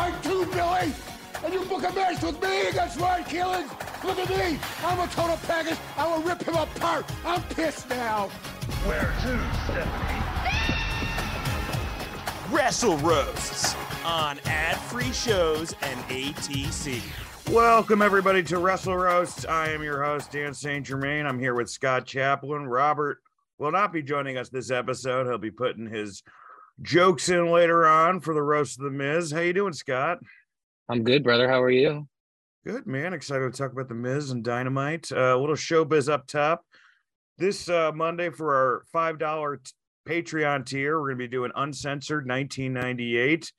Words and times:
Are 0.00 0.10
too 0.10 0.16
tight 0.16 0.22
too, 0.22 0.46
Billy! 0.46 0.94
And 1.44 1.54
you 1.54 1.64
book 1.64 1.82
a 1.88 1.92
match 1.94 2.22
with 2.22 2.42
me 2.42 2.68
against 2.68 2.98
Ryan 2.98 3.24
Keelan! 3.24 4.04
Look 4.04 4.18
at 4.18 4.28
me! 4.30 4.58
I'm 4.82 4.98
a 4.98 5.06
total 5.08 5.36
package! 5.46 5.78
I 5.96 6.06
will 6.06 6.22
rip 6.22 6.42
him 6.42 6.54
apart! 6.54 7.04
I'm 7.24 7.42
pissed 7.42 7.88
now! 7.90 8.28
Where 8.86 9.12
to, 9.22 9.40
Stephanie? 9.64 10.20
Wrestle 12.50 12.96
Roasts 12.98 13.76
on 14.04 14.38
ad-free 14.46 15.12
shows 15.12 15.74
and 15.82 16.00
ATC. 16.08 17.02
Welcome 17.52 18.00
everybody 18.00 18.42
to 18.44 18.58
Wrestle 18.58 18.96
Roasts. 18.96 19.44
I 19.44 19.68
am 19.68 19.82
your 19.82 20.02
host 20.02 20.32
Dan 20.32 20.54
St. 20.54 20.86
Germain. 20.86 21.26
I'm 21.26 21.38
here 21.38 21.54
with 21.54 21.68
Scott 21.68 22.06
Chaplin. 22.06 22.66
Robert 22.66 23.18
will 23.58 23.70
not 23.70 23.92
be 23.92 24.02
joining 24.02 24.36
us 24.36 24.48
this 24.48 24.70
episode. 24.70 25.26
He'll 25.26 25.38
be 25.38 25.50
putting 25.50 25.86
his 25.86 26.22
jokes 26.82 27.28
in 27.28 27.50
later 27.50 27.86
on 27.86 28.20
for 28.20 28.34
the 28.34 28.42
roast 28.42 28.78
of 28.78 28.84
the 28.84 28.90
Miz. 28.90 29.30
How 29.30 29.40
you 29.40 29.52
doing, 29.52 29.72
Scott? 29.72 30.18
I'm 30.88 31.04
good, 31.04 31.22
brother. 31.22 31.48
How 31.48 31.62
are 31.62 31.70
you? 31.70 32.08
Good 32.64 32.86
man. 32.86 33.14
Excited 33.14 33.52
to 33.52 33.56
talk 33.56 33.72
about 33.72 33.88
the 33.88 33.94
Miz 33.94 34.30
and 34.30 34.44
Dynamite. 34.44 35.10
Uh, 35.12 35.36
a 35.36 35.38
little 35.38 35.56
showbiz 35.56 36.10
up 36.10 36.26
top. 36.26 36.64
This 37.38 37.68
uh, 37.68 37.92
Monday 37.94 38.30
for 38.30 38.54
our 38.54 38.84
five 38.92 39.18
dollar 39.18 39.60
Patreon 40.06 40.66
tier, 40.66 41.00
we're 41.00 41.08
gonna 41.08 41.18
be 41.18 41.28
doing 41.28 41.52
uncensored 41.54 42.28
1998, 42.28 43.52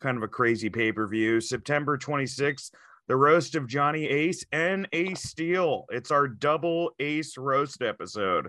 kind 0.00 0.16
of 0.16 0.22
a 0.22 0.28
crazy 0.28 0.68
pay 0.68 0.92
per 0.92 1.06
view. 1.08 1.40
September 1.40 1.98
26th, 1.98 2.70
the 3.08 3.16
roast 3.16 3.54
of 3.54 3.66
Johnny 3.66 4.04
Ace 4.06 4.44
and 4.52 4.88
Ace 4.92 5.22
Steel. 5.22 5.84
It's 5.90 6.10
our 6.10 6.28
double 6.28 6.90
Ace 7.00 7.36
roast 7.36 7.82
episode. 7.82 8.48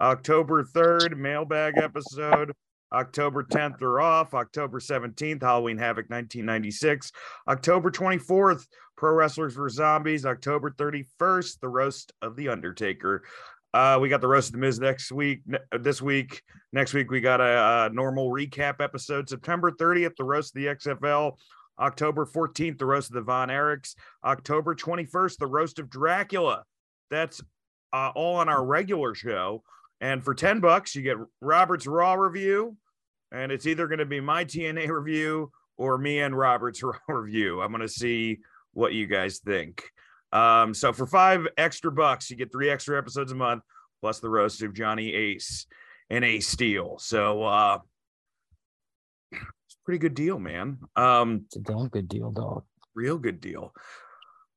October 0.00 0.64
3rd, 0.64 1.16
mailbag 1.16 1.78
episode. 1.78 2.52
October 2.92 3.42
10th, 3.44 3.78
they're 3.78 4.00
off. 4.00 4.34
October 4.34 4.78
17th, 4.80 5.40
Halloween 5.42 5.78
Havoc 5.78 6.10
1996. 6.10 7.12
October 7.48 7.90
24th, 7.90 8.66
Pro 8.96 9.14
Wrestlers 9.14 9.54
for 9.54 9.68
Zombies. 9.68 10.26
October 10.26 10.70
31st, 10.70 11.60
the 11.60 11.68
roast 11.68 12.12
of 12.22 12.36
The 12.36 12.48
Undertaker. 12.48 13.22
Uh, 13.74 13.98
we 14.00 14.10
got 14.10 14.20
the 14.20 14.28
roast 14.28 14.48
of 14.48 14.52
the 14.52 14.58
Miz 14.58 14.78
next 14.78 15.10
week. 15.10 15.40
ne- 15.46 15.58
This 15.80 16.02
week, 16.02 16.42
next 16.72 16.92
week, 16.92 17.10
we 17.10 17.20
got 17.22 17.40
a, 17.40 17.44
uh 17.44 17.88
normal 17.92 18.30
recap 18.30 18.80
episode. 18.80 19.28
September 19.28 19.70
30th, 19.70 20.16
the 20.16 20.24
roast 20.24 20.54
of 20.54 20.60
the 20.62 20.68
XFL. 20.68 21.32
October 21.78 22.26
14th, 22.26 22.78
the 22.78 22.84
roast 22.84 23.08
of 23.10 23.14
the 23.14 23.22
Von 23.22 23.48
Erichs. 23.48 23.94
October 24.24 24.74
21st, 24.74 25.38
the 25.38 25.46
roast 25.46 25.78
of 25.78 25.88
Dracula. 25.88 26.64
That's 27.10 27.40
uh, 27.94 28.10
all 28.14 28.36
on 28.36 28.50
our 28.50 28.62
regular 28.64 29.14
show. 29.14 29.62
And 30.02 30.22
for 30.22 30.34
10 30.34 30.60
bucks, 30.60 30.94
you 30.94 31.02
get 31.02 31.16
Robert's 31.40 31.86
Raw 31.86 32.14
review. 32.14 32.76
And 33.32 33.50
it's 33.50 33.66
either 33.66 33.86
going 33.88 33.98
to 33.98 34.04
be 34.06 34.20
my 34.20 34.44
TNA 34.44 34.88
review 34.88 35.50
or 35.76 35.96
me 35.98 36.20
and 36.20 36.36
Robert's 36.36 36.82
review. 37.08 37.60
I'm 37.62 37.70
going 37.72 37.80
to 37.82 37.88
see 37.88 38.38
what 38.74 38.92
you 38.92 39.06
guys 39.06 39.38
think. 39.38 39.82
Um, 40.32 40.72
so 40.74 40.92
for 40.92 41.06
five 41.06 41.46
extra 41.58 41.90
bucks, 41.92 42.30
you 42.30 42.36
get 42.36 42.52
three 42.52 42.70
extra 42.70 42.96
episodes 42.96 43.32
a 43.32 43.34
month, 43.34 43.62
plus 44.00 44.20
the 44.20 44.30
roast 44.30 44.62
of 44.62 44.72
Johnny 44.74 45.12
Ace 45.12 45.66
and 46.10 46.24
Ace 46.24 46.48
Steel. 46.48 46.96
So 46.98 47.42
uh 47.42 47.78
it's 49.32 49.74
a 49.74 49.84
pretty 49.84 49.98
good 49.98 50.14
deal, 50.14 50.38
man. 50.38 50.78
Um, 50.96 51.42
It's 51.46 51.56
a 51.56 51.60
damn 51.60 51.88
good 51.88 52.08
deal, 52.08 52.30
dog. 52.30 52.64
real 52.94 53.18
good 53.18 53.40
deal. 53.40 53.72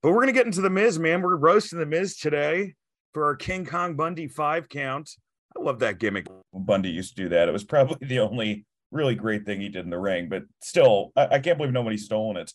But 0.01 0.11
we're 0.11 0.21
gonna 0.21 0.31
get 0.33 0.45
into 0.45 0.61
the 0.61 0.69
Miz, 0.69 0.99
man. 0.99 1.21
We're 1.21 1.35
roasting 1.35 1.79
the 1.79 1.85
Miz 1.85 2.17
today 2.17 2.75
for 3.13 3.25
our 3.25 3.35
King 3.35 3.65
Kong 3.65 3.95
Bundy 3.95 4.27
five 4.27 4.67
count. 4.69 5.11
I 5.57 5.61
love 5.61 5.79
that 5.79 5.99
gimmick. 5.99 6.27
Bundy 6.53 6.89
used 6.89 7.15
to 7.15 7.23
do 7.23 7.29
that. 7.29 7.47
It 7.47 7.51
was 7.51 7.63
probably 7.63 8.07
the 8.07 8.19
only 8.19 8.65
really 8.91 9.15
great 9.15 9.45
thing 9.45 9.61
he 9.61 9.69
did 9.69 9.83
in 9.83 9.89
the 9.89 9.99
ring, 9.99 10.29
but 10.29 10.43
still, 10.61 11.11
I, 11.15 11.27
I 11.31 11.39
can't 11.39 11.57
believe 11.57 11.73
nobody's 11.73 12.05
stolen 12.05 12.37
it. 12.37 12.51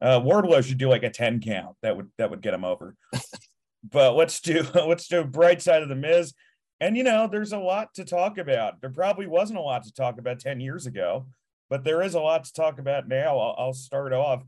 Uh, 0.00 0.20
Wardlow 0.20 0.64
should 0.64 0.78
do 0.78 0.88
like 0.88 1.02
a 1.02 1.10
10 1.10 1.40
count. 1.40 1.76
That 1.82 1.96
would 1.96 2.10
that 2.18 2.30
would 2.30 2.40
get 2.40 2.54
him 2.54 2.64
over. 2.64 2.94
but 3.90 4.14
let's 4.14 4.40
do 4.40 4.64
let's 4.74 5.08
do 5.08 5.24
bright 5.24 5.62
side 5.62 5.82
of 5.82 5.88
the 5.88 5.96
Miz. 5.96 6.34
And 6.80 6.96
you 6.96 7.02
know, 7.02 7.26
there's 7.26 7.52
a 7.52 7.58
lot 7.58 7.94
to 7.94 8.04
talk 8.04 8.38
about. 8.38 8.80
There 8.80 8.90
probably 8.90 9.26
wasn't 9.26 9.58
a 9.58 9.62
lot 9.62 9.82
to 9.84 9.92
talk 9.92 10.18
about 10.18 10.38
10 10.38 10.60
years 10.60 10.86
ago, 10.86 11.26
but 11.68 11.82
there 11.82 12.02
is 12.02 12.14
a 12.14 12.20
lot 12.20 12.44
to 12.44 12.52
talk 12.52 12.78
about 12.78 13.08
now. 13.08 13.38
I'll, 13.38 13.56
I'll 13.58 13.72
start 13.72 14.12
off. 14.12 14.44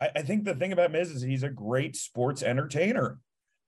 I, 0.00 0.10
I 0.16 0.22
think 0.22 0.44
the 0.44 0.54
thing 0.54 0.72
about 0.72 0.92
Miz 0.92 1.10
is 1.10 1.22
he's 1.22 1.42
a 1.42 1.48
great 1.48 1.96
sports 1.96 2.42
entertainer. 2.42 3.18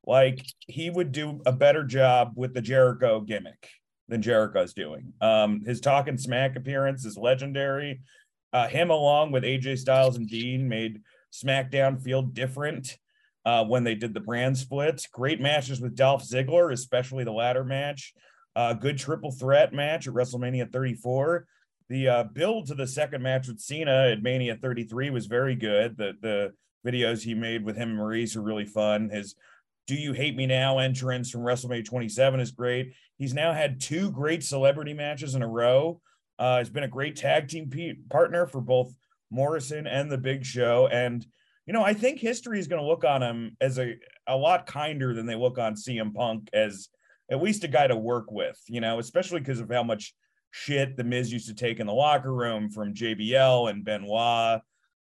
Like 0.06 0.44
he 0.60 0.90
would 0.90 1.12
do 1.12 1.40
a 1.46 1.52
better 1.52 1.84
job 1.84 2.32
with 2.36 2.54
the 2.54 2.60
Jericho 2.60 3.20
gimmick 3.20 3.70
than 4.08 4.22
Jericho's 4.22 4.74
doing. 4.74 5.12
Um, 5.20 5.62
his 5.64 5.80
talking 5.80 6.18
smack 6.18 6.56
appearance 6.56 7.04
is 7.04 7.16
legendary. 7.16 8.00
Uh, 8.52 8.68
him 8.68 8.90
along 8.90 9.32
with 9.32 9.44
AJ 9.44 9.78
Styles 9.78 10.16
and 10.16 10.28
Dean 10.28 10.68
made 10.68 11.00
SmackDown 11.32 12.00
feel 12.00 12.22
different 12.22 12.98
uh, 13.44 13.64
when 13.64 13.84
they 13.84 13.94
did 13.94 14.14
the 14.14 14.20
brand 14.20 14.56
splits. 14.56 15.06
Great 15.06 15.40
matches 15.40 15.80
with 15.80 15.96
Dolph 15.96 16.22
Ziggler, 16.22 16.72
especially 16.72 17.24
the 17.24 17.32
latter 17.32 17.64
match. 17.64 18.14
Uh, 18.54 18.72
good 18.72 18.98
triple 18.98 19.32
threat 19.32 19.72
match 19.72 20.06
at 20.06 20.14
WrestleMania 20.14 20.70
34. 20.72 21.46
The 21.88 22.08
uh, 22.08 22.24
build 22.24 22.68
to 22.68 22.74
the 22.74 22.86
second 22.86 23.22
match 23.22 23.48
with 23.48 23.60
Cena 23.60 24.10
at 24.12 24.22
Mania 24.22 24.56
33 24.56 25.10
was 25.10 25.26
very 25.26 25.54
good. 25.54 25.96
The 25.96 26.12
the 26.20 26.52
videos 26.86 27.22
he 27.22 27.34
made 27.34 27.64
with 27.64 27.76
him 27.76 27.90
and 27.90 27.98
Maurice 27.98 28.36
are 28.36 28.42
really 28.42 28.64
fun. 28.64 29.10
His 29.10 29.34
"Do 29.86 29.94
You 29.94 30.12
Hate 30.12 30.36
Me 30.36 30.46
Now" 30.46 30.78
entrance 30.78 31.30
from 31.30 31.42
WrestleMania 31.42 31.84
27 31.84 32.40
is 32.40 32.50
great. 32.50 32.94
He's 33.16 33.34
now 33.34 33.52
had 33.52 33.80
two 33.80 34.10
great 34.10 34.42
celebrity 34.42 34.94
matches 34.94 35.34
in 35.34 35.42
a 35.42 35.48
row. 35.48 36.00
Uh, 36.38 36.58
he's 36.58 36.70
been 36.70 36.84
a 36.84 36.88
great 36.88 37.16
tag 37.16 37.48
team 37.48 37.70
partner 38.10 38.46
for 38.46 38.60
both 38.60 38.94
Morrison 39.30 39.86
and 39.86 40.10
the 40.10 40.18
Big 40.18 40.44
Show, 40.44 40.88
and 40.88 41.26
you 41.66 41.72
know 41.72 41.82
I 41.82 41.94
think 41.94 42.20
history 42.20 42.58
is 42.58 42.68
going 42.68 42.82
to 42.82 42.88
look 42.88 43.04
on 43.04 43.22
him 43.22 43.56
as 43.60 43.78
a 43.78 43.94
a 44.26 44.36
lot 44.36 44.66
kinder 44.66 45.14
than 45.14 45.26
they 45.26 45.36
look 45.36 45.58
on 45.58 45.74
CM 45.74 46.14
Punk 46.14 46.48
as 46.52 46.88
at 47.30 47.42
least 47.42 47.64
a 47.64 47.68
guy 47.68 47.86
to 47.86 47.96
work 47.96 48.30
with. 48.30 48.60
You 48.68 48.80
know, 48.80 48.98
especially 48.98 49.40
because 49.40 49.60
of 49.60 49.70
how 49.70 49.82
much 49.82 50.14
shit 50.50 50.96
the 50.96 51.04
Miz 51.04 51.32
used 51.32 51.48
to 51.48 51.54
take 51.54 51.80
in 51.80 51.86
the 51.86 51.92
locker 51.92 52.32
room 52.32 52.70
from 52.70 52.94
JBL 52.94 53.70
and 53.70 53.84
Benoit. 53.84 54.60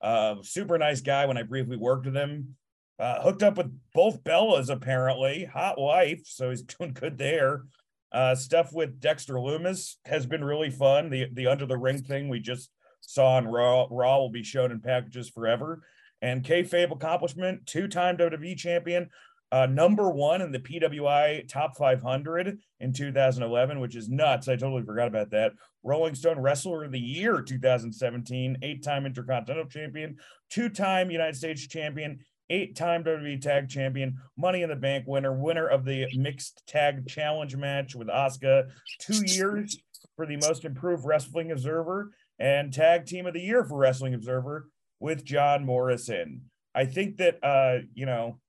Uh, 0.01 0.35
super 0.41 0.78
nice 0.78 1.01
guy 1.01 1.25
when 1.25 1.38
I 1.38 1.44
briefly 1.44 1.78
worked 1.78 2.06
with 2.06 2.16
him. 2.16 2.56
Uh, 3.00 3.22
hooked 3.22 3.44
up 3.44 3.58
with 3.58 3.72
both 3.94 4.24
Bellas 4.24 4.70
apparently, 4.70 5.46
hot 5.46 5.80
wife, 5.80 6.22
so 6.26 6.50
he's 6.50 6.62
doing 6.80 6.94
good 6.94 7.18
there. 7.18 7.64
Uh, 8.12 8.36
stuff 8.36 8.72
with 8.72 9.00
Dexter 9.00 9.36
Lumis 9.36 9.96
has 10.06 10.26
been 10.26 10.44
really 10.44 10.70
fun. 10.70 11.09
The 11.09 11.28
the 11.34 11.48
under 11.48 11.66
the 11.66 11.78
ring 11.78 12.04
thing 12.04 12.30
we 12.30 12.40
just 12.40 12.70
saw 13.02 13.36
on 13.36 13.48
Raw, 13.48 13.88
Raw 13.90 14.19
will 14.19 14.30
be 14.30 14.44
shown 14.44 14.72
in 14.72 14.80
packages 14.80 15.30
forever. 15.30 15.81
And 16.22 16.44
kayfabe 16.44 16.92
accomplishment, 16.92 17.66
two-time 17.66 18.16
WWE 18.16 18.56
champion, 18.56 19.10
uh, 19.54 19.68
number 19.68 20.10
one 20.10 20.42
in 20.42 20.51
the 20.51 20.60
PWI 20.60 21.48
Top 21.48 21.78
500 21.78 22.57
in 22.80 22.92
2011, 22.92 23.80
which 23.80 23.96
is 23.96 24.10
nuts. 24.10 24.48
I 24.48 24.56
totally 24.56 24.84
forgot 24.84 25.07
about 25.07 25.30
that. 25.30 25.51
Rolling 25.84 26.16
Stone 26.16 26.39
Wrestler 26.39 26.86
of 26.86 26.92
the 26.92 27.00
Year 27.00 27.39
2017, 27.42 28.57
eight-time 28.63 29.06
Intercontinental 29.06 29.69
Champion, 29.69 30.18
two-time 30.50 31.12
United 31.12 31.36
States 31.36 31.68
Champion, 31.68 32.19
eight-time 32.53 33.03
WWE 33.03 33.41
Tag 33.41 33.67
Champion, 33.67 34.17
Money 34.38 34.61
in 34.61 34.69
the 34.69 34.75
Bank 34.75 35.05
winner, 35.07 35.33
winner 35.33 35.67
of 35.67 35.85
the 35.85 36.07
Mixed 36.15 36.63
Tag 36.67 37.07
Challenge 37.07 37.55
match 37.55 37.95
with 37.95 38.07
Asuka, 38.07 38.69
two 39.00 39.25
years 39.25 39.77
for 40.15 40.25
the 40.25 40.38
Most 40.38 40.63
Improved 40.63 41.05
Wrestling 41.05 41.51
Observer, 41.51 42.11
and 42.39 42.71
Tag 42.71 43.05
Team 43.05 43.25
of 43.25 43.33
the 43.33 43.41
Year 43.41 43.63
for 43.63 43.77
Wrestling 43.77 44.13
Observer 44.13 44.67
with 45.00 45.25
John 45.25 45.65
Morrison. 45.65 46.44
I 46.75 46.85
think 46.85 47.17
that 47.17 47.44
uh, 47.44 47.79
you 47.94 48.05
know, 48.05 48.39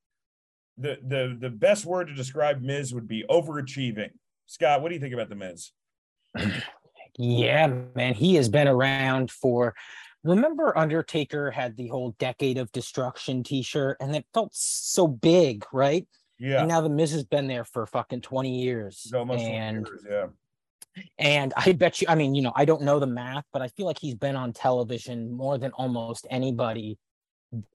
the 0.77 0.97
the 1.03 1.37
the 1.39 1.49
best 1.49 1.85
word 1.85 2.07
to 2.07 2.13
describe 2.13 2.61
Miz 2.61 2.93
would 2.93 3.07
be 3.07 3.25
overachieving. 3.29 4.11
Scott, 4.45 4.81
what 4.81 4.89
do 4.89 4.95
you 4.95 5.01
think 5.01 5.13
about 5.13 5.29
the 5.29 5.35
Miz? 5.35 5.71
Yeah, 7.17 7.67
man, 7.95 8.13
he 8.13 8.35
has 8.35 8.49
been 8.49 8.67
around 8.67 9.31
for. 9.31 9.73
Remember, 10.25 10.77
Undertaker 10.77 11.51
had 11.51 11.77
the 11.77 11.87
whole 11.87 12.15
Decade 12.17 12.57
of 12.57 12.71
Destruction 12.71 13.43
T-shirt, 13.43 13.97
and 13.99 14.15
it 14.15 14.25
felt 14.33 14.49
so 14.53 15.07
big, 15.07 15.63
right? 15.71 16.07
Yeah, 16.39 16.59
And 16.59 16.67
now 16.67 16.81
the 16.81 16.89
Miz 16.89 17.11
has 17.11 17.23
been 17.23 17.47
there 17.47 17.63
for 17.63 17.85
fucking 17.85 18.21
twenty 18.21 18.61
years, 18.61 19.03
it's 19.05 19.13
almost 19.13 19.39
20 19.39 19.55
and 19.55 19.87
years, 19.87 20.05
yeah. 20.09 20.25
And 21.17 21.53
I 21.55 21.73
bet 21.73 22.01
you, 22.01 22.07
I 22.09 22.15
mean, 22.15 22.35
you 22.35 22.41
know, 22.41 22.53
I 22.55 22.65
don't 22.65 22.81
know 22.81 22.99
the 22.99 23.07
math, 23.07 23.45
but 23.53 23.61
I 23.61 23.67
feel 23.69 23.85
like 23.85 23.99
he's 23.99 24.15
been 24.15 24.35
on 24.35 24.53
television 24.53 25.31
more 25.31 25.57
than 25.57 25.71
almost 25.71 26.25
anybody 26.29 26.97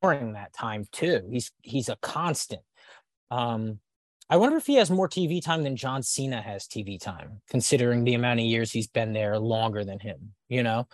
during 0.03 0.33
that 0.33 0.53
time 0.53 0.87
too. 0.93 1.23
He's 1.31 1.53
he's 1.63 1.89
a 1.89 1.97
constant. 1.97 2.63
Um, 3.31 3.79
I 4.29 4.37
wonder 4.37 4.57
if 4.57 4.67
he 4.67 4.77
has 4.77 4.91
more 4.91 5.09
TV 5.09 5.43
time 5.43 5.63
than 5.63 5.77
John 5.77 6.03
Cena 6.03 6.41
has 6.41 6.67
TV 6.67 7.01
time, 7.01 7.41
considering 7.49 8.05
the 8.05 8.15
amount 8.15 8.41
of 8.41 8.47
years 8.47 8.71
he's 8.71 8.87
been 8.87 9.13
there 9.13 9.39
longer 9.39 9.85
than 9.85 9.99
him. 10.01 10.35
You 10.49 10.63
know, 10.63 10.89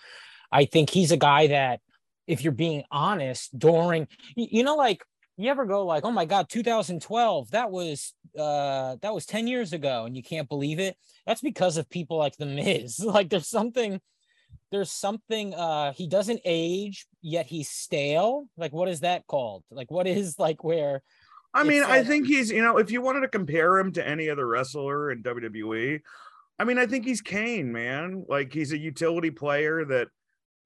I 0.56 0.64
think 0.64 0.88
he's 0.88 1.12
a 1.12 1.16
guy 1.18 1.48
that, 1.48 1.80
if 2.26 2.42
you're 2.42 2.52
being 2.52 2.82
honest, 2.90 3.56
during 3.56 4.08
you 4.34 4.64
know, 4.64 4.74
like 4.74 5.04
you 5.36 5.50
ever 5.50 5.66
go 5.66 5.84
like, 5.84 6.04
oh 6.04 6.10
my 6.10 6.24
god, 6.24 6.48
2012, 6.48 7.50
that 7.50 7.70
was 7.70 8.14
uh 8.38 8.96
that 9.02 9.14
was 9.14 9.26
10 9.26 9.46
years 9.46 9.72
ago, 9.72 10.06
and 10.06 10.16
you 10.16 10.22
can't 10.22 10.48
believe 10.48 10.80
it. 10.80 10.96
That's 11.26 11.42
because 11.42 11.76
of 11.76 11.90
people 11.90 12.16
like 12.16 12.36
The 12.36 12.46
Miz. 12.46 12.98
like 13.04 13.28
there's 13.28 13.48
something 13.48 14.00
there's 14.72 14.90
something 14.90 15.54
uh 15.54 15.92
he 15.92 16.08
doesn't 16.08 16.40
age 16.44 17.06
yet 17.22 17.46
he's 17.46 17.68
stale 17.68 18.46
like 18.56 18.72
what 18.72 18.88
is 18.88 19.00
that 19.00 19.24
called 19.26 19.62
like 19.70 19.90
what 19.92 20.08
is 20.08 20.38
like 20.38 20.64
where 20.64 21.02
I 21.54 21.62
mean, 21.62 21.84
I 21.84 22.04
think 22.04 22.26
he's, 22.26 22.50
you 22.50 22.60
know, 22.60 22.76
if 22.76 22.90
you 22.90 23.00
wanted 23.00 23.20
to 23.20 23.28
compare 23.28 23.78
him 23.78 23.90
to 23.92 24.06
any 24.06 24.28
other 24.28 24.46
wrestler 24.46 25.10
in 25.10 25.22
WWE, 25.22 26.02
I 26.58 26.64
mean, 26.64 26.76
I 26.76 26.86
think 26.86 27.06
he's 27.06 27.22
Kane, 27.22 27.72
man. 27.72 28.26
Like 28.28 28.52
he's 28.52 28.72
a 28.72 28.78
utility 28.78 29.30
player 29.30 29.84
that, 29.86 30.08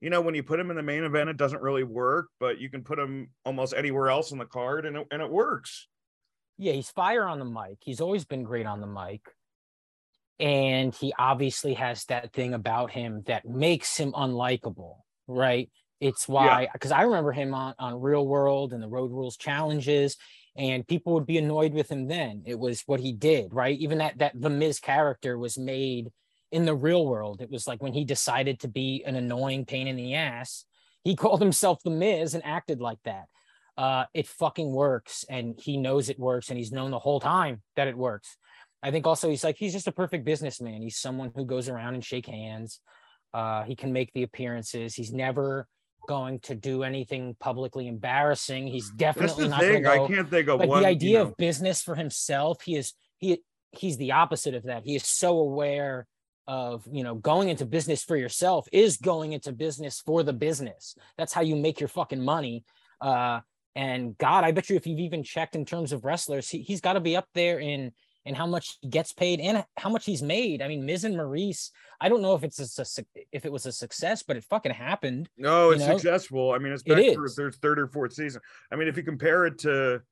you 0.01 0.11
know, 0.11 0.21
when 0.21 0.35
you 0.35 0.43
put 0.43 0.59
him 0.61 0.71
in 0.71 0.77
the 0.77 0.83
main 0.83 1.05
event, 1.05 1.31
it 1.31 1.37
doesn't 1.37 1.63
really 1.63 1.85
work, 1.85 2.29
but 2.39 2.59
you 2.59 2.71
can 2.71 2.83
put 2.83 2.99
him 2.99 3.31
almost 3.45 3.75
anywhere 3.77 4.09
else 4.09 4.33
on 4.33 4.39
the 4.39 4.47
card 4.47 4.87
and 4.87 4.97
it, 4.97 5.07
and 5.11 5.23
it 5.23 5.31
works. 5.31 5.89
yeah 6.59 6.73
he's 6.73 6.91
fire 6.91 7.25
on 7.25 7.39
the 7.39 7.45
mic. 7.45 7.79
He's 7.81 8.01
always 8.01 8.25
been 8.25 8.43
great 8.45 8.67
on 8.67 8.81
the 8.81 8.87
mic. 8.87 9.23
And 10.39 10.95
he 10.95 11.13
obviously 11.19 11.75
has 11.75 12.05
that 12.07 12.33
thing 12.33 12.55
about 12.55 12.91
him 12.91 13.23
that 13.27 13.45
makes 13.45 13.97
him 13.97 14.13
unlikable 14.13 14.97
right? 15.31 15.71
It's 16.01 16.27
why 16.27 16.69
because 16.73 16.93
i 16.93 17.03
remember 17.03 17.33
him 17.33 17.55
on 17.55 17.75
on 17.79 18.01
real 18.01 18.27
world 18.27 18.73
and 18.73 18.83
the 18.83 18.89
road 18.89 19.11
rules 19.11 19.37
challenges 19.37 20.17
and 20.57 20.87
people 20.87 21.13
would 21.15 21.27
be 21.27 21.39
annoyed 21.39 21.73
with 21.73 21.91
him 21.91 22.09
then. 22.09 22.43
It 22.47 22.59
was 22.59 22.83
what 22.87 23.01
he 23.01 23.13
did 23.13 23.53
right? 23.53 23.79
Even 23.79 23.99
that 23.99 24.19
that 24.19 24.33
the 24.35 24.51
miz 24.51 24.81
character 24.81 25.39
was 25.39 25.59
made 25.59 26.09
in 26.53 26.65
the 26.65 26.75
real 26.75 27.07
world 27.07 27.41
it 27.41 27.51
was 27.51 27.67
like 27.67 27.83
when 27.83 27.93
he 27.93 28.05
decided 28.05 28.61
to 28.61 28.69
be 28.69 29.03
an 29.07 29.17
annoying 29.17 29.65
pain 29.65 29.87
in 29.87 29.97
the 29.97 30.15
ass 30.15 30.65
he 31.05 31.17
called 31.23 31.41
himself 31.41 31.83
the 31.83 31.91
miz 31.91 32.35
and 32.35 32.45
acted 32.45 32.81
like 32.81 32.99
that 33.05 33.25
uh, 33.81 34.05
it 34.13 34.27
fucking 34.27 34.71
works 34.71 35.25
and 35.31 35.59
he 35.59 35.79
knows 35.79 36.11
it 36.11 36.19
works 36.19 36.51
and 36.51 36.59
he's 36.59 36.71
known 36.71 36.91
the 36.91 36.99
whole 36.99 37.19
time 37.19 37.63
that 37.77 37.89
it 37.89 37.97
works. 37.97 38.37
I 38.83 38.91
think 38.91 39.07
also 39.07 39.31
he's 39.31 39.43
like 39.43 39.57
he's 39.57 39.73
just 39.73 39.87
a 39.89 39.93
perfect 39.93 40.27
businessman. 40.27 40.83
He's 40.83 40.99
someone 40.99 41.33
who 41.35 41.47
goes 41.47 41.69
around 41.71 41.95
and 41.95 42.05
shake 42.05 42.27
hands. 42.27 42.81
Uh, 43.33 43.63
he 43.63 43.75
can 43.75 43.93
make 43.93 44.13
the 44.13 44.23
appearances. 44.23 44.95
He's 44.95 45.13
never 45.15 45.67
going 46.09 46.41
to 46.41 46.55
do 46.55 46.83
anything 46.83 47.37
publicly 47.41 47.89
embarrassing. 47.89 48.67
He's 48.67 48.91
definitely 48.91 49.49
not 49.49 49.61
thing. 49.61 49.85
to 49.85 49.91
I 49.91 50.07
can't 50.07 50.29
think 50.29 50.49
of 50.49 50.61
like 50.61 50.69
one. 50.69 50.83
the 50.83 50.89
you 50.89 50.91
idea 50.91 51.19
know- 51.19 51.31
of 51.31 51.37
business 51.39 51.81
for 51.81 51.95
himself. 51.95 52.61
He 52.63 52.77
is 52.77 52.93
he 53.17 53.41
he's 53.71 53.97
the 53.97 54.13
opposite 54.13 54.55
of 54.55 54.65
that. 54.65 54.83
He 54.85 54.95
is 54.95 55.07
so 55.07 55.39
aware 55.39 56.07
of 56.47 56.87
you 56.91 57.05
know 57.05 57.15
going 57.15 57.49
into 57.49 57.65
business 57.65 58.03
for 58.03 58.17
yourself 58.17 58.67
is 58.73 58.97
going 58.97 59.33
into 59.33 59.53
business 59.53 60.01
for 60.01 60.23
the 60.23 60.33
business. 60.33 60.97
That's 61.17 61.33
how 61.33 61.43
you 61.43 61.57
make 61.57 61.81
your 61.81 61.89
fucking 61.89 62.23
money. 62.25 62.65
Uh, 63.01 63.41
and 63.77 64.19
God, 64.19 64.45
I 64.45 64.53
bet 64.53 64.69
you 64.69 64.77
if 64.77 64.87
you've 64.87 64.99
even 64.99 65.23
checked 65.23 65.55
in 65.55 65.65
terms 65.65 65.93
of 65.93 66.05
wrestlers, 66.05 66.49
he, 66.49 66.63
he's 66.63 66.81
got 66.81 66.95
to 66.95 67.01
be 67.01 67.17
up 67.17 67.29
there 67.35 67.61
in 67.61 67.93
in 68.27 68.35
how 68.35 68.47
much 68.47 68.77
he 68.81 68.89
gets 68.89 69.13
paid 69.13 69.41
and 69.41 69.65
how 69.79 69.89
much 69.89 70.05
he's 70.05 70.23
made. 70.23 70.61
I 70.61 70.69
mean, 70.69 70.85
Miz 70.85 71.05
and 71.05 71.17
Maurice. 71.17 71.71
I 72.01 72.09
don't 72.09 72.23
know 72.23 72.35
if 72.35 72.45
it's 72.45 72.79
a, 72.79 73.05
if 73.33 73.47
it 73.47 73.53
was 73.53 73.67
a 73.67 73.73
success, 73.73 74.23
but 74.23 74.37
it 74.37 74.45
fucking 74.45 74.73
happened. 74.73 75.29
No, 75.39 75.71
it's 75.71 75.81
know? 75.87 75.97
successful. 75.97 76.53
I 76.53 76.59
mean, 76.59 76.73
it's 76.73 76.83
It 76.85 76.97
back 76.97 77.15
for 77.15 77.25
is. 77.25 77.37
their 77.37 77.51
third 77.51 77.79
or 77.79 77.89
fourth 77.89 78.13
season. 78.13 78.43
I 78.71 78.77
mean, 78.77 78.89
if 78.89 78.97
you 78.97 79.03
compare 79.03 79.47
it 79.47 79.59
to 79.61 80.03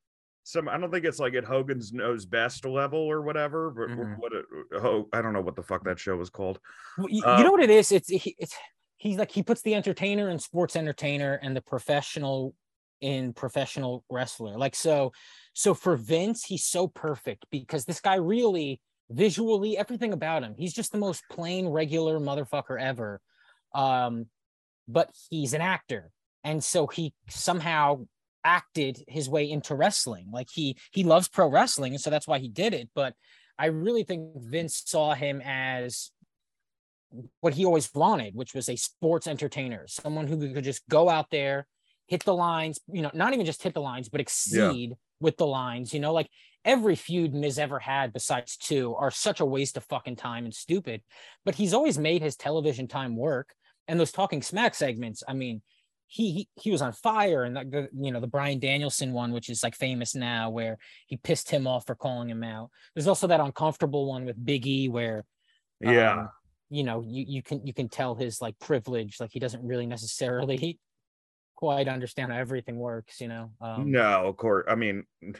some, 0.48 0.66
I 0.66 0.78
don't 0.78 0.90
think 0.90 1.04
it's 1.04 1.18
like 1.18 1.34
at 1.34 1.44
Hogan's 1.44 1.92
knows 1.92 2.24
best 2.24 2.64
level 2.64 2.98
or 3.00 3.20
whatever. 3.20 3.70
But 3.70 3.90
Mhm. 3.90 4.18
what? 4.18 4.32
It, 4.32 4.46
Ho- 4.80 5.08
I 5.12 5.20
don't 5.20 5.34
know 5.34 5.42
what 5.42 5.56
the 5.56 5.62
fuck 5.62 5.84
that 5.84 5.98
show 5.98 6.16
was 6.16 6.30
called. 6.30 6.58
Well, 6.96 7.08
you, 7.10 7.22
Uh, 7.22 7.36
you 7.36 7.44
know 7.44 7.52
what 7.52 7.62
it 7.62 7.68
is? 7.70 7.92
It's 7.92 8.08
he, 8.08 8.34
it's 8.38 8.54
he's 8.96 9.18
like 9.18 9.30
he 9.30 9.42
puts 9.42 9.60
the 9.60 9.74
entertainer 9.74 10.28
and 10.30 10.40
sports 10.40 10.74
entertainer 10.74 11.34
and 11.42 11.54
the 11.54 11.60
professional 11.60 12.54
in 13.00 13.34
professional 13.34 14.04
wrestler. 14.10 14.56
Like 14.56 14.74
so, 14.74 15.12
so 15.52 15.74
for 15.74 15.96
Vince, 15.96 16.44
he's 16.44 16.64
so 16.64 16.88
perfect 16.88 17.44
because 17.50 17.84
this 17.84 18.00
guy 18.00 18.14
really 18.14 18.80
visually 19.10 19.76
everything 19.76 20.12
about 20.14 20.42
him. 20.42 20.54
He's 20.58 20.72
just 20.72 20.92
the 20.92 20.98
most 20.98 21.22
plain 21.30 21.68
regular 21.68 22.18
motherfucker 22.18 22.80
ever. 22.80 23.20
Um, 23.74 24.26
but 24.88 25.10
he's 25.28 25.52
an 25.52 25.60
actor, 25.60 26.10
and 26.42 26.64
so 26.64 26.86
he 26.86 27.12
somehow 27.28 28.06
acted 28.44 29.02
his 29.08 29.28
way 29.28 29.50
into 29.50 29.74
wrestling. 29.74 30.28
Like 30.32 30.48
he 30.52 30.76
he 30.92 31.04
loves 31.04 31.28
pro 31.28 31.48
wrestling, 31.48 31.92
and 31.92 32.00
so 32.00 32.10
that's 32.10 32.28
why 32.28 32.38
he 32.38 32.48
did 32.48 32.74
it. 32.74 32.88
But 32.94 33.14
I 33.58 33.66
really 33.66 34.04
think 34.04 34.30
Vince 34.36 34.82
saw 34.86 35.14
him 35.14 35.42
as 35.44 36.10
what 37.40 37.54
he 37.54 37.64
always 37.64 37.92
wanted, 37.94 38.34
which 38.34 38.54
was 38.54 38.68
a 38.68 38.76
sports 38.76 39.26
entertainer, 39.26 39.86
someone 39.88 40.26
who 40.26 40.52
could 40.52 40.64
just 40.64 40.86
go 40.88 41.08
out 41.08 41.30
there, 41.30 41.66
hit 42.06 42.24
the 42.24 42.34
lines, 42.34 42.78
you 42.92 43.02
know, 43.02 43.10
not 43.14 43.32
even 43.32 43.46
just 43.46 43.62
hit 43.62 43.74
the 43.74 43.80
lines, 43.80 44.08
but 44.08 44.20
exceed 44.20 44.94
with 45.20 45.36
the 45.36 45.46
lines, 45.46 45.92
you 45.92 46.00
know, 46.00 46.12
like 46.12 46.28
every 46.64 46.94
feud 46.94 47.34
Miz 47.34 47.58
ever 47.58 47.78
had 47.78 48.12
besides 48.12 48.56
two 48.56 48.94
are 48.94 49.10
such 49.10 49.40
a 49.40 49.46
waste 49.46 49.76
of 49.76 49.84
fucking 49.84 50.16
time 50.16 50.44
and 50.44 50.54
stupid, 50.54 51.02
but 51.44 51.54
he's 51.54 51.74
always 51.74 51.98
made 51.98 52.22
his 52.22 52.36
television 52.36 52.88
time 52.88 53.16
work. 53.16 53.54
And 53.88 53.98
those 53.98 54.12
talking 54.12 54.42
smack 54.42 54.74
segments, 54.74 55.22
I 55.26 55.32
mean, 55.32 55.62
he 56.08 56.32
he, 56.32 56.48
he 56.60 56.70
was 56.70 56.82
on 56.82 56.92
fire 56.92 57.44
and 57.44 57.54
like 57.54 57.70
the 57.70 57.88
you 57.96 58.10
know 58.10 58.18
the 58.20 58.26
Bryan 58.26 58.58
Danielson 58.58 59.12
one, 59.12 59.30
which 59.30 59.48
is 59.48 59.62
like 59.62 59.76
famous 59.76 60.14
now, 60.14 60.50
where 60.50 60.78
he 61.06 61.16
pissed 61.18 61.50
him 61.50 61.66
off 61.66 61.86
for 61.86 61.94
calling 61.94 62.28
him 62.28 62.42
out. 62.42 62.70
There's 62.94 63.06
also 63.06 63.26
that 63.28 63.40
uncomfortable 63.40 64.08
one 64.08 64.24
with 64.24 64.42
Big 64.44 64.66
E 64.66 64.88
where 64.88 65.24
Yeah. 65.80 66.12
um, 66.20 66.28
you 66.70 66.82
know 66.82 67.04
you 67.06 67.24
you 67.28 67.42
can 67.42 67.64
you 67.66 67.74
can 67.74 67.88
tell 67.88 68.14
his 68.14 68.40
like 68.40 68.58
privilege 68.58 69.20
like 69.20 69.30
he 69.32 69.38
doesn't 69.38 69.64
really 69.64 69.86
necessarily 69.86 70.78
quite 71.58 71.88
understand 71.88 72.30
how 72.30 72.38
everything 72.38 72.78
works 72.78 73.20
you 73.20 73.26
know 73.26 73.50
um 73.60 73.90
no, 73.90 74.28
of 74.28 74.36
course. 74.36 74.64
I 74.68 74.76
mean, 74.76 75.02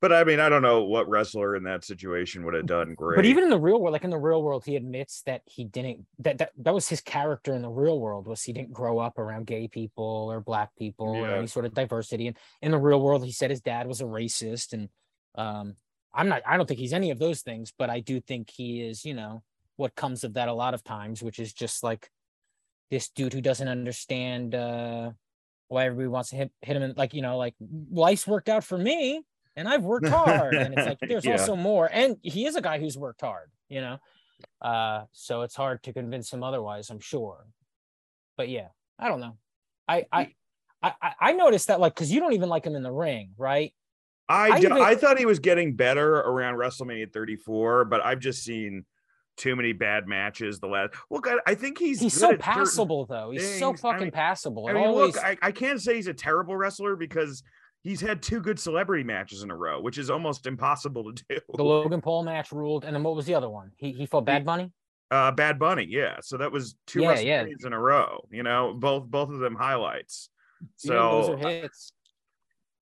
but 0.00 0.12
I 0.12 0.24
mean, 0.24 0.38
I 0.38 0.50
don't 0.50 0.60
know 0.60 0.84
what 0.84 1.08
wrestler 1.08 1.56
in 1.56 1.62
that 1.64 1.84
situation 1.84 2.44
would 2.44 2.52
have 2.52 2.66
done 2.66 2.94
great. 2.94 3.16
but 3.16 3.24
even 3.24 3.44
in 3.44 3.48
the 3.48 3.58
real 3.58 3.80
world 3.80 3.92
like 3.94 4.04
in 4.04 4.10
the 4.10 4.18
real 4.18 4.42
world 4.42 4.62
he 4.66 4.76
admits 4.76 5.22
that 5.22 5.40
he 5.46 5.64
didn't 5.64 6.04
that 6.18 6.36
that, 6.36 6.50
that 6.58 6.74
was 6.74 6.86
his 6.86 7.00
character 7.00 7.54
in 7.54 7.62
the 7.62 7.70
real 7.70 7.98
world 7.98 8.26
was 8.26 8.42
he 8.42 8.52
didn't 8.52 8.74
grow 8.74 8.98
up 8.98 9.18
around 9.18 9.46
gay 9.46 9.66
people 9.66 10.28
or 10.30 10.40
black 10.40 10.68
people 10.76 11.06
or 11.06 11.26
any 11.30 11.46
sort 11.46 11.64
of 11.64 11.72
diversity 11.72 12.26
and 12.26 12.36
in 12.60 12.70
the 12.70 12.78
real 12.78 13.00
world 13.00 13.24
he 13.24 13.32
said 13.32 13.48
his 13.48 13.62
dad 13.62 13.86
was 13.86 14.02
a 14.02 14.04
racist 14.04 14.74
and 14.74 14.90
um 15.36 15.74
i'm 16.12 16.28
not 16.28 16.42
i 16.46 16.58
don't 16.58 16.66
think 16.66 16.80
he's 16.80 16.92
any 16.92 17.10
of 17.10 17.18
those 17.18 17.40
things 17.40 17.72
but 17.78 17.88
i 17.88 18.00
do 18.00 18.20
think 18.20 18.50
he 18.50 18.82
is 18.82 19.04
you 19.04 19.14
know 19.14 19.42
what 19.76 19.94
comes 19.94 20.24
of 20.24 20.34
that 20.34 20.48
a 20.48 20.52
lot 20.52 20.74
of 20.74 20.84
times 20.84 21.22
which 21.22 21.38
is 21.38 21.54
just 21.54 21.82
like 21.82 22.10
this 22.90 23.08
dude 23.08 23.32
who 23.32 23.40
doesn't 23.40 23.68
understand 23.68 24.54
uh 24.54 25.10
why 25.74 25.84
everybody 25.86 26.08
wants 26.08 26.30
to 26.30 26.36
hit, 26.36 26.52
hit 26.62 26.76
him 26.76 26.82
in 26.82 26.94
like 26.96 27.12
you 27.12 27.20
know 27.22 27.36
like 27.36 27.54
life's 27.90 28.26
worked 28.26 28.48
out 28.48 28.64
for 28.64 28.78
me 28.78 29.22
and 29.56 29.68
i've 29.68 29.82
worked 29.82 30.08
hard. 30.20 30.54
And 30.54 30.72
it's 30.74 30.86
like 30.86 30.98
there's 31.00 31.24
Yeah. 31.24 31.32
also 31.32 31.56
more 31.56 31.88
and 31.92 32.16
he 32.22 32.46
is 32.46 32.56
a 32.56 32.62
guy 32.62 32.78
who's 32.78 32.96
worked 32.96 33.20
hard 33.20 33.50
you 33.68 33.80
know? 33.80 33.98
Uh 34.60 35.04
so 35.12 35.42
it's 35.42 35.54
hard 35.54 35.82
to 35.84 35.92
convince 35.92 36.32
him 36.32 36.42
otherwise 36.42 36.90
i'm 36.90 37.00
sure. 37.00 37.46
But 38.36 38.48
yeah 38.48 38.68
i 38.98 39.08
don't 39.08 39.20
know. 39.20 39.36
I 39.88 40.06
i 40.12 40.32
i, 40.82 40.92
I- 41.20 41.32
noticed 41.32 41.68
that 41.68 41.80
like 41.80 41.94
because 41.94 42.10
you 42.12 42.20
don't 42.20 42.32
even 42.34 42.48
like 42.48 42.64
him 42.64 42.74
in 42.76 42.82
the 42.82 42.92
ring 42.92 43.30
right? 43.36 43.74
I, 44.28 44.50
I 44.50 44.58
even- 44.58 44.72
I 44.72 44.94
thought 44.94 45.18
he 45.18 45.26
was 45.26 45.38
getting 45.38 45.74
better 45.76 46.14
around 46.16 46.54
WrestleMania 46.54 47.12
34, 47.12 47.84
but 47.84 48.02
I've 48.02 48.20
just 48.20 48.42
seen 48.42 48.86
too 49.36 49.56
many 49.56 49.72
bad 49.72 50.06
matches. 50.06 50.60
The 50.60 50.66
last, 50.68 50.94
well, 51.10 51.20
God, 51.20 51.38
I 51.46 51.54
think 51.54 51.78
he's 51.78 52.00
he's 52.00 52.14
so 52.18 52.36
passable 52.36 53.06
though 53.06 53.30
he's 53.30 53.58
so 53.58 53.68
things. 53.70 53.80
I 53.84 53.90
fucking 53.92 54.04
mean- 54.04 54.10
passable 54.12 54.68
I 54.68 54.72
mean, 54.72 54.84
always, 54.84 55.14
look, 55.14 55.24
I, 55.24 55.36
I 55.42 55.52
can't 55.52 55.80
say 55.80 55.96
he's 55.96 56.06
a 56.06 56.14
terrible 56.14 56.56
wrestler 56.56 56.96
because 56.96 57.42
he's 57.82 58.00
had 58.00 58.22
two 58.22 58.40
good 58.40 58.58
celebrity 58.58 59.04
matches 59.04 59.42
in 59.42 59.50
a 59.50 59.56
row, 59.56 59.80
which 59.80 59.98
is 59.98 60.08
almost 60.10 60.46
impossible 60.46 61.12
to 61.12 61.24
do. 61.28 61.38
the 61.54 61.62
logan 61.64 62.00
paul 62.00 62.22
match 62.22 62.52
ruled 62.52 62.84
and 62.84 62.94
then 62.94 63.02
what 63.02 63.14
was 63.16 63.26
the 63.26 63.34
other 63.34 63.48
one 63.50 63.70
he, 63.76 63.92
he 63.92 64.06
fought 64.06 64.24
bad 64.24 64.44
bunny 64.44 64.72
Uh, 65.10 65.30
Bad 65.30 65.58
Bunny, 65.58 65.86
yeah. 65.88 66.16
So 66.22 66.38
that 66.38 66.50
was 66.50 66.74
two 66.86 67.02
Yeah, 67.02 67.20
yeah. 67.20 67.44
In 67.64 67.72
a 67.72 67.78
row. 67.78 68.24
You 68.30 68.42
know, 68.42 68.72
both 68.74 69.04
both 69.04 69.28
of 69.30 69.38
them 69.38 69.54
highlights. 69.54 70.30
Yeah, 70.82 70.94
those 70.94 71.26
So 71.26 71.32
are 71.34 71.36
hits 71.36 71.92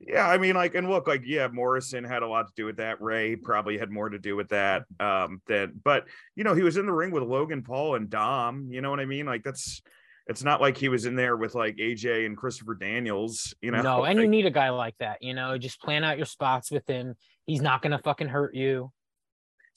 Yeah, 0.04 0.26
I 0.28 0.36
mean, 0.36 0.56
like, 0.56 0.74
and 0.74 0.88
look, 0.88 1.06
like, 1.06 1.22
yeah, 1.24 1.46
Morrison 1.48 2.02
had 2.02 2.22
a 2.22 2.26
lot 2.26 2.48
to 2.48 2.52
do 2.56 2.64
with 2.64 2.78
that. 2.78 3.00
Ray 3.00 3.36
probably 3.36 3.78
had 3.78 3.90
more 3.90 4.08
to 4.08 4.18
do 4.18 4.34
with 4.34 4.48
that. 4.48 4.84
Um, 4.98 5.40
than, 5.46 5.80
but 5.84 6.06
you 6.34 6.42
know, 6.42 6.54
he 6.54 6.62
was 6.62 6.76
in 6.76 6.86
the 6.86 6.92
ring 6.92 7.12
with 7.12 7.22
Logan 7.22 7.62
Paul 7.62 7.94
and 7.94 8.10
Dom. 8.10 8.68
You 8.70 8.80
know 8.80 8.90
what 8.90 9.00
I 9.00 9.04
mean? 9.04 9.26
Like, 9.26 9.44
that's 9.44 9.80
it's 10.26 10.42
not 10.42 10.60
like 10.60 10.76
he 10.76 10.88
was 10.88 11.04
in 11.06 11.14
there 11.14 11.36
with 11.36 11.54
like 11.54 11.76
AJ 11.76 12.26
and 12.26 12.36
Christopher 12.36 12.74
Daniels. 12.74 13.54
You 13.62 13.70
know, 13.70 13.82
no, 13.82 14.04
and 14.04 14.18
you 14.18 14.28
need 14.28 14.46
a 14.46 14.50
guy 14.50 14.70
like 14.70 14.96
that. 14.98 15.22
You 15.22 15.34
know, 15.34 15.56
just 15.56 15.80
plan 15.80 16.02
out 16.02 16.16
your 16.16 16.26
spots 16.26 16.70
with 16.70 16.86
him. 16.88 17.14
He's 17.46 17.60
not 17.60 17.80
gonna 17.82 17.98
fucking 17.98 18.28
hurt 18.28 18.54
you. 18.54 18.90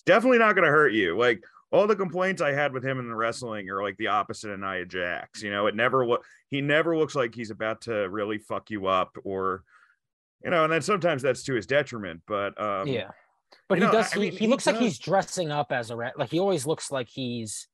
definitely 0.05 0.39
not 0.39 0.53
going 0.53 0.65
to 0.65 0.71
hurt 0.71 0.93
you. 0.93 1.17
Like, 1.17 1.43
all 1.71 1.87
the 1.87 1.95
complaints 1.95 2.41
I 2.41 2.51
had 2.51 2.73
with 2.73 2.85
him 2.85 2.99
in 2.99 3.09
the 3.09 3.15
wrestling 3.15 3.69
are 3.69 3.81
like 3.81 3.97
the 3.97 4.07
opposite 4.07 4.51
of 4.51 4.59
Nia 4.59 4.85
Jax. 4.85 5.41
You 5.41 5.51
know, 5.51 5.67
it 5.67 5.75
never 5.75 6.05
look 6.05 6.23
he 6.49 6.61
never 6.61 6.97
looks 6.97 7.15
like 7.15 7.35
he's 7.35 7.51
about 7.51 7.81
to 7.81 8.09
really 8.09 8.37
fuck 8.37 8.69
you 8.69 8.87
up 8.87 9.17
or 9.23 9.63
you 10.43 10.51
know, 10.51 10.63
and 10.63 10.73
then 10.73 10.81
sometimes 10.81 11.21
that's 11.21 11.43
to 11.43 11.53
his 11.53 11.65
detriment. 11.65 12.21
But 12.27 12.59
um 12.61 12.87
yeah. 12.87 13.11
But 13.67 13.79
he 13.79 13.85
know, 13.85 13.91
does. 13.91 14.11
I 14.11 14.15
he, 14.15 14.21
mean, 14.21 14.31
he 14.31 14.37
he 14.37 14.47
looks 14.47 14.65
like 14.65 14.75
does. 14.75 14.83
he's 14.83 14.99
dressing 14.99 15.51
up 15.51 15.71
as 15.71 15.89
a 15.89 15.95
like 15.95 16.29
he 16.29 16.39
always 16.39 16.65
looks 16.65 16.91
like 16.91 17.07
he's 17.07 17.67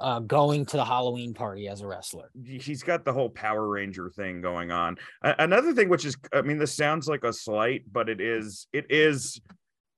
uh, 0.00 0.20
going 0.20 0.64
to 0.66 0.76
the 0.76 0.84
Halloween 0.84 1.34
party 1.34 1.68
as 1.68 1.80
a 1.80 1.86
wrestler. 1.86 2.30
he's 2.44 2.82
got 2.82 3.04
the 3.04 3.12
whole 3.12 3.28
Power 3.28 3.66
Ranger 3.68 4.10
thing 4.10 4.40
going 4.40 4.70
on. 4.70 4.96
Another 5.22 5.72
thing, 5.72 5.88
which 5.88 6.04
is, 6.04 6.16
I 6.32 6.42
mean, 6.42 6.58
this 6.58 6.74
sounds 6.74 7.08
like 7.08 7.24
a 7.24 7.32
slight, 7.32 7.82
but 7.90 8.08
it 8.08 8.20
is, 8.20 8.66
it 8.72 8.86
is 8.90 9.40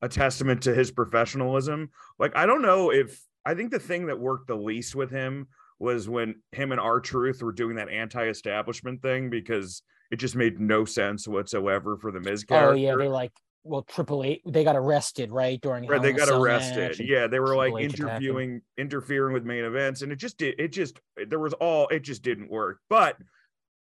a 0.02 0.08
testament 0.08 0.62
to 0.62 0.74
his 0.74 0.90
professionalism. 0.90 1.90
Like, 2.18 2.34
I 2.34 2.46
don't 2.46 2.62
know 2.62 2.90
if 2.90 3.20
I 3.44 3.54
think 3.54 3.70
the 3.70 3.78
thing 3.78 4.06
that 4.06 4.18
worked 4.18 4.48
the 4.48 4.56
least 4.56 4.94
with 4.94 5.10
him 5.10 5.48
was 5.78 6.08
when 6.08 6.36
him 6.52 6.72
and 6.72 6.80
R 6.80 7.00
Truth 7.00 7.42
were 7.42 7.52
doing 7.52 7.76
that 7.76 7.88
anti-establishment 7.88 9.02
thing 9.02 9.30
because 9.30 9.82
it 10.10 10.16
just 10.16 10.36
made 10.36 10.60
no 10.60 10.84
sense 10.84 11.26
whatsoever 11.28 11.96
for 11.96 12.10
the 12.10 12.20
Miz 12.20 12.44
character. 12.44 12.72
Oh 12.72 12.76
yeah, 12.76 12.96
they 12.96 13.08
like 13.08 13.32
well 13.62 13.82
Triple 13.82 14.24
H. 14.24 14.40
They 14.46 14.64
got 14.64 14.76
arrested 14.76 15.30
right 15.32 15.60
during. 15.60 15.86
Right, 15.86 16.00
they 16.02 16.12
Hell 16.12 16.22
in 16.22 16.28
a 16.28 16.32
got 16.32 16.40
arrested. 16.40 16.98
Yeah, 16.98 17.26
they 17.26 17.40
were 17.40 17.54
Triple 17.54 17.72
like 17.74 17.84
H 17.84 18.00
interviewing, 18.00 18.62
interfering 18.78 19.32
with 19.34 19.44
main 19.44 19.64
events, 19.64 20.02
and 20.02 20.10
it 20.12 20.16
just 20.16 20.38
did. 20.38 20.54
It 20.58 20.68
just 20.68 21.00
there 21.28 21.38
was 21.38 21.52
all. 21.54 21.88
It 21.88 22.00
just 22.00 22.22
didn't 22.22 22.50
work. 22.50 22.80
But 22.88 23.16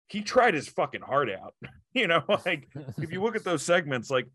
he 0.07 0.21
tried 0.21 0.53
his 0.55 0.67
fucking 0.67 1.01
heart 1.01 1.29
out. 1.29 1.53
You 1.91 2.05
know, 2.05 2.23
like 2.45 2.67
if 2.99 3.11
you 3.11 3.19
look 3.23 3.35
at 3.35 3.43
those 3.45 3.63
segments, 3.63 4.11
like 4.11 4.27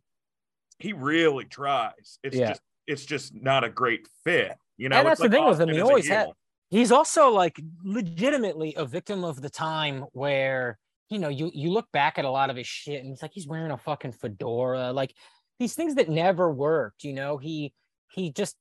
he 0.80 0.92
really 0.92 1.44
tries. 1.44 2.18
It's 2.24 2.34
Yeah. 2.36 2.48
just 2.48 2.60
it's 2.88 3.04
just 3.04 3.32
not 3.32 3.62
a 3.62 3.68
great 3.68 4.08
fit. 4.24 4.56
You 4.76 4.88
know, 4.88 4.96
And 4.96 5.06
that's 5.06 5.20
the 5.20 5.28
thing 5.28 5.44
oh, 5.44 5.50
with 5.50 5.60
him, 5.60 5.68
he 5.68 5.80
always 5.80 6.08
had- 6.08 6.32
He's 6.70 6.90
also 6.90 7.30
like 7.30 7.60
legitimately 7.84 8.74
a 8.76 8.84
victim 8.84 9.22
of 9.24 9.40
the 9.40 9.48
time 9.50 10.04
where 10.12 10.78
you 11.14 11.20
know 11.20 11.28
you 11.28 11.52
you 11.54 11.70
look 11.70 11.90
back 11.92 12.18
at 12.18 12.24
a 12.24 12.30
lot 12.30 12.50
of 12.50 12.56
his 12.56 12.66
shit 12.66 13.04
and 13.04 13.12
it's 13.12 13.22
like 13.22 13.30
he's 13.32 13.46
wearing 13.46 13.70
a 13.70 13.78
fucking 13.78 14.10
fedora, 14.10 14.92
like 14.92 15.14
these 15.60 15.74
things 15.74 15.94
that 15.94 16.08
never 16.08 16.50
worked. 16.50 17.04
You 17.04 17.12
know, 17.12 17.38
he 17.38 17.72
he 18.10 18.32
just 18.32 18.56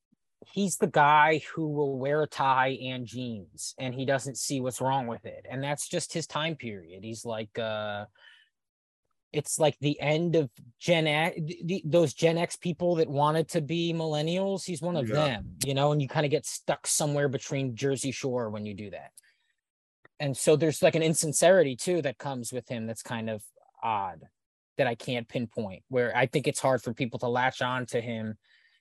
he's 0.51 0.77
the 0.77 0.87
guy 0.87 1.41
who 1.55 1.67
will 1.67 1.97
wear 1.97 2.21
a 2.21 2.27
tie 2.27 2.77
and 2.83 3.07
jeans 3.07 3.73
and 3.79 3.95
he 3.95 4.05
doesn't 4.05 4.37
see 4.37 4.61
what's 4.61 4.81
wrong 4.81 5.07
with 5.07 5.25
it. 5.25 5.47
And 5.49 5.63
that's 5.63 5.89
just 5.89 6.13
his 6.13 6.27
time 6.27 6.55
period. 6.55 7.03
He's 7.03 7.25
like 7.25 7.57
uh 7.57 8.05
it's 9.31 9.57
like 9.57 9.75
the 9.79 9.99
end 9.99 10.35
of 10.35 10.51
gen 10.79 11.07
x 11.07 11.35
the, 11.65 11.81
those 11.85 12.13
gen 12.13 12.37
x 12.37 12.55
people 12.55 12.93
that 12.95 13.09
wanted 13.09 13.47
to 13.49 13.61
be 13.61 13.93
millennials. 13.93 14.63
He's 14.63 14.81
one 14.81 14.95
of 14.95 15.09
Yeah. 15.09 15.15
them 15.15 15.45
you 15.65 15.73
know? 15.73 15.91
And 15.91 15.99
you 15.99 16.07
kind 16.07 16.25
of 16.25 16.29
get 16.29 16.45
stuck 16.45 16.85
somewhere 16.85 17.29
between 17.29 17.75
jersey 17.75 18.11
shore 18.11 18.51
when 18.51 18.63
you 18.67 18.75
do 18.75 18.91
that 18.91 19.09
and 20.23 20.37
so 20.37 20.55
there's 20.55 20.81
like 20.81 20.95
an 20.95 21.03
insincerity 21.03 21.75
too 21.75 22.01
that 22.01 22.17
comes 22.17 22.53
with 22.53 22.67
him 22.67 22.87
that's 22.87 23.03
kind 23.03 23.29
of 23.29 23.43
odd 23.81 24.21
that 24.77 24.87
i 24.87 24.95
can't 24.95 25.27
pinpoint 25.27 25.83
where 25.89 26.15
i 26.15 26.25
think 26.25 26.47
it's 26.47 26.59
hard 26.59 26.81
for 26.81 26.93
people 26.93 27.19
to 27.19 27.27
latch 27.27 27.61
on 27.61 27.85
to 27.85 27.99
him 27.99 28.37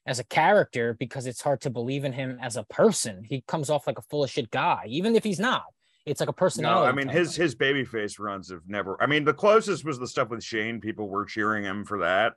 as 0.07 0.19
a 0.19 0.25
character 0.25 0.95
because 0.99 1.27
it's 1.27 1.41
hard 1.41 1.61
to 1.61 1.71
believe 1.71 2.05
in 2.05 2.13
him 2.13 2.39
as 2.41 2.57
a 2.57 2.65
person. 2.65 3.23
He 3.25 3.43
comes 3.47 3.71
off 3.71 3.87
like 3.87 3.99
a 3.99 4.03
full 4.03 4.25
of 4.25 4.31
shit 4.31 4.51
guy, 4.51 4.85
even 4.89 5.15
if 5.15 5.25
he's 5.25 5.39
not. 5.39 5.65
It's 6.05 6.19
like 6.19 6.29
a 6.29 6.33
personality. 6.33 6.85
No. 6.85 6.89
I 6.89 6.93
mean 6.93 7.09
his 7.09 7.37
thing. 7.37 7.43
his 7.43 7.55
babyface 7.55 8.19
runs 8.19 8.51
have 8.51 8.63
never. 8.67 9.01
I 9.01 9.07
mean, 9.07 9.25
the 9.25 9.35
closest 9.35 9.85
was 9.85 10.01
the 10.01 10.09
stuff 10.09 10.31
with 10.31 10.43
Shane. 10.43 10.81
People 10.81 11.09
were 11.09 11.25
cheering 11.25 11.63
him 11.63 11.85
for 11.85 11.99
that, 12.01 12.35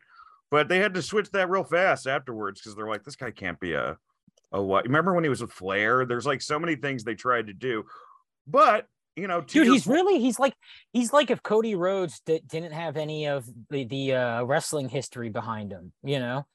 but 0.52 0.68
they 0.68 0.78
had 0.78 0.94
to 0.94 1.02
switch 1.02 1.32
that 1.32 1.50
real 1.50 1.64
fast 1.64 2.06
afterwards 2.06 2.62
because 2.62 2.76
they're 2.76 2.88
like, 2.88 3.04
this 3.04 3.16
guy 3.16 3.32
can't 3.32 3.60
be 3.60 3.74
a 3.74 3.98
a 4.52 4.62
what? 4.62 4.86
Remember 4.86 5.16
when 5.16 5.24
he 5.24 5.30
was 5.32 5.42
with 5.42 5.52
Flair? 5.52 6.06
There's 6.06 6.28
like 6.28 6.44
so 6.44 6.60
many 6.60 6.76
things 6.76 7.04
they 7.04 7.16
tried 7.16 7.48
to 7.48 7.54
do, 7.54 7.86
but 8.46 8.88
you 9.16 9.28
know, 9.28 9.42
dude. 9.42 9.68
He's 9.68 9.86
po- 9.86 9.94
really 9.94 10.20
he's 10.20 10.40
like 10.40 10.54
he's 10.94 11.14
like 11.14 11.30
if 11.32 11.42
Cody 11.44 11.76
Rhodes 11.76 12.20
di- 12.26 12.42
didn't 12.48 12.74
have 12.74 12.98
any 12.98 13.28
of 13.28 13.46
the 13.70 13.86
the 13.86 14.14
uh, 14.16 14.44
wrestling 14.44 14.90
history 14.90 15.30
behind 15.30 15.72
him, 15.72 15.92
you 16.04 16.20
know. 16.20 16.46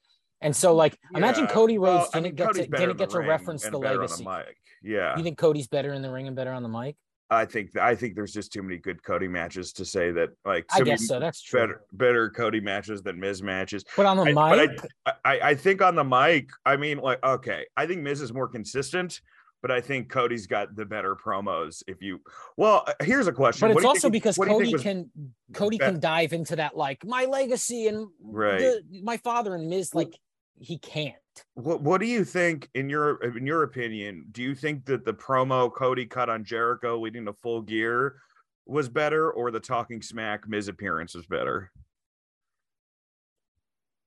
And 0.43 0.55
so, 0.55 0.73
like, 0.73 0.97
imagine 1.15 1.45
Cody 1.47 1.77
Rhodes 1.77 2.09
I 2.15 2.19
didn't 2.19 2.23
mean, 2.39 2.47
get 2.47 2.53
to 2.55 2.67
didn't 2.77 2.97
get 2.97 3.09
to 3.11 3.19
reference 3.19 3.63
the 3.63 3.77
legacy. 3.77 4.25
mic. 4.25 4.57
Yeah, 4.83 5.15
You 5.15 5.23
think 5.23 5.37
Cody's 5.37 5.67
better 5.67 5.93
in 5.93 6.01
the 6.01 6.09
ring 6.09 6.25
and 6.25 6.35
better 6.35 6.51
on 6.51 6.63
the 6.63 6.69
mic? 6.69 6.95
I 7.29 7.45
think 7.45 7.77
I 7.77 7.93
think 7.95 8.15
there's 8.15 8.33
just 8.33 8.51
too 8.51 8.61
many 8.63 8.77
good 8.77 9.01
Cody 9.03 9.27
matches 9.27 9.71
to 9.73 9.85
say 9.85 10.11
that 10.11 10.29
like 10.43 10.65
I 10.73 10.81
guess 10.81 11.07
so. 11.07 11.19
That's 11.19 11.41
true. 11.41 11.59
better 11.61 11.81
better 11.93 12.29
Cody 12.31 12.59
matches 12.59 13.03
than 13.03 13.19
Miz 13.19 13.41
matches. 13.43 13.85
But 13.95 14.05
on 14.07 14.17
the 14.17 14.23
I- 14.23 14.33
but 14.33 14.59
I- 14.59 14.65
mic, 14.67 14.81
I, 15.23 15.39
I 15.51 15.55
think 15.55 15.81
on 15.83 15.95
the 15.95 16.03
mic, 16.03 16.49
I 16.65 16.75
mean, 16.75 16.97
like, 16.97 17.23
okay, 17.23 17.65
I 17.77 17.85
think 17.85 18.01
Miz 18.01 18.19
is 18.21 18.33
more 18.33 18.47
consistent, 18.47 19.21
but 19.61 19.71
I 19.71 19.79
think 19.81 20.09
Cody's 20.09 20.47
got 20.47 20.75
the 20.75 20.85
better 20.85 21.15
promos. 21.15 21.83
If 21.87 22.01
you, 22.01 22.19
well, 22.57 22.83
uh, 22.87 22.93
here's 23.03 23.27
a 23.27 23.31
question. 23.31 23.67
but 23.69 23.75
What 23.75 23.81
it's 23.81 23.87
also 23.87 23.99
think- 24.01 24.13
because 24.13 24.37
what 24.37 24.47
do 24.47 24.53
you 24.63 24.71
Cody 24.77 24.83
can 24.83 25.11
Cody 25.53 25.77
bet- 25.77 25.91
can 25.91 25.99
dive 25.99 26.33
into 26.33 26.55
that 26.55 26.75
like 26.75 27.05
my 27.05 27.25
legacy 27.25 27.87
and 27.87 28.07
Right. 28.21 28.59
the- 28.59 29.01
my 29.03 29.17
father 29.17 29.55
and 29.55 29.69
Miz 29.69 29.93
like 29.93 30.19
he 30.59 30.77
can't. 30.77 31.15
What 31.53 31.81
What 31.81 32.01
do 32.01 32.07
you 32.07 32.25
think 32.25 32.69
in 32.75 32.89
your 32.89 33.15
in 33.23 33.45
your 33.47 33.63
opinion? 33.63 34.25
Do 34.31 34.43
you 34.43 34.53
think 34.55 34.85
that 34.85 35.05
the 35.05 35.13
promo 35.13 35.73
Cody 35.73 36.05
cut 36.05 36.29
on 36.29 36.43
Jericho 36.43 36.99
leading 36.99 37.25
to 37.25 37.33
Full 37.33 37.61
Gear 37.61 38.17
was 38.65 38.89
better, 38.89 39.31
or 39.31 39.49
the 39.51 39.59
Talking 39.59 40.01
Smack 40.01 40.47
Miz 40.47 40.67
appearance 40.67 41.15
was 41.15 41.25
better? 41.25 41.71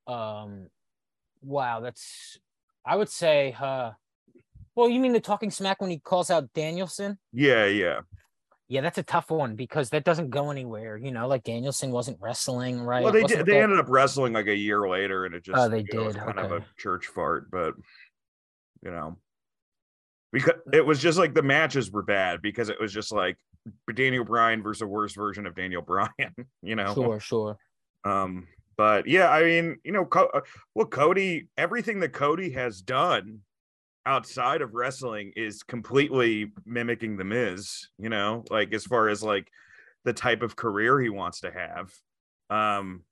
Um, 0.06 0.68
wow, 1.42 1.80
that's 1.80 2.38
I 2.84 2.96
would 2.96 3.08
say. 3.08 3.54
uh 3.58 3.92
Well, 4.74 4.88
you 4.88 5.00
mean 5.00 5.12
the 5.12 5.20
talking 5.20 5.50
smack 5.50 5.80
when 5.80 5.90
he 5.90 5.98
calls 5.98 6.30
out 6.30 6.52
Danielson? 6.52 7.18
Yeah, 7.32 7.66
yeah. 7.66 8.00
Yeah, 8.66 8.80
that's 8.80 8.98
a 8.98 9.02
tough 9.02 9.30
one 9.30 9.56
because 9.56 9.90
that 9.90 10.04
doesn't 10.04 10.30
go 10.30 10.50
anywhere. 10.50 10.96
You 10.96 11.12
know, 11.12 11.28
like 11.28 11.44
Danielson 11.44 11.90
wasn't 11.90 12.18
wrestling 12.20 12.80
right. 12.80 13.04
Well, 13.04 13.12
they 13.12 13.22
did. 13.22 13.46
They 13.46 13.62
ended 13.62 13.78
up 13.78 13.86
wrestling 13.88 14.32
like 14.32 14.46
a 14.46 14.56
year 14.56 14.88
later, 14.88 15.26
and 15.26 15.34
it 15.34 15.44
just 15.44 15.58
Oh, 15.58 15.68
they 15.68 15.78
you 15.78 15.86
know, 15.92 16.04
was 16.04 16.14
did, 16.14 16.24
kind 16.24 16.38
of 16.38 16.50
a 16.50 16.64
church 16.78 17.06
fart. 17.06 17.50
But 17.50 17.74
you 18.82 18.90
know, 18.90 19.18
because 20.32 20.54
it 20.72 20.84
was 20.84 21.00
just 21.00 21.18
like 21.18 21.34
the 21.34 21.42
matches 21.42 21.90
were 21.90 22.02
bad 22.02 22.40
because 22.40 22.70
it 22.70 22.80
was 22.80 22.92
just 22.92 23.12
like 23.12 23.36
Daniel 23.94 24.24
Bryan 24.24 24.62
versus 24.62 24.82
a 24.82 24.86
worse 24.86 25.14
version 25.14 25.46
of 25.46 25.54
Daniel 25.54 25.82
Bryan. 25.82 26.10
You 26.62 26.76
know, 26.76 26.94
Sure, 26.94 27.20
sure. 27.20 27.58
Um, 28.04 28.48
but 28.76 29.06
yeah, 29.06 29.28
I 29.28 29.44
mean, 29.44 29.76
you 29.84 29.92
know, 29.92 30.06
Co- 30.06 30.30
uh, 30.32 30.40
well, 30.74 30.86
Cody, 30.86 31.48
everything 31.58 32.00
that 32.00 32.14
Cody 32.14 32.50
has 32.52 32.80
done 32.80 33.40
outside 34.06 34.62
of 34.62 34.74
wrestling 34.74 35.32
is 35.36 35.62
completely 35.62 36.52
mimicking 36.64 37.16
the 37.16 37.24
Miz, 37.24 37.88
you 37.98 38.08
know, 38.08 38.44
like 38.50 38.72
as 38.74 38.84
far 38.84 39.08
as 39.08 39.22
like 39.22 39.48
the 40.04 40.12
type 40.12 40.42
of 40.42 40.56
career 40.56 41.00
he 41.00 41.08
wants 41.08 41.40
to 41.40 41.50
have. 41.50 41.92
Um, 42.50 43.02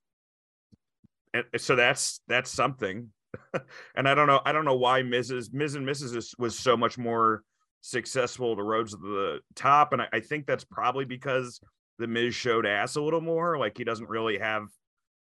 and 1.33 1.45
so 1.57 1.75
that's 1.75 2.21
that's 2.27 2.51
something. 2.51 3.09
and 3.95 4.07
I 4.07 4.13
don't 4.13 4.27
know, 4.27 4.41
I 4.45 4.51
don't 4.51 4.65
know 4.65 4.77
why 4.77 5.01
Mrs. 5.01 5.51
Miz 5.53 5.75
and 5.75 5.87
Mrs. 5.87 6.37
was 6.37 6.57
so 6.57 6.77
much 6.77 6.97
more 6.97 7.43
successful 7.81 8.55
to 8.55 8.63
Rhodes 8.63 8.91
to 8.91 8.97
the 8.97 9.39
Top. 9.55 9.93
And 9.93 10.03
I, 10.03 10.07
I 10.13 10.19
think 10.19 10.45
that's 10.45 10.63
probably 10.63 11.05
because 11.05 11.59
the 11.97 12.07
Miz 12.07 12.35
showed 12.35 12.65
ass 12.65 12.95
a 12.95 13.01
little 13.01 13.21
more. 13.21 13.57
Like 13.57 13.77
he 13.77 13.83
doesn't 13.83 14.09
really 14.09 14.37
have 14.37 14.67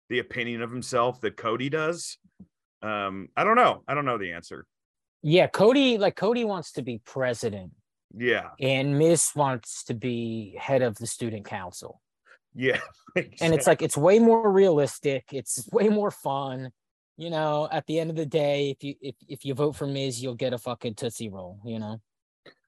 the 0.09 0.19
opinion 0.19 0.61
of 0.61 0.71
himself 0.71 1.19
that 1.21 1.35
Cody 1.35 1.69
does. 1.69 2.17
Um, 2.81 3.27
I 3.35 3.43
don't 3.43 3.55
know. 3.55 3.83
I 3.87 3.93
don't 3.93 4.05
know 4.05 4.17
the 4.17 4.31
answer. 4.31 4.65
Yeah, 5.23 5.47
Cody, 5.47 5.97
like 5.97 6.15
Cody 6.15 6.45
wants 6.45 6.73
to 6.73 6.81
be 6.81 7.01
president, 7.05 7.71
Yeah, 8.15 8.49
and 8.59 8.97
Miz 8.99 9.31
wants 9.35 9.83
to 9.85 9.93
be 9.93 10.55
head 10.59 10.81
of 10.81 10.95
the 10.97 11.07
student 11.07 11.45
council. 11.45 12.01
yeah. 12.55 12.79
and 13.41 13.53
it's 13.53 13.65
like 13.67 13.81
it's 13.81 13.97
way 13.97 14.19
more 14.19 14.51
realistic 14.51 15.23
it's 15.31 15.67
way 15.71 15.89
more 15.89 16.11
fun 16.11 16.71
you 17.17 17.29
know 17.31 17.67
at 17.71 17.83
the 17.87 17.99
end 17.99 18.09
of 18.11 18.15
the 18.15 18.25
day 18.27 18.69
if 18.69 18.83
you 18.83 18.93
if, 19.01 19.15
if 19.27 19.45
you 19.45 19.53
vote 19.55 19.75
for 19.75 19.87
Miz 19.87 20.21
you'll 20.21 20.35
get 20.35 20.53
a 20.53 20.57
fucking 20.57 20.93
tootsie 20.95 21.29
roll 21.29 21.59
you 21.65 21.79
know 21.79 21.99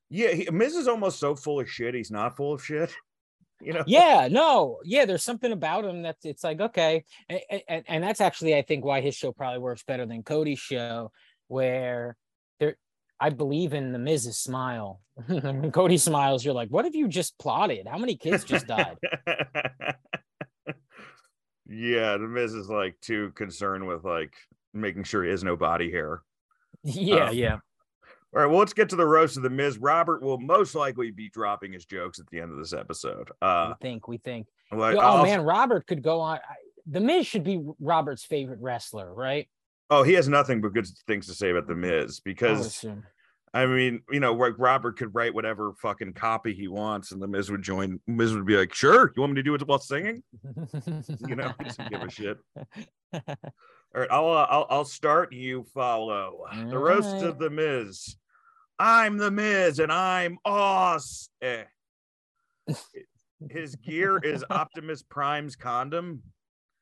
yeah. 0.10 0.32
He, 0.32 0.50
Miz 0.52 0.76
is 0.76 0.88
almost 0.88 1.20
so 1.20 1.36
full 1.36 1.60
of 1.60 1.70
shit. 1.70 1.94
He's 1.94 2.10
not 2.10 2.36
full 2.36 2.54
of 2.54 2.64
shit. 2.64 2.92
You 3.62 3.74
know. 3.74 3.84
yeah 3.86 4.30
no 4.32 4.80
yeah 4.86 5.04
there's 5.04 5.22
something 5.26 5.52
about 5.52 5.84
him 5.84 6.02
that's 6.02 6.24
it's 6.24 6.46
like 6.46 6.62
okay 6.62 7.04
and, 7.28 7.42
and, 7.68 7.84
and 7.90 8.04
that's 8.06 8.22
actually 8.22 8.56
i 8.56 8.62
think 8.62 8.86
why 8.86 9.02
his 9.02 9.16
show 9.16 9.34
probably 9.34 9.60
works 9.60 9.84
better 9.84 10.06
than 10.06 10.24
cody's 10.24 10.60
show 10.60 11.12
where 11.50 12.16
i 13.20 13.30
believe 13.30 13.74
in 13.74 13.92
the 13.92 14.00
miz's 14.00 14.38
smile 14.38 15.02
when 15.28 15.72
cody 15.74 15.98
smiles 15.98 16.44
you're 16.46 16.54
like 16.54 16.70
what 16.70 16.86
have 16.86 16.96
you 16.96 17.08
just 17.08 17.38
plotted 17.40 17.88
how 17.88 17.98
many 17.98 18.16
kids 18.16 18.44
just 18.44 18.68
died 18.68 18.98
yeah, 21.72 22.18
the 22.18 22.28
Miz 22.28 22.54
is 22.54 22.68
like 22.70 23.00
too 23.02 23.32
concerned 23.36 23.88
with 23.88 24.04
like 24.04 24.34
making 24.74 25.04
sure 25.04 25.24
he 25.24 25.30
has 25.30 25.44
no 25.44 25.56
body 25.56 25.92
hair. 25.92 26.22
yeah 26.84 27.30
Um, 27.30 27.36
yeah 27.36 27.54
All 27.54 28.42
right, 28.42 28.46
well, 28.48 28.60
let's 28.60 28.74
get 28.74 28.90
to 28.90 28.96
the 28.96 29.06
roast 29.06 29.38
of 29.38 29.44
the 29.44 29.50
Miz. 29.50 29.78
Robert 29.78 30.22
will 30.24 30.40
most 30.40 30.74
likely 30.76 31.12
be 31.12 31.30
dropping 31.30 31.74
his 31.74 31.86
jokes 31.86 32.20
at 32.20 32.28
the 32.32 32.40
end 32.40 32.52
of 32.52 32.58
this 32.58 32.74
episode. 32.74 33.30
Uh, 33.42 33.74
we 33.80 33.88
think 33.88 34.08
we 34.08 34.18
think 34.18 34.48
like, 34.72 34.96
Yo, 34.96 35.02
I'll- 35.02 35.18
oh 35.20 35.24
man, 35.24 35.42
Robert 35.42 35.86
could 35.88 36.02
go 36.02 36.22
on. 36.22 36.38
I, 36.38 36.56
the 36.88 37.00
Miz 37.02 37.28
should 37.28 37.44
be 37.44 37.64
Robert's 37.80 38.24
favorite 38.26 38.60
wrestler, 38.62 39.14
right? 39.14 39.48
Oh, 39.90 40.04
he 40.04 40.14
has 40.14 40.28
nothing 40.28 40.62
but 40.62 40.74
good 40.74 40.88
things 41.08 41.28
to 41.28 41.34
say 41.34 41.50
about 41.50 41.68
the 41.68 41.76
Miz 41.76 42.20
because 42.20 42.68
assume. 42.68 43.04
I 43.54 43.66
mean, 43.66 44.02
you 44.12 44.20
know, 44.20 44.34
like 44.34 44.54
Robert 44.58 44.98
could 44.98 45.16
write 45.16 45.34
whatever 45.34 45.74
fucking 45.82 46.14
copy 46.14 46.54
he 46.54 46.68
wants, 46.68 47.12
and 47.12 47.22
the 47.22 47.28
Miz 47.28 47.50
would 47.50 47.64
join. 47.64 48.00
Miz 48.06 48.34
would 48.34 48.46
be 48.46 48.56
like, 48.56 48.74
"Sure, 48.74 49.12
you 49.16 49.22
want 49.22 49.34
me 49.34 49.38
to 49.38 49.44
do 49.44 49.56
it 49.56 49.68
while 49.68 49.80
singing?" 49.80 50.24
You 51.28 51.36
know, 51.36 51.54
he 51.58 51.64
doesn't 51.66 51.90
give 51.90 52.02
a 52.02 52.10
shit. 52.10 52.38
All 53.14 54.02
right, 54.02 54.12
I'll 54.12 54.30
uh, 54.30 54.48
I'll 54.50 54.68
I'll 54.70 54.86
start. 54.86 55.34
You 55.34 55.66
follow 55.74 56.46
the 56.70 56.78
roast 56.78 57.08
Alright. 57.08 57.24
of 57.24 57.40
the 57.40 57.50
Miz. 57.50 58.16
I'm 58.78 59.18
the 59.18 59.32
Miz, 59.32 59.80
and 59.80 59.92
I'm. 59.92 60.38
Eh. 61.42 61.64
His 63.50 63.76
gear 63.76 64.18
is 64.20 64.44
Optimus 64.50 65.02
Prime's 65.02 65.56
condom. 65.56 66.22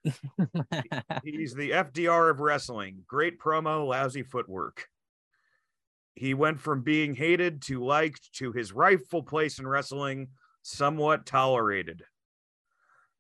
He's 1.24 1.54
the 1.54 1.72
FDR 1.72 2.32
of 2.32 2.40
wrestling. 2.40 3.04
Great 3.08 3.40
promo, 3.40 3.88
lousy 3.88 4.24
footwork. 4.24 4.88
He 6.16 6.34
went 6.34 6.60
from 6.60 6.82
being 6.82 7.14
hated 7.14 7.62
to 7.64 7.84
liked 7.84 8.34
to 8.38 8.52
his 8.52 8.74
rightful 8.74 9.24
place 9.24 9.60
in 9.60 9.68
wrestling, 9.68 10.30
somewhat 10.64 11.26
tolerated. 11.26 12.04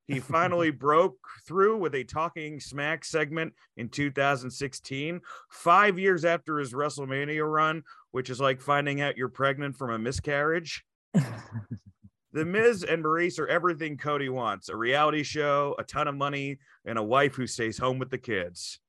He 0.07 0.19
finally 0.19 0.71
broke 0.71 1.19
through 1.45 1.77
with 1.77 1.93
a 1.93 2.03
talking 2.03 2.59
smack 2.59 3.05
segment 3.05 3.53
in 3.75 3.89
2016, 3.89 5.21
five 5.51 5.99
years 5.99 6.25
after 6.25 6.57
his 6.57 6.73
WrestleMania 6.73 7.47
run, 7.47 7.83
which 8.11 8.29
is 8.29 8.39
like 8.39 8.61
finding 8.61 9.01
out 9.01 9.17
you're 9.17 9.29
pregnant 9.29 9.75
from 9.75 9.91
a 9.91 9.99
miscarriage. 9.99 10.83
The 12.33 12.45
Miz 12.45 12.83
and 12.83 13.01
Maurice 13.01 13.39
are 13.39 13.47
everything 13.47 13.97
Cody 13.97 14.29
wants 14.29 14.69
a 14.69 14.75
reality 14.75 15.23
show, 15.23 15.75
a 15.79 15.83
ton 15.83 16.07
of 16.07 16.15
money, 16.15 16.59
and 16.85 16.97
a 16.97 17.03
wife 17.03 17.35
who 17.35 17.47
stays 17.47 17.77
home 17.77 17.99
with 17.99 18.09
the 18.09 18.17
kids. 18.17 18.79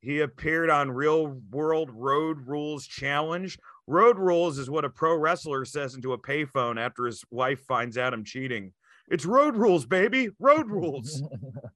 He 0.00 0.20
appeared 0.20 0.70
on 0.70 0.92
Real 0.92 1.40
World 1.50 1.90
Road 1.92 2.38
Rules 2.46 2.86
Challenge. 2.86 3.58
Road 3.86 4.16
Rules 4.16 4.58
is 4.58 4.70
what 4.70 4.84
a 4.84 4.90
pro 4.90 5.16
wrestler 5.16 5.64
says 5.64 5.94
into 5.94 6.12
a 6.12 6.18
payphone 6.18 6.78
after 6.78 7.06
his 7.06 7.24
wife 7.30 7.60
finds 7.66 7.98
out 7.98 8.14
him 8.14 8.24
cheating. 8.24 8.72
It's 9.08 9.26
Road 9.26 9.56
Rules, 9.56 9.86
baby. 9.86 10.30
Road 10.38 10.70
Rules. 10.70 11.22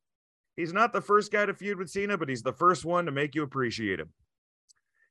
He's 0.57 0.73
not 0.73 0.93
the 0.93 1.01
first 1.01 1.33
guy 1.33 1.47
to 1.47 1.55
feud 1.55 1.79
with 1.79 1.91
Cena, 1.91 2.19
but 2.19 2.29
he's 2.29 2.43
the 2.43 2.53
first 2.53 2.85
one 2.85 3.07
to 3.07 3.11
make 3.11 3.35
you 3.35 3.43
appreciate 3.43 3.99
him. 3.99 4.11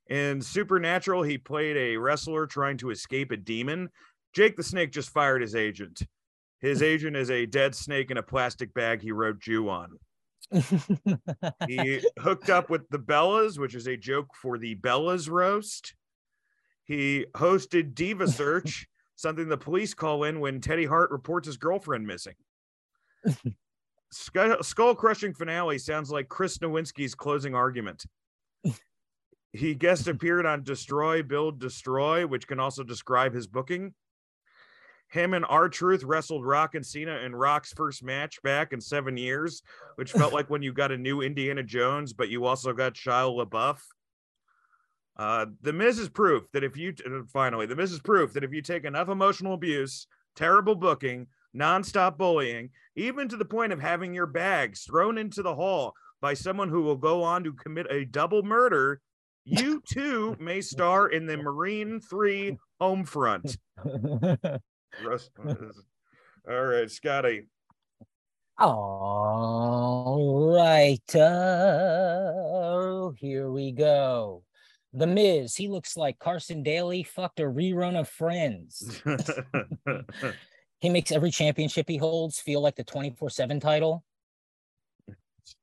In 0.08 0.40
Supernatural, 0.40 1.24
he 1.24 1.40
played 1.40 1.76
a 1.78 1.98
wrestler 1.98 2.46
trying 2.46 2.78
to 2.78 2.92
escape 2.92 3.32
a 3.32 3.38
demon. 3.38 3.90
Jake 4.34 4.56
the 4.56 4.64
Snake 4.64 4.92
just 4.92 5.10
fired 5.10 5.42
his 5.42 5.56
agent. 5.56 6.02
His 6.60 6.82
agent 6.84 7.16
is 7.16 7.30
a 7.30 7.46
dead 7.46 7.76
snake 7.76 8.12
in 8.12 8.18
a 8.18 8.24
plastic 8.24 8.74
bag 8.74 9.02
he 9.02 9.12
wrote 9.12 9.40
Jew 9.40 9.70
on. 9.70 9.98
He 11.68 12.02
hooked 12.20 12.50
up 12.50 12.70
with 12.70 12.90
the 12.90 13.00
Bellas, 13.00 13.58
which 13.58 13.74
is 13.74 13.88
a 13.88 13.96
joke 13.96 14.28
for 14.36 14.58
the 14.58 14.76
Bellas 14.76 15.30
roast. 15.30 15.94
He 16.84 17.26
hosted 17.36 17.96
Diva 17.96 18.28
Search, 18.28 18.88
something 19.16 19.48
the 19.48 19.58
police 19.58 19.94
call 19.94 20.26
in 20.26 20.40
when 20.40 20.60
Teddy 20.60 20.86
Hart 20.86 21.12
reports 21.12 21.48
his 21.48 21.58
girlfriend 21.58 22.06
missing. 22.06 22.34
Skull 24.12 24.96
crushing 24.96 25.34
finale 25.34 25.78
sounds 25.78 26.12
like 26.12 26.28
Chris 26.28 26.58
Nowinski's 26.58 27.16
closing 27.16 27.56
argument. 27.56 28.04
He 29.54 29.76
guest 29.76 30.08
appeared 30.08 30.46
on 30.46 30.64
Destroy, 30.64 31.24
Build, 31.24 31.60
Destroy, 31.60 32.26
which 32.28 32.48
can 32.48 32.60
also 32.60 32.84
describe 32.84 33.34
his 33.34 33.48
booking. 33.48 33.94
Him 35.12 35.34
and 35.34 35.46
R 35.50 35.68
Truth 35.68 36.04
wrestled 36.04 36.46
Rock 36.46 36.74
and 36.74 36.86
Cena 36.86 37.18
in 37.18 37.36
Rock's 37.36 37.74
first 37.74 38.02
match 38.02 38.42
back 38.44 38.72
in 38.72 38.80
seven 38.80 39.18
years, 39.18 39.62
which 39.96 40.14
felt 40.14 40.34
like 40.34 40.50
when 40.50 40.62
you 40.62 40.72
got 40.72 40.94
a 40.94 40.98
new 40.98 41.22
Indiana 41.22 41.64
Jones, 41.64 42.14
but 42.14 42.30
you 42.30 42.46
also 42.46 42.72
got 42.72 42.94
Shia 42.94 43.46
LaBeouf. 43.46 43.80
Uh, 45.18 45.48
the 45.62 45.74
Miz 45.74 46.00
is 46.00 46.08
proof 46.08 46.50
that 46.54 46.64
if 46.64 46.78
you 46.78 46.94
uh, 47.06 47.24
finally, 47.32 47.66
the 47.66 47.76
Miz 47.76 47.92
is 47.92 48.00
proof 48.00 48.32
that 48.34 48.46
if 48.46 48.54
you 48.54 48.62
take 48.62 48.86
enough 48.86 49.10
emotional 49.10 49.54
abuse, 49.54 50.08
terrible 50.38 50.76
booking, 50.76 51.28
nonstop 51.54 52.18
bullying, 52.18 52.70
even 52.96 53.28
to 53.28 53.36
the 53.36 53.44
point 53.44 53.74
of 53.74 53.82
having 53.82 54.14
your 54.14 54.28
bags 54.28 54.84
thrown 54.84 55.18
into 55.18 55.44
the 55.44 55.54
hall 55.54 55.94
by 56.22 56.34
someone 56.34 56.70
who 56.70 56.84
will 56.84 56.96
go 56.96 57.22
on 57.22 57.44
to 57.44 57.52
commit 57.52 57.86
a 57.90 58.06
double 58.06 58.44
murder, 58.44 59.02
you 59.44 59.84
too 59.86 60.38
may 60.40 60.62
star 60.62 61.10
in 61.10 61.26
the 61.26 61.36
Marine 61.36 62.00
3 62.00 62.58
home 62.80 63.06
Roast- 65.04 65.32
All 66.50 66.62
right, 66.66 66.90
Scotty. 66.90 67.48
All 68.58 70.54
right. 70.54 71.16
Uh, 71.16 73.10
here 73.18 73.50
we 73.50 73.72
go. 73.72 74.44
The 74.94 75.08
Miz, 75.08 75.56
he 75.56 75.68
looks 75.68 75.96
like 75.96 76.20
Carson 76.20 76.64
Daly 76.64 77.04
fucked 77.04 77.40
a 77.40 77.44
rerun 77.44 77.98
of 78.00 78.10
Friends. 78.10 79.02
He 80.82 80.90
makes 80.90 81.12
every 81.12 81.30
championship 81.30 81.88
he 81.88 81.98
holds 81.98 82.40
feel 82.40 82.60
like 82.60 82.76
the 82.76 82.84
24 82.84 83.30
7 83.30 83.60
title. 83.60 84.04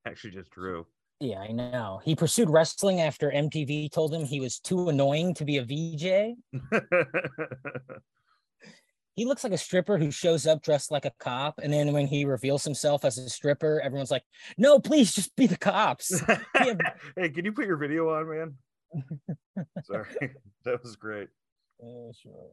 Actually, 0.07 0.31
just 0.31 0.53
true. 0.53 0.87
Yeah, 1.19 1.41
I 1.41 1.51
know. 1.51 2.01
He 2.05 2.15
pursued 2.15 2.49
wrestling 2.49 3.01
after 3.01 3.29
MTV 3.33 3.91
told 3.91 4.15
him 4.15 4.25
he 4.25 4.39
was 4.39 4.61
too 4.61 4.89
annoying 4.89 5.35
to 5.35 5.45
be 5.45 5.57
a 5.57 5.65
VJ. 5.65 6.37
He 9.19 9.25
looks 9.25 9.43
like 9.43 9.53
a 9.53 9.59
stripper 9.59 9.99
who 9.99 10.13
shows 10.13 10.47
up 10.47 10.63
dressed 10.63 10.93
like 10.93 11.05
a 11.05 11.11
cop. 11.19 11.59
And 11.61 11.73
then 11.73 11.93
when 11.93 12.07
he 12.07 12.25
reveals 12.25 12.63
himself 12.63 13.05
as 13.05 13.19
a 13.19 13.29
stripper, 13.29 13.81
everyone's 13.83 14.13
like, 14.13 14.23
no, 14.57 14.79
please 14.79 15.13
just 15.13 15.35
be 15.35 15.49
the 15.49 15.57
cops. 15.57 16.23
Hey, 17.17 17.29
can 17.31 17.45
you 17.45 17.51
put 17.51 17.67
your 17.67 17.79
video 17.79 18.11
on, 18.11 18.29
man? 18.29 19.67
Sorry, 19.85 20.07
that 20.65 20.81
was 20.85 20.95
great. 20.95 21.27
Uh, 21.83 22.13
sure. 22.23 22.53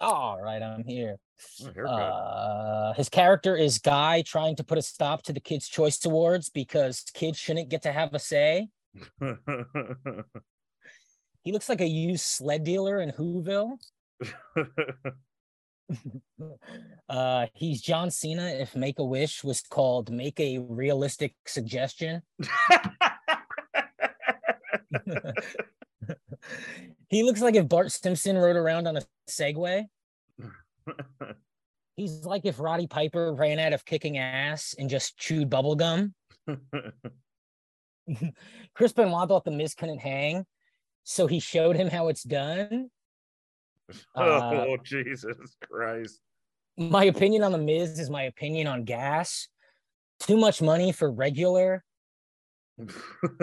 All 0.00 0.42
right, 0.42 0.60
I'm 0.60 0.82
here. 0.82 1.18
Uh, 1.86 2.92
his 2.94 3.08
character 3.08 3.54
is 3.54 3.78
Guy 3.78 4.22
trying 4.22 4.56
to 4.56 4.64
put 4.64 4.76
a 4.76 4.82
stop 4.82 5.22
to 5.22 5.32
the 5.32 5.38
Kids' 5.38 5.68
Choice 5.68 6.04
Awards 6.04 6.48
because 6.48 7.04
kids 7.14 7.38
shouldn't 7.38 7.68
get 7.68 7.82
to 7.82 7.92
have 7.92 8.12
a 8.12 8.18
say. 8.18 8.70
He 11.42 11.52
looks 11.52 11.68
like 11.68 11.80
a 11.80 11.86
used 11.86 12.24
sled 12.24 12.64
dealer 12.64 13.00
in 13.00 13.12
Whoville. 13.12 13.78
Uh, 17.08 17.46
he's 17.54 17.80
John 17.82 18.10
Cena 18.10 18.46
if 18.46 18.76
Make 18.76 19.00
a 19.00 19.04
Wish 19.04 19.42
was 19.42 19.60
called 19.60 20.10
Make 20.12 20.38
a 20.38 20.58
Realistic 20.58 21.34
Suggestion. 21.46 22.22
he 27.08 27.24
looks 27.24 27.40
like 27.40 27.56
if 27.56 27.68
Bart 27.68 27.90
Simpson 27.90 28.38
rode 28.38 28.56
around 28.56 28.86
on 28.86 28.96
a 28.96 29.02
Segway. 29.28 29.86
He's 31.96 32.24
like 32.24 32.46
if 32.46 32.60
Roddy 32.60 32.86
Piper 32.86 33.34
ran 33.34 33.58
out 33.58 33.72
of 33.72 33.84
kicking 33.84 34.16
ass 34.16 34.74
and 34.78 34.88
just 34.88 35.18
chewed 35.18 35.50
bubblegum. 35.50 36.12
Chris 38.74 38.92
Benoit 38.92 39.28
thought 39.28 39.44
the 39.44 39.50
Miz 39.50 39.74
couldn't 39.74 39.98
hang, 39.98 40.46
so 41.04 41.26
he 41.26 41.40
showed 41.40 41.76
him 41.76 41.88
how 41.88 42.08
it's 42.08 42.22
done. 42.22 42.88
Uh, 44.16 44.66
oh, 44.68 44.76
Jesus 44.82 45.24
Christ. 45.62 46.20
my 46.76 47.04
opinion 47.04 47.42
on 47.42 47.52
the 47.52 47.58
Miz 47.58 47.98
is 47.98 48.10
my 48.10 48.24
opinion 48.24 48.66
on 48.66 48.84
gas. 48.84 49.48
Too 50.20 50.36
much 50.36 50.60
money 50.60 50.92
for 50.92 51.10
regular, 51.10 51.82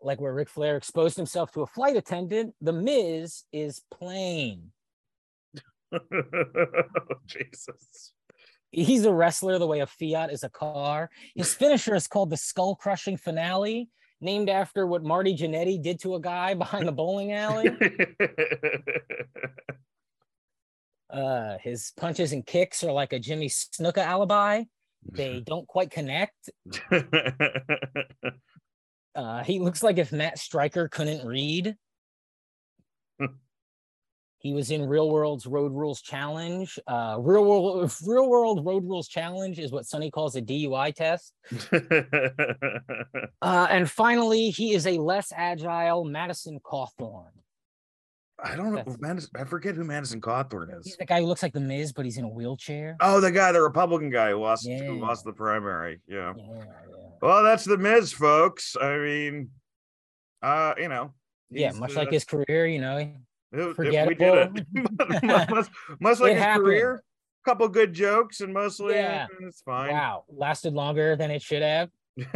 like 0.00 0.20
where 0.20 0.32
Ric 0.32 0.48
Flair 0.48 0.76
exposed 0.76 1.16
himself 1.16 1.52
to 1.52 1.62
a 1.62 1.66
flight 1.66 1.96
attendant. 1.96 2.54
The 2.60 2.72
Miz 2.72 3.44
is 3.52 3.82
plain. 3.90 4.72
Oh, 5.92 5.98
Jesus. 7.26 8.12
He's 8.70 9.04
a 9.04 9.12
wrestler 9.12 9.58
the 9.58 9.66
way 9.66 9.80
a 9.80 9.86
Fiat 9.86 10.32
is 10.32 10.42
a 10.42 10.50
car. 10.50 11.10
His 11.34 11.54
finisher 11.54 11.94
is 11.94 12.08
called 12.08 12.30
the 12.30 12.36
skull 12.36 12.76
crushing 12.76 13.16
finale, 13.16 13.88
named 14.20 14.48
after 14.48 14.86
what 14.86 15.02
Marty 15.02 15.36
Jannetty 15.36 15.82
did 15.82 16.00
to 16.00 16.14
a 16.14 16.20
guy 16.20 16.54
behind 16.64 16.86
the 16.86 16.92
bowling 16.92 17.32
alley. 17.32 17.70
Uh, 21.08 21.56
his 21.62 21.92
punches 21.96 22.32
and 22.32 22.44
kicks 22.44 22.82
are 22.82 22.92
like 22.92 23.12
a 23.12 23.18
Jimmy 23.18 23.48
Snuka 23.48 23.98
alibi. 23.98 24.64
They 25.12 25.40
don't 25.46 25.66
quite 25.66 25.90
connect. 25.90 26.50
Uh, 29.14 29.42
he 29.44 29.60
looks 29.60 29.82
like 29.82 29.96
if 29.96 30.12
Matt 30.12 30.38
Striker 30.38 30.88
couldn't 30.88 31.26
read. 31.26 31.76
He 34.46 34.52
was 34.52 34.70
in 34.70 34.86
Real 34.86 35.10
World's 35.10 35.44
Road 35.44 35.72
Rules 35.72 36.00
Challenge. 36.00 36.78
Uh, 36.86 37.16
Real 37.18 37.44
World 37.44 37.92
Real 38.06 38.28
World 38.28 38.64
Road 38.64 38.84
Rules 38.84 39.08
Challenge 39.08 39.58
is 39.58 39.72
what 39.72 39.86
Sunny 39.86 40.08
calls 40.08 40.36
a 40.36 40.40
DUI 40.40 40.94
test. 40.94 41.32
Uh, 43.42 43.66
and 43.70 43.90
finally, 43.90 44.50
he 44.50 44.72
is 44.74 44.86
a 44.86 44.98
less 44.98 45.32
agile 45.34 46.04
Madison 46.04 46.58
Cawthorn. 46.60 47.30
I 48.42 48.54
don't 48.56 48.72
know. 48.72 48.84
Madison, 49.00 49.30
I 49.36 49.44
forget 49.44 49.74
who 49.74 49.84
Madison 49.84 50.20
Cawthorn 50.20 50.68
He's 50.76 50.92
is. 50.92 50.96
the 50.96 51.04
guy 51.06 51.20
who 51.20 51.26
looks 51.26 51.42
like 51.42 51.52
the 51.52 51.60
Miz, 51.60 51.92
but 51.92 52.04
he's 52.04 52.18
in 52.18 52.24
a 52.24 52.28
wheelchair. 52.28 52.96
Oh, 53.00 53.20
the 53.20 53.30
guy, 53.30 53.52
the 53.52 53.62
Republican 53.62 54.10
guy 54.10 54.30
who 54.30 54.38
lost, 54.38 54.66
who 54.66 54.98
lost 54.98 55.24
the 55.24 55.32
primary. 55.32 56.00
Yeah. 56.08 56.32
Yeah, 56.36 56.44
yeah. 56.56 56.64
Well, 57.20 57.42
that's 57.44 57.64
the 57.64 57.78
Miz, 57.78 58.12
folks. 58.12 58.76
I 58.80 58.96
mean, 58.98 59.50
Uh, 60.42 60.74
you 60.78 60.88
know. 60.88 61.12
Yeah, 61.50 61.72
much 61.72 61.92
uh, 61.92 62.00
like 62.00 62.10
his 62.10 62.24
career, 62.24 62.66
you 62.66 62.80
know. 62.80 63.12
It- 63.52 63.60
it- 63.60 63.76
forgettable. 63.76 64.08
We 64.08 64.14
did 64.14 64.66
it. 64.72 65.50
much, 65.50 65.68
much 66.00 66.20
like 66.20 66.30
It 66.32 66.34
his 66.34 66.42
happened. 66.42 66.64
career. 66.64 67.02
A 67.44 67.48
couple 67.48 67.68
good 67.68 67.92
jokes 67.92 68.40
and 68.40 68.52
mostly 68.52 68.94
Yeah. 68.94 69.26
it's 69.40 69.60
fine. 69.62 69.92
Wow, 69.92 70.24
lasted 70.28 70.72
longer 70.74 71.14
than 71.16 71.30
it 71.30 71.42
should 71.42 71.62
have. 71.62 71.90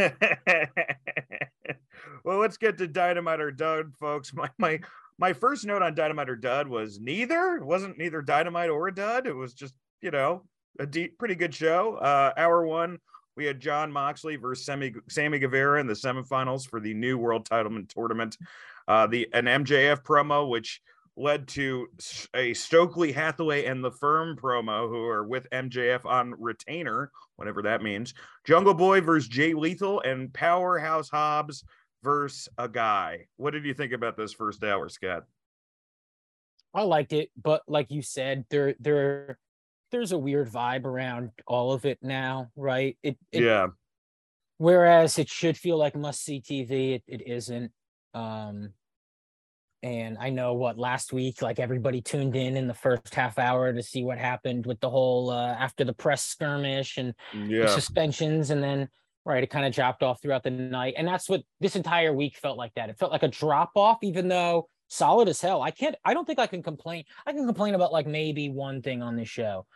well, 2.24 2.38
let's 2.38 2.56
get 2.56 2.78
to 2.78 2.86
Dynamite 2.86 3.40
or 3.40 3.50
Dud, 3.50 3.94
folks. 3.98 4.32
My 4.34 4.50
my 4.58 4.80
my 5.18 5.32
first 5.32 5.66
note 5.66 5.82
on 5.82 5.94
Dynamite 5.94 6.30
or 6.30 6.36
Dud 6.36 6.68
was 6.68 7.00
neither. 7.00 7.56
It 7.56 7.64
wasn't 7.64 7.98
neither 7.98 8.22
Dynamite 8.22 8.70
or 8.70 8.88
a 8.88 8.94
Dud. 8.94 9.26
It 9.26 9.34
was 9.34 9.54
just 9.54 9.74
you 10.00 10.10
know 10.10 10.44
a 10.78 10.86
deep, 10.86 11.18
pretty 11.18 11.34
good 11.34 11.54
show. 11.54 11.96
Uh, 11.96 12.32
hour 12.36 12.64
one, 12.66 12.98
we 13.36 13.44
had 13.44 13.60
Jon 13.60 13.90
Moxley 13.90 14.36
versus 14.36 14.64
Sammy 14.64 14.94
Sammy 15.08 15.38
Guevara 15.38 15.80
in 15.80 15.86
the 15.86 15.94
semifinals 15.94 16.68
for 16.68 16.80
the 16.80 16.94
new 16.94 17.18
World 17.18 17.46
Title 17.46 17.76
Tournament. 17.88 18.36
Uh, 18.86 19.06
the 19.06 19.28
an 19.32 19.46
MJF 19.46 20.02
promo 20.02 20.48
which 20.48 20.80
led 21.20 21.46
to 21.48 21.88
a 22.34 22.54
Stokely 22.54 23.12
Hathaway 23.12 23.66
and 23.66 23.84
the 23.84 23.90
Firm 23.90 24.36
promo, 24.36 24.88
who 24.88 25.04
are 25.04 25.26
with 25.26 25.48
MJF 25.50 26.04
on 26.04 26.34
retainer, 26.38 27.10
whatever 27.36 27.62
that 27.62 27.82
means. 27.82 28.14
Jungle 28.44 28.74
Boy 28.74 29.00
versus 29.00 29.28
Jay 29.28 29.54
Lethal 29.54 30.00
and 30.00 30.32
Powerhouse 30.32 31.08
Hobbs 31.08 31.64
versus 32.02 32.48
a 32.58 32.68
guy. 32.68 33.26
What 33.36 33.52
did 33.52 33.64
you 33.64 33.74
think 33.74 33.92
about 33.92 34.16
this 34.16 34.32
first 34.32 34.64
hour, 34.64 34.88
Scott? 34.88 35.24
I 36.72 36.82
liked 36.82 37.12
it, 37.12 37.30
but 37.40 37.62
like 37.66 37.90
you 37.90 38.02
said, 38.02 38.44
there 38.48 38.74
there 38.78 39.38
there's 39.90 40.12
a 40.12 40.18
weird 40.18 40.50
vibe 40.50 40.84
around 40.84 41.30
all 41.46 41.72
of 41.72 41.84
it 41.84 41.98
now, 42.00 42.50
right? 42.54 42.96
It, 43.02 43.18
it 43.32 43.42
yeah, 43.42 43.68
whereas 44.58 45.18
it 45.18 45.28
should 45.28 45.56
feel 45.56 45.76
like 45.76 45.96
must 45.96 46.24
see 46.24 46.40
TV, 46.40 46.94
it, 46.94 47.02
it 47.08 47.26
isn't. 47.26 47.72
Um 48.14 48.72
and 49.82 50.18
I 50.18 50.30
know 50.30 50.54
what 50.54 50.78
last 50.78 51.12
week, 51.12 51.40
like 51.40 51.58
everybody 51.58 52.02
tuned 52.02 52.36
in 52.36 52.56
in 52.56 52.66
the 52.66 52.74
first 52.74 53.14
half 53.14 53.38
hour 53.38 53.72
to 53.72 53.82
see 53.82 54.02
what 54.02 54.18
happened 54.18 54.66
with 54.66 54.78
the 54.80 54.90
whole 54.90 55.30
uh, 55.30 55.54
after 55.54 55.84
the 55.84 55.94
press 55.94 56.22
skirmish 56.22 56.98
and 56.98 57.14
the 57.32 57.56
yeah, 57.56 57.66
suspensions 57.66 58.50
and 58.50 58.62
then 58.62 58.88
right 59.24 59.42
it 59.42 59.50
kind 59.50 59.66
of 59.66 59.74
dropped 59.74 60.02
off 60.02 60.20
throughout 60.20 60.42
the 60.42 60.50
night 60.50 60.94
and 60.96 61.06
that's 61.06 61.28
what 61.28 61.42
this 61.60 61.76
entire 61.76 62.12
week 62.12 62.36
felt 62.36 62.58
like 62.58 62.74
that. 62.74 62.90
It 62.90 62.98
felt 62.98 63.12
like 63.12 63.22
a 63.22 63.28
drop 63.28 63.72
off 63.74 63.98
even 64.02 64.28
though 64.28 64.68
solid 64.88 65.28
as 65.28 65.40
hell. 65.40 65.62
I 65.62 65.70
can't 65.70 65.96
i 66.04 66.12
don't 66.12 66.26
think 66.26 66.38
i 66.38 66.46
can 66.46 66.62
complain 66.62 67.04
i 67.26 67.32
can 67.32 67.46
complain 67.46 67.74
about 67.74 67.92
like 67.92 68.06
maybe 68.06 68.50
one 68.50 68.82
thing 68.82 69.02
on 69.02 69.16
this 69.16 69.28
show. 69.28 69.66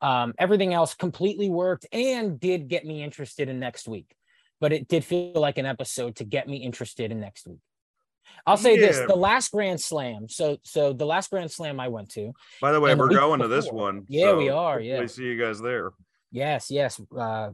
Um 0.00 0.34
everything 0.38 0.72
else 0.72 0.94
completely 0.94 1.48
worked 1.48 1.86
and 1.92 2.38
did 2.38 2.68
get 2.68 2.84
me 2.84 3.02
interested 3.02 3.48
in 3.48 3.58
next 3.58 3.88
week 3.88 4.14
but 4.60 4.72
it 4.72 4.88
did 4.88 5.04
feel 5.04 5.32
like 5.34 5.58
an 5.58 5.66
episode 5.66 6.16
to 6.16 6.24
get 6.24 6.48
me 6.48 6.58
interested 6.58 7.10
in 7.12 7.20
next 7.20 7.46
week 7.46 7.60
i'll 8.46 8.56
say 8.56 8.78
this 8.78 8.98
the 9.06 9.16
last 9.16 9.50
grand 9.52 9.80
slam 9.80 10.28
so 10.28 10.56
so 10.62 10.92
the 10.92 11.06
last 11.06 11.30
grand 11.30 11.50
slam 11.50 11.80
i 11.80 11.88
went 11.88 12.08
to 12.08 12.32
By 12.60 12.72
the 12.72 12.80
way, 12.80 12.94
we're 12.94 13.08
week 13.08 13.18
going 13.18 13.40
to 13.40 13.48
this 13.48 13.70
one. 13.70 14.04
Yeah, 14.08 14.34
we 14.34 14.48
are, 14.48 14.80
yeah. 14.80 15.00
we 15.00 15.08
see 15.08 15.24
you 15.24 15.38
guys 15.38 15.60
there. 15.60 15.92
Yes, 16.30 16.70
yes. 16.70 17.00
Uh, 17.16 17.50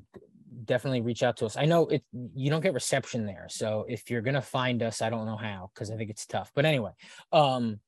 definitely 0.65 1.01
reach 1.01 1.23
out 1.23 1.37
to 1.39 1.47
us. 1.47 1.57
I 1.57 1.65
know 1.65 1.87
it. 1.87 2.05
You 2.35 2.51
don't 2.51 2.61
get 2.61 2.75
reception 2.75 3.27
there, 3.27 3.47
so 3.49 3.85
if 3.89 4.11
you're 4.11 4.23
gonna 4.23 4.43
find 4.43 4.83
us, 4.83 5.03
I 5.03 5.11
don't 5.11 5.27
know 5.27 5.37
how 5.37 5.71
because 5.75 5.91
I 5.91 5.97
think 5.97 6.11
it's 6.11 6.27
tough. 6.27 6.51
But 6.55 6.65
anyway, 6.65 6.93
um, 7.33 7.81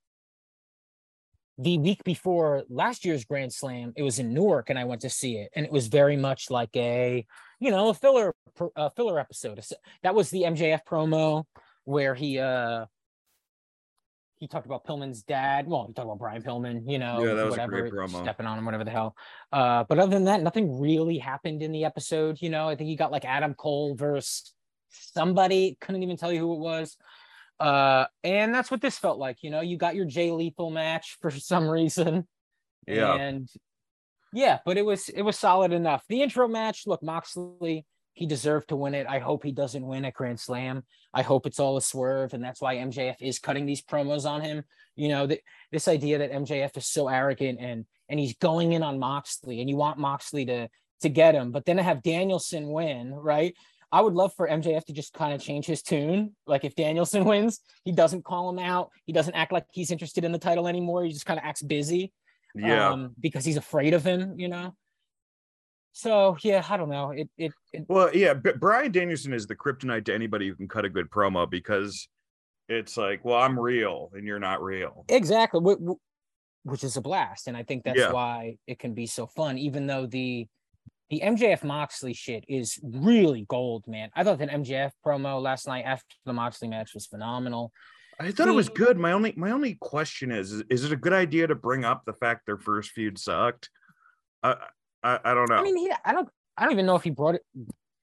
the 1.59 1.79
week 1.79 2.05
before 2.05 2.65
last 2.69 3.05
year's 3.05 3.25
Grand 3.25 3.53
Slam, 3.53 3.93
it 3.97 4.03
was 4.03 4.19
in 4.19 4.35
Newark, 4.35 4.71
and 4.71 4.79
I 4.79 4.85
went 4.85 5.03
to 5.03 5.11
see 5.11 5.37
it, 5.37 5.51
and 5.55 5.65
it 5.65 5.73
was 5.73 5.87
very 5.87 6.17
much 6.17 6.51
like 6.51 6.75
a, 6.77 7.25
you 7.61 7.71
know, 7.71 7.89
a 7.89 7.95
filler, 7.95 8.35
a 8.77 8.91
filler 8.91 9.19
episode. 9.19 9.61
That 10.03 10.15
was 10.15 10.31
the 10.31 10.43
MJF 10.43 10.81
promo 10.89 11.45
where 11.87 12.15
he 12.15 12.39
uh 12.39 12.85
he 14.39 14.47
talked 14.49 14.67
about 14.67 14.85
Pillman's 14.85 15.23
dad. 15.23 15.67
Well, 15.67 15.87
he 15.87 15.95
talked 15.95 16.05
about 16.05 16.19
Brian 16.19 16.43
Pillman, 16.43 16.83
you 16.87 16.99
know, 16.99 17.25
Yeah, 17.25 17.33
that 17.33 17.47
was 17.47 17.55
a 17.57 17.61
whatever, 17.63 17.89
great 17.89 17.93
promo. 17.95 18.21
stepping 18.23 18.45
on 18.45 18.59
him, 18.59 18.67
whatever 18.67 18.85
the 18.85 18.91
hell. 18.91 19.17
Uh, 19.51 19.85
but 19.89 19.99
other 19.99 20.11
than 20.13 20.25
that, 20.25 20.43
nothing 20.43 20.79
really 20.79 21.17
happened 21.17 21.63
in 21.63 21.73
the 21.73 21.87
episode. 21.87 22.37
You 22.43 22.51
know, 22.51 22.69
I 22.69 22.77
think 22.77 22.89
he 22.89 22.97
got 22.97 23.11
like 23.11 23.25
Adam 23.25 23.55
Cole 23.55 23.95
versus 23.95 24.53
somebody, 24.91 25.79
couldn't 25.81 26.03
even 26.03 26.19
tell 26.19 26.31
you 26.31 26.41
who 26.41 26.53
it 26.53 26.59
was. 26.59 26.99
Uh, 27.59 28.05
and 28.25 28.55
that's 28.55 28.71
what 28.71 28.83
this 28.83 28.99
felt 28.99 29.19
like. 29.19 29.39
You 29.41 29.49
know, 29.51 29.63
you 29.63 29.79
got 29.79 29.95
your 29.97 30.05
Jay 30.05 30.31
Lethal 30.31 30.71
match 30.71 31.17
for 31.23 31.31
some 31.51 31.67
reason. 31.67 32.27
Yeah. 32.87 33.15
And 33.15 33.49
yeah, 34.35 34.59
but 34.67 34.77
it 34.77 34.85
was 34.85 35.09
it 35.09 35.23
was 35.23 35.39
solid 35.39 35.73
enough. 35.73 36.05
The 36.11 36.23
intro 36.23 36.47
match, 36.47 36.83
look, 36.87 37.03
Moxley, 37.03 37.87
he 38.17 38.27
deserved 38.27 38.69
to 38.71 38.77
win 38.77 38.95
it. 38.95 39.07
I 39.07 39.19
hope 39.19 39.45
he 39.45 39.53
doesn't 39.53 39.87
win 39.87 40.07
at 40.07 40.15
Grand 40.15 40.41
Slam. 40.41 40.83
I 41.13 41.21
hope 41.21 41.47
it's 41.47 41.61
all 41.61 41.77
a 41.77 41.83
swerve, 41.83 42.33
and 42.33 42.43
that's 42.43 42.63
why 42.63 42.77
MJF 42.77 43.17
is 43.21 43.39
cutting 43.39 43.67
these 43.67 43.83
promos 43.83 44.25
on 44.25 44.41
him. 44.41 44.65
You 44.97 45.09
know, 45.11 45.27
th- 45.27 45.43
this 45.71 45.87
idea 45.87 46.17
that 46.19 46.33
MJF 46.33 46.77
is 46.79 46.87
so 46.89 47.09
arrogant 47.09 47.61
and 47.61 47.85
and 48.09 48.19
he's 48.19 48.35
going 48.39 48.73
in 48.73 48.83
on 48.83 48.99
Moxley, 48.99 49.61
and 49.61 49.69
you 49.69 49.77
want 49.77 49.99
Moxley 49.99 50.47
to 50.47 50.69
to 51.03 51.09
get 51.11 51.35
him, 51.35 51.53
but 51.53 51.67
then 51.67 51.77
to 51.77 51.83
have 51.83 52.03
Danielson 52.03 52.69
win, 52.73 53.13
right? 53.15 53.55
I 53.93 54.01
would 54.01 54.15
love 54.15 54.33
for 54.35 54.49
MJF 54.49 54.87
to 54.87 54.95
just 54.95 55.13
kind 55.13 55.35
of 55.35 55.43
change 55.43 55.67
his 55.67 55.83
tune. 55.83 56.35
Like 56.47 56.65
if 56.65 56.75
Danielson 56.75 57.25
wins, 57.31 57.61
he 57.85 57.93
doesn't 57.93 58.25
call 58.25 58.49
him 58.49 58.59
out. 58.59 58.89
He 59.05 59.13
doesn't 59.13 59.35
act 59.35 59.53
like 59.53 59.67
he's 59.73 59.91
interested 59.91 60.25
in 60.25 60.33
the 60.33 60.39
title 60.39 60.67
anymore. 60.67 61.05
He 61.05 61.13
just 61.13 61.27
kind 61.27 61.39
of 61.39 61.45
acts 61.45 61.63
busy 61.63 62.13
Yeah. 62.55 62.89
um, 62.91 63.15
because 63.21 63.45
he's 63.45 63.59
afraid 63.59 63.93
of 63.93 64.03
him, 64.05 64.35
you 64.39 64.49
know. 64.49 64.75
So 65.97 66.37
yeah, 66.43 66.63
I 66.69 66.77
don't 66.77 66.91
know. 66.91 67.13
It 67.13 67.31
it, 67.39 67.53
it 67.73 67.87
Well, 67.89 68.15
yeah, 68.15 68.35
but 68.35 68.61
Bryan 68.61 68.93
Danielson 68.93 69.33
is 69.33 69.47
the 69.47 69.57
kryptonite 69.57 70.05
to 70.05 70.15
anybody 70.15 70.47
who 70.47 70.55
can 70.55 70.69
cut 70.69 70.85
a 70.85 70.91
good 70.91 71.09
promo 71.09 71.49
because 71.49 72.07
it's 72.69 72.99
like, 72.99 73.25
well, 73.25 73.39
I'm 73.41 73.59
real 73.59 74.11
and 74.13 74.27
you're 74.27 74.39
not 74.39 74.63
real. 74.63 75.07
exactly 75.09 75.59
wh- 75.65 75.83
wh- 75.93 76.69
which 76.71 76.85
is 76.85 76.99
a 76.99 77.01
blast, 77.01 77.49
and 77.49 77.57
I 77.57 77.63
think 77.63 77.85
that's 77.85 77.99
Yeah. 77.99 78.13
why 78.13 78.57
it 78.67 78.79
can 78.79 78.93
be 78.93 79.07
so 79.07 79.27
fun. 79.27 79.57
Even 79.57 79.87
though 79.87 80.05
the 80.05 80.47
the 81.09 81.21
MJF 81.25 81.65
Moxley 81.65 82.13
shit 82.13 82.45
is 82.47 82.79
really 82.83 83.47
gold, 83.49 83.85
man. 83.87 84.11
I 84.15 84.23
thought 84.23 84.39
that 84.41 84.51
MJF 84.51 84.91
promo 85.07 85.41
last 85.41 85.67
night 85.67 85.85
after 85.87 86.15
the 86.27 86.35
Moxley 86.35 86.69
match 86.69 86.91
was 86.93 87.07
phenomenal. 87.07 87.73
I 88.21 88.33
thought 88.33 88.49
it 88.49 88.55
was 88.55 88.69
good. 88.69 88.99
My 88.99 89.13
only 89.13 89.33
my 89.35 89.51
only 89.51 89.77
question 89.81 90.31
is, 90.31 90.53
is 90.53 90.63
is 90.69 90.85
it 90.85 90.93
a 90.93 90.97
good 90.97 91.15
idea 91.15 91.47
to 91.47 91.55
bring 91.55 91.87
up 91.87 92.03
the 92.05 92.13
fact 92.13 92.45
their 92.45 92.59
first 92.59 92.91
feud 92.91 93.17
sucked? 93.19 93.71
I, 95.07 95.31
I 95.31 95.35
don't 95.35 95.49
know. 95.49 95.57
I 95.57 95.63
mean, 95.63 95.77
he, 95.77 95.93
I 96.05 96.13
don't 96.13 96.29
I 96.57 96.65
don't 96.65 96.73
even 96.73 96.87
know 96.87 96.97
if 96.97 97.03
he 97.03 97.11
brought 97.11 97.37
it 97.37 97.43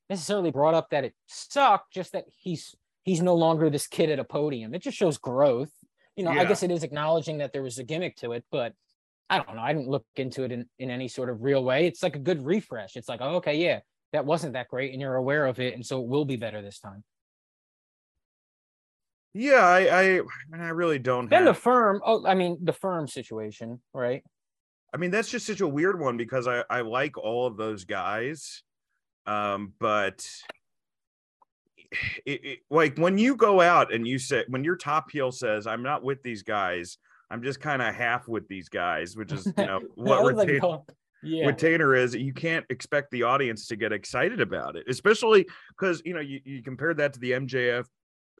necessarily 0.09 0.51
brought 0.51 0.73
up 0.73 0.89
that 0.91 1.03
it 1.03 1.13
sucked, 1.27 1.93
just 1.93 2.13
that 2.13 2.25
he's 2.37 2.75
he's 3.03 3.21
no 3.21 3.35
longer 3.35 3.69
this 3.69 3.87
kid 3.87 4.09
at 4.09 4.19
a 4.19 4.23
podium. 4.23 4.73
It 4.73 4.81
just 4.81 4.97
shows 4.97 5.17
growth. 5.17 5.71
You 6.15 6.23
know, 6.23 6.31
I 6.31 6.45
guess 6.45 6.61
it 6.61 6.69
is 6.69 6.83
acknowledging 6.83 7.39
that 7.39 7.53
there 7.53 7.63
was 7.63 7.79
a 7.79 7.83
gimmick 7.83 8.15
to 8.17 8.33
it, 8.33 8.45
but 8.51 8.73
I 9.31 9.37
don't 9.37 9.55
know. 9.55 9.61
I 9.63 9.73
didn't 9.73 9.87
look 9.87 10.05
into 10.15 10.43
it 10.43 10.51
in, 10.51 10.67
in 10.77 10.91
any 10.91 11.07
sort 11.07 11.31
of 11.31 11.41
real 11.41 11.63
way. 11.63 11.87
It's 11.87 12.03
like 12.03 12.15
a 12.15 12.19
good 12.19 12.45
refresh. 12.45 12.95
It's 12.95 13.09
like, 13.09 13.19
oh, 13.19 13.37
okay, 13.37 13.55
yeah, 13.55 13.79
that 14.11 14.23
wasn't 14.23 14.53
that 14.53 14.67
great, 14.67 14.91
and 14.91 15.01
you're 15.01 15.15
aware 15.15 15.47
of 15.47 15.59
it, 15.59 15.73
and 15.73 15.83
so 15.83 15.99
it 16.01 16.07
will 16.07 16.25
be 16.25 16.35
better 16.35 16.61
this 16.61 16.79
time. 16.79 17.03
yeah, 19.33 19.65
I 19.65 19.79
I, 19.79 20.01
I, 20.01 20.21
mean, 20.51 20.61
I 20.61 20.69
really 20.69 20.99
don't 20.99 21.29
Then 21.31 21.45
the 21.45 21.55
firm, 21.55 21.99
oh, 22.05 22.25
I 22.27 22.35
mean, 22.35 22.59
the 22.61 22.73
firm 22.73 23.07
situation, 23.07 23.81
right? 23.91 24.23
I 24.93 24.97
mean, 24.97 25.11
that's 25.11 25.29
just 25.29 25.47
such 25.47 25.61
a 25.61 25.67
weird 25.67 25.99
one 25.99 26.17
because 26.17 26.47
I 26.47 26.63
I 26.69 26.81
like 26.81 27.17
all 27.17 27.47
of 27.47 27.57
those 27.57 27.85
guys, 27.85 28.61
um, 29.25 29.73
but 29.79 30.27
it, 32.25 32.45
it, 32.45 32.59
like 32.69 32.97
when 32.97 33.17
you 33.17 33.35
go 33.35 33.59
out 33.61 33.93
and 33.93 34.07
you 34.07 34.19
say 34.19 34.45
when 34.47 34.63
your 34.63 34.75
top 34.75 35.11
heel 35.11 35.31
says, 35.31 35.65
"I'm 35.65 35.83
not 35.83 36.03
with 36.03 36.21
these 36.21 36.43
guys," 36.43 36.97
I'm 37.31 37.41
just 37.41 37.59
kind 37.59 37.81
of 37.81 37.95
half 37.95 38.27
with 38.27 38.47
these 38.47 38.69
guys, 38.69 39.17
which 39.17 39.31
is 39.31 39.45
you 39.45 39.65
know 39.65 39.81
what 39.95 40.23
was 40.23 40.35
like, 40.35 40.61
yeah, 41.23 41.47
retainer 41.47 41.95
is 41.95 42.13
you 42.13 42.33
can't 42.33 42.65
expect 42.69 43.09
the 43.11 43.23
audience 43.23 43.67
to 43.67 43.75
get 43.75 43.93
excited 43.93 44.41
about 44.41 44.75
it 44.75 44.83
especially 44.89 45.47
because 45.69 46.01
you 46.03 46.13
know 46.13 46.19
you, 46.19 46.41
you 46.43 46.61
compared 46.61 46.97
that 46.97 47.13
to 47.13 47.19
the 47.19 47.31
mjf 47.31 47.85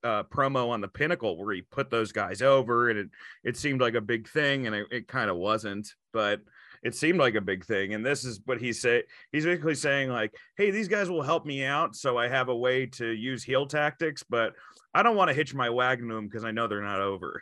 uh, 0.03 0.23
promo 0.23 0.69
on 0.69 0.81
the 0.81 0.87
pinnacle 0.87 1.37
where 1.37 1.53
he 1.53 1.61
put 1.61 1.89
those 1.89 2.11
guys 2.11 2.41
over 2.41 2.89
and 2.89 2.99
it, 2.99 3.09
it 3.43 3.57
seemed 3.57 3.81
like 3.81 3.95
a 3.95 4.01
big 4.01 4.27
thing 4.27 4.67
and 4.67 4.75
it, 4.75 4.87
it 4.91 5.07
kind 5.07 5.29
of 5.29 5.37
wasn't 5.37 5.93
but 6.11 6.41
it 6.83 6.93
seemed 6.93 7.19
like 7.19 7.35
a 7.35 7.41
big 7.41 7.65
thing 7.65 7.93
and 7.93 8.05
this 8.05 8.25
is 8.25 8.41
what 8.45 8.59
he 8.59 8.73
said 8.73 9.03
he's 9.31 9.45
basically 9.45 9.75
saying 9.75 10.09
like 10.09 10.35
hey 10.57 10.71
these 10.71 10.87
guys 10.87 11.09
will 11.09 11.21
help 11.21 11.45
me 11.45 11.63
out 11.63 11.95
so 11.95 12.17
i 12.17 12.27
have 12.27 12.49
a 12.49 12.55
way 12.55 12.85
to 12.85 13.07
use 13.07 13.43
heel 13.43 13.65
tactics 13.65 14.23
but 14.29 14.53
i 14.93 15.01
don't 15.01 15.15
want 15.15 15.29
to 15.29 15.33
hitch 15.33 15.53
my 15.53 15.69
wagon 15.69 16.09
to 16.09 16.15
them 16.15 16.27
because 16.27 16.43
i 16.43 16.51
know 16.51 16.67
they're 16.67 16.81
not 16.81 16.99
over 16.99 17.41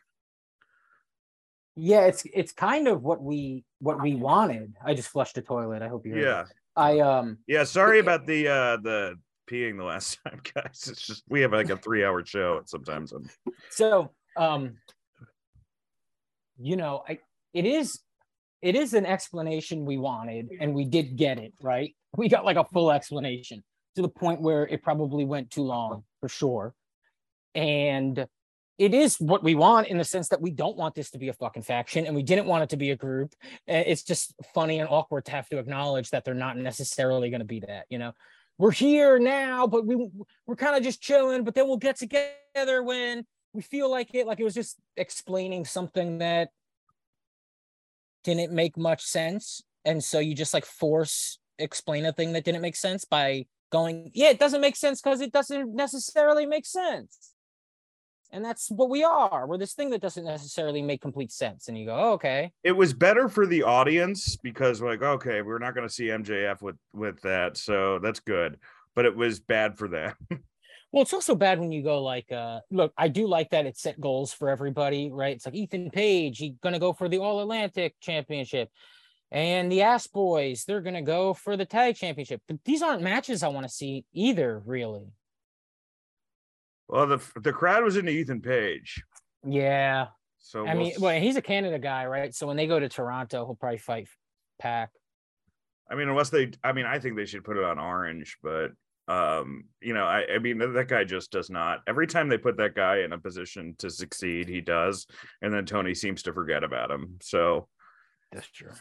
yeah. 1.76 2.02
It's 2.02 2.24
it's 2.34 2.52
kind 2.52 2.88
of 2.88 3.04
what 3.04 3.21
we 3.21 3.63
what 3.80 4.02
we 4.02 4.15
wanted. 4.15 4.76
I 4.84 4.93
just 4.93 5.10
flushed 5.10 5.36
the 5.36 5.41
toilet. 5.41 5.82
I 5.82 5.88
hope 5.88 6.06
you 6.06 6.13
heard 6.13 6.21
yeah 6.21 6.43
that. 6.43 6.52
I 6.76 7.00
um 7.00 7.39
Yeah, 7.47 7.63
sorry 7.63 8.00
about 8.00 8.26
the 8.26 8.47
uh 8.47 8.78
the 8.78 9.15
peeing 9.52 9.78
the 9.78 9.84
last 9.84 10.20
time, 10.26 10.42
guys. 10.54 10.88
It's 10.90 11.06
just 11.06 11.24
we 11.30 11.42
have 11.42 11.54
like 11.54 11.70
a 11.70 11.78
three 11.78 12.04
hour 12.04 12.26
show 12.26 12.62
sometimes. 12.66 13.12
I'm, 13.12 13.30
so 13.70 14.12
um 14.38 14.78
you 16.58 16.76
know 16.76 17.04
i 17.08 17.20
it 17.54 17.66
is 17.66 18.00
it 18.62 18.76
is 18.76 18.94
an 18.94 19.06
explanation 19.06 19.86
we 19.86 19.98
wanted 19.98 20.50
and 20.60 20.74
we 20.74 20.86
did 20.86 21.18
get 21.18 21.38
it 21.38 21.54
right 21.62 21.96
we 22.16 22.30
got 22.30 22.46
like 22.46 22.58
a 22.58 22.64
full 22.66 22.92
explanation 22.92 23.64
to 23.96 24.02
the 24.02 24.08
point 24.08 24.42
where 24.42 24.68
it 24.68 24.84
probably 24.84 25.26
went 25.26 25.50
too 25.50 25.64
long 25.64 26.04
for 26.20 26.30
sure 26.30 26.74
and 27.56 28.26
it 28.78 28.94
is 28.94 29.18
what 29.20 29.44
we 29.44 29.54
want 29.54 29.88
in 29.88 29.98
the 29.98 30.04
sense 30.04 30.30
that 30.30 30.42
we 30.42 30.50
don't 30.50 30.78
want 30.78 30.96
this 30.96 31.12
to 31.12 31.20
be 31.20 31.30
a 31.30 31.34
fucking 31.34 31.62
faction 31.62 32.06
and 32.06 32.16
we 32.16 32.24
didn't 32.24 32.48
want 32.48 32.64
it 32.64 32.70
to 32.70 32.78
be 32.78 32.90
a 32.90 32.96
group. 32.96 33.32
It's 33.68 34.02
just 34.02 34.34
funny 34.56 34.80
and 34.80 34.90
awkward 34.90 35.26
to 35.26 35.32
have 35.32 35.48
to 35.50 35.60
acknowledge 35.60 36.10
that 36.10 36.26
they're 36.26 36.34
not 36.34 36.58
necessarily 36.58 37.30
going 37.30 37.42
to 37.42 37.46
be 37.46 37.60
that, 37.60 37.86
you 37.90 38.00
know. 38.00 38.14
We're 38.62 38.69
here 38.69 39.17
now, 39.17 39.65
but 39.65 39.88
we 39.88 40.08
we're 40.45 40.56
kind 40.56 40.76
of 40.76 40.84
just 40.84 41.02
chilling, 41.02 41.43
but 41.43 41.56
then 41.56 41.67
we'll 41.67 41.78
get 41.78 41.95
together 41.95 42.84
when 42.84 43.26
we 43.54 43.63
feel 43.63 43.89
like 43.89 44.13
it. 44.13 44.28
Like 44.28 44.39
it 44.39 44.43
was 44.43 44.54
just 44.54 44.78
explaining 44.95 45.65
something 45.65 46.19
that 46.19 46.50
didn't 48.24 48.52
make 48.52 48.78
much 48.78 49.02
sense. 49.02 49.63
And 49.84 50.04
so 50.04 50.19
you 50.19 50.36
just 50.36 50.54
like 50.54 50.65
force 50.65 51.39
explain 51.58 52.06
a 52.06 52.13
thing 52.13 52.34
that 52.34 52.43
didn't 52.43 52.62
make 52.62 52.76
sense 52.76 53.04
by 53.04 53.47
going, 53.71 54.12
yeah, 54.13 54.30
it 54.30 54.38
doesn't 54.38 54.62
make 54.62 54.76
sense 54.76 55.02
because 55.02 55.21
it 55.21 55.32
doesn't 55.32 55.74
necessarily 55.74 56.45
make 56.45 56.67
sense. 56.67 57.34
And 58.32 58.44
that's 58.44 58.70
what 58.72 58.89
we 58.89 59.04
are. 59.04 59.46
We're 59.46 59.58
this 59.58 59.74
thing 59.74 59.89
that 59.89 60.02
doesn't 60.02 60.24
necessarily 60.24 60.82
make 60.82 61.02
complete 61.02 61.32
sense. 61.32 61.67
And 61.67 61.78
you 61.78 61.86
go, 61.86 61.96
oh, 61.96 62.12
okay. 62.13 62.52
It 62.63 62.72
was 62.72 62.94
better 62.94 63.28
for 63.28 63.46
the 63.46 63.63
audience 63.63 64.38
because 64.38 64.82
like, 64.82 65.02
okay, 65.02 65.41
we're 65.41 65.60
not 65.60 65.76
going 65.76 65.88
to 65.88 65.94
see 65.94 66.06
MJF 66.06 66.62
with 66.62 66.78
with 66.94 67.22
that, 67.22 67.58
so 67.58 68.00
that's 68.00 68.20
good. 68.20 68.58
But 68.96 69.06
it 69.06 69.15
was 69.15 69.39
bad 69.39 69.78
for 69.78 69.88
them. 69.88 70.15
Well, 70.91 71.04
it's 71.04 71.13
also 71.13 71.36
bad 71.36 71.60
when 71.60 71.72
you 71.72 71.84
go 71.84 72.04
like, 72.04 72.30
uh, 72.34 72.60
look, 72.70 72.91
I 72.98 73.08
do 73.08 73.26
like 73.26 73.52
that 73.52 73.65
it 73.65 73.78
set 73.78 73.98
goals 74.02 74.34
for 74.34 74.50
everybody, 74.50 75.10
right? 75.10 75.34
It's 75.34 75.46
like 75.46 75.56
Ethan 75.56 75.89
Page, 75.89 76.38
he's 76.38 76.56
gonna 76.62 76.80
go 76.80 76.91
for 76.91 77.08
the 77.08 77.20
All 77.20 77.39
Atlantic 77.39 77.96
Championship, 78.02 78.70
and 79.32 79.72
the 79.72 79.84
Ass 79.84 80.08
Boys, 80.08 80.65
they're 80.65 80.82
gonna 80.82 81.02
go 81.02 81.34
for 81.34 81.56
the 81.56 81.65
Tag 81.65 81.96
Championship. 81.96 82.41
But 82.46 82.58
these 82.65 82.82
aren't 82.82 83.04
matches 83.04 83.41
I 83.41 83.48
want 83.48 83.65
to 83.65 83.74
see 83.74 84.04
either, 84.12 84.62
really. 84.65 85.08
Well, 86.91 87.08
the 87.08 87.21
the 87.39 87.54
crowd 87.54 87.84
was 87.86 87.95
into 87.95 88.12
Ethan 88.12 88.41
Page, 88.41 89.01
Yeah, 89.45 90.08
so 90.39 90.65
I 90.67 90.73
we'll 90.75 90.84
mean, 90.84 90.91
s- 90.93 90.99
well, 90.99 91.19
he's 91.19 91.38
a 91.38 91.41
Canada 91.41 91.80
guy, 91.80 92.06
right? 92.06 92.36
So 92.36 92.45
when 92.47 92.58
they 92.58 92.67
go 92.67 92.80
to 92.80 92.89
Toronto, 92.89 93.45
he'll 93.45 93.56
probably 93.56 93.77
fight 93.77 94.08
Pac. 94.60 94.91
I 95.89 95.95
mean, 95.95 96.10
unless 96.10 96.30
they, 96.30 96.51
I 96.63 96.73
mean, 96.73 96.86
I 96.86 96.99
think 96.99 97.15
they 97.15 97.25
should 97.25 97.45
put 97.45 97.58
it 97.58 97.63
on 97.63 97.80
Orange, 97.80 98.38
but 98.43 98.71
um, 99.08 99.65
you 99.82 99.93
know, 99.93 100.06
I, 100.06 100.25
I 100.36 100.39
mean, 100.39 100.58
that 100.58 100.67
that 100.73 100.88
guy 100.89 101.06
just 101.06 101.32
does 101.32 101.49
not. 101.49 101.80
Every 101.88 102.08
time 102.08 102.27
they 102.27 102.38
put 102.38 102.58
that 102.58 102.75
guy 102.75 102.99
in 102.99 103.13
a 103.13 103.17
position 103.17 103.73
to 103.80 103.89
succeed, 103.89 104.49
he 104.49 104.60
does, 104.60 105.08
and 105.41 105.54
then 105.54 105.65
Tony 105.65 105.95
seems 105.95 106.23
to 106.23 106.34
forget 106.34 106.63
about 106.63 106.91
him. 106.91 107.17
So, 107.21 107.69
That's 108.34 108.47
true. 108.47 108.71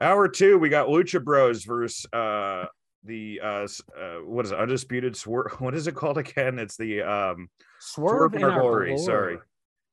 hour 0.00 0.28
two, 0.28 0.56
we 0.58 0.68
got 0.68 0.86
Lucha 0.88 1.22
Bros 1.22 1.64
versus 1.64 2.06
uh 2.12 2.66
the 3.04 3.40
uh, 3.42 3.66
uh 3.98 4.16
what 4.24 4.44
is 4.44 4.52
it, 4.52 4.58
undisputed 4.58 5.16
swerve? 5.16 5.52
What 5.60 5.74
is 5.74 5.86
it 5.86 5.94
called 5.94 6.18
again? 6.18 6.58
It's 6.58 6.76
the 6.76 7.02
um 7.02 7.48
Swerve, 7.80 8.34
in 8.34 8.40
in 8.40 8.46
our 8.46 8.60
glory. 8.60 8.98
Sorry. 8.98 9.38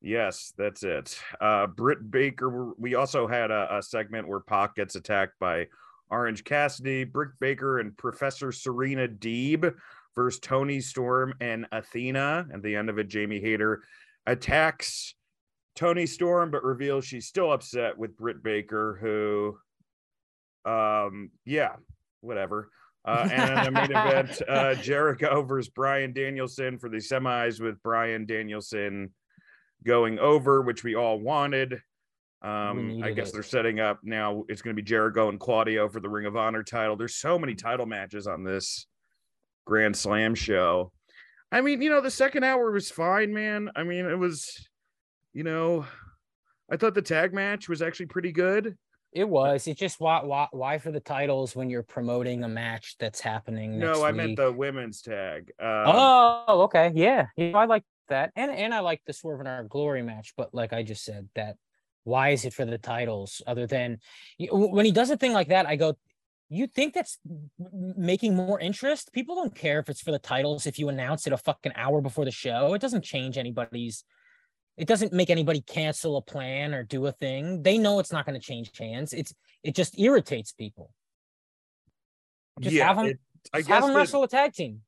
Yes, 0.01 0.51
that's 0.57 0.83
it. 0.83 1.19
Uh, 1.39 1.67
Britt 1.67 2.09
Baker. 2.09 2.73
We 2.77 2.95
also 2.95 3.27
had 3.27 3.51
a, 3.51 3.77
a 3.77 3.83
segment 3.83 4.27
where 4.27 4.39
Pac 4.39 4.75
gets 4.75 4.95
attacked 4.95 5.33
by 5.39 5.67
Orange 6.09 6.43
Cassidy, 6.43 7.03
Britt 7.03 7.31
Baker, 7.39 7.79
and 7.79 7.95
Professor 7.97 8.51
Serena 8.51 9.07
Deeb 9.07 9.73
versus 10.15 10.39
Toni 10.39 10.81
Storm 10.81 11.33
and 11.39 11.67
Athena. 11.71 12.47
At 12.51 12.63
the 12.63 12.75
end 12.75 12.89
of 12.89 12.97
it, 12.97 13.09
Jamie 13.09 13.39
Hayter 13.39 13.83
attacks 14.25 15.15
Toni 15.75 16.05
Storm, 16.05 16.51
but 16.51 16.63
reveals 16.63 17.05
she's 17.05 17.27
still 17.27 17.51
upset 17.51 17.97
with 17.97 18.17
Britt 18.17 18.43
Baker, 18.43 18.97
who, 18.99 19.57
um, 20.69 21.31
yeah, 21.45 21.75
whatever. 22.21 22.69
Uh, 23.03 23.27
and 23.31 23.59
in 23.59 23.65
the 23.65 23.71
main 23.71 23.91
event, 23.91 24.41
uh, 24.49 24.75
Jericho 24.75 25.41
versus 25.41 25.69
Bryan 25.69 26.13
Danielson 26.13 26.77
for 26.77 26.89
the 26.89 26.97
semis 26.97 27.59
with 27.59 27.81
Bryan 27.81 28.25
Danielson 28.25 29.11
going 29.83 30.19
over, 30.19 30.61
which 30.61 30.83
we 30.83 30.95
all 30.95 31.19
wanted. 31.19 31.81
Um, 32.43 33.01
I 33.03 33.11
guess 33.11 33.29
it. 33.29 33.33
they're 33.33 33.43
setting 33.43 33.79
up 33.79 33.99
now. 34.03 34.43
It's 34.49 34.61
going 34.61 34.75
to 34.75 34.81
be 34.81 34.85
Jericho 34.85 35.29
and 35.29 35.39
Claudio 35.39 35.87
for 35.89 35.99
the 35.99 36.09
Ring 36.09 36.25
of 36.25 36.35
Honor 36.35 36.63
title. 36.63 36.95
There's 36.95 37.15
so 37.15 37.37
many 37.37 37.53
title 37.53 37.85
matches 37.85 38.27
on 38.27 38.43
this 38.43 38.87
Grand 39.65 39.95
Slam 39.95 40.33
show. 40.33 40.91
I 41.51 41.61
mean, 41.61 41.81
you 41.81 41.89
know, 41.89 42.01
the 42.01 42.11
second 42.11 42.43
hour 42.43 42.71
was 42.71 42.89
fine, 42.89 43.33
man. 43.33 43.69
I 43.75 43.83
mean, 43.83 44.05
it 44.05 44.17
was, 44.17 44.67
you 45.33 45.43
know, 45.43 45.85
I 46.71 46.77
thought 46.77 46.95
the 46.95 47.01
tag 47.01 47.33
match 47.33 47.67
was 47.67 47.81
actually 47.81 48.05
pretty 48.07 48.31
good. 48.31 48.77
It 49.13 49.27
was. 49.27 49.67
It's 49.67 49.79
just 49.79 49.99
why, 49.99 50.23
why 50.23 50.47
why 50.51 50.77
for 50.77 50.91
the 50.91 50.99
titles 50.99 51.55
when 51.55 51.69
you're 51.69 51.83
promoting 51.83 52.43
a 52.43 52.47
match 52.47 52.95
that's 52.99 53.19
happening. 53.19 53.77
Next 53.77 53.99
no, 53.99 54.03
I 54.05 54.11
week? 54.11 54.17
meant 54.17 54.35
the 54.37 54.51
women's 54.51 55.01
tag. 55.01 55.51
Um, 55.59 55.67
Oh, 55.67 56.61
okay. 56.63 56.91
Yeah. 56.95 57.27
yeah. 57.35 57.57
I 57.57 57.65
like 57.65 57.83
that. 58.07 58.31
And 58.35 58.51
and 58.51 58.73
I 58.73 58.79
like 58.79 59.01
the 59.05 59.13
Swerve 59.13 59.41
in 59.41 59.47
Our 59.47 59.63
Glory 59.63 60.01
match, 60.01 60.33
but 60.37 60.53
like 60.53 60.71
I 60.71 60.83
just 60.83 61.03
said, 61.03 61.27
that 61.35 61.57
why 62.03 62.29
is 62.29 62.45
it 62.45 62.53
for 62.53 62.65
the 62.65 62.77
titles 62.77 63.41
other 63.45 63.67
than 63.67 63.99
when 64.49 64.85
he 64.85 64.91
does 64.91 65.09
a 65.11 65.17
thing 65.17 65.33
like 65.33 65.49
that, 65.49 65.67
I 65.67 65.75
go, 65.75 65.97
you 66.49 66.67
think 66.67 66.93
that's 66.93 67.19
making 67.97 68.35
more 68.35 68.59
interest? 68.59 69.13
People 69.13 69.35
don't 69.35 69.55
care 69.55 69.79
if 69.79 69.89
it's 69.89 70.01
for 70.01 70.11
the 70.11 70.19
titles 70.19 70.65
if 70.65 70.79
you 70.79 70.89
announce 70.89 71.27
it 71.27 71.33
a 71.33 71.37
fucking 71.37 71.73
hour 71.75 72.01
before 72.01 72.25
the 72.25 72.31
show. 72.31 72.73
It 72.73 72.81
doesn't 72.81 73.03
change 73.03 73.37
anybody's 73.37 74.03
it 74.81 74.87
doesn't 74.87 75.13
make 75.13 75.29
anybody 75.29 75.61
cancel 75.61 76.17
a 76.17 76.21
plan 76.23 76.73
or 76.73 76.81
do 76.83 77.05
a 77.05 77.11
thing. 77.11 77.61
They 77.61 77.77
know 77.77 77.99
it's 77.99 78.11
not 78.11 78.25
going 78.25 78.39
to 78.39 78.43
change 78.45 78.71
hands. 78.77 79.13
It's 79.13 79.31
it 79.63 79.75
just 79.75 79.99
irritates 79.99 80.51
people. 80.53 80.91
Just 82.59 82.75
have 82.77 82.97
'em- 82.97 83.05
it- 83.05 83.19
I 83.53 83.59
Just 83.59 83.69
have 83.69 83.81
guess 83.81 83.87
them 83.87 83.95
wrestle 83.95 84.23
a 84.23 84.27
tag 84.27 84.53
team. 84.53 84.81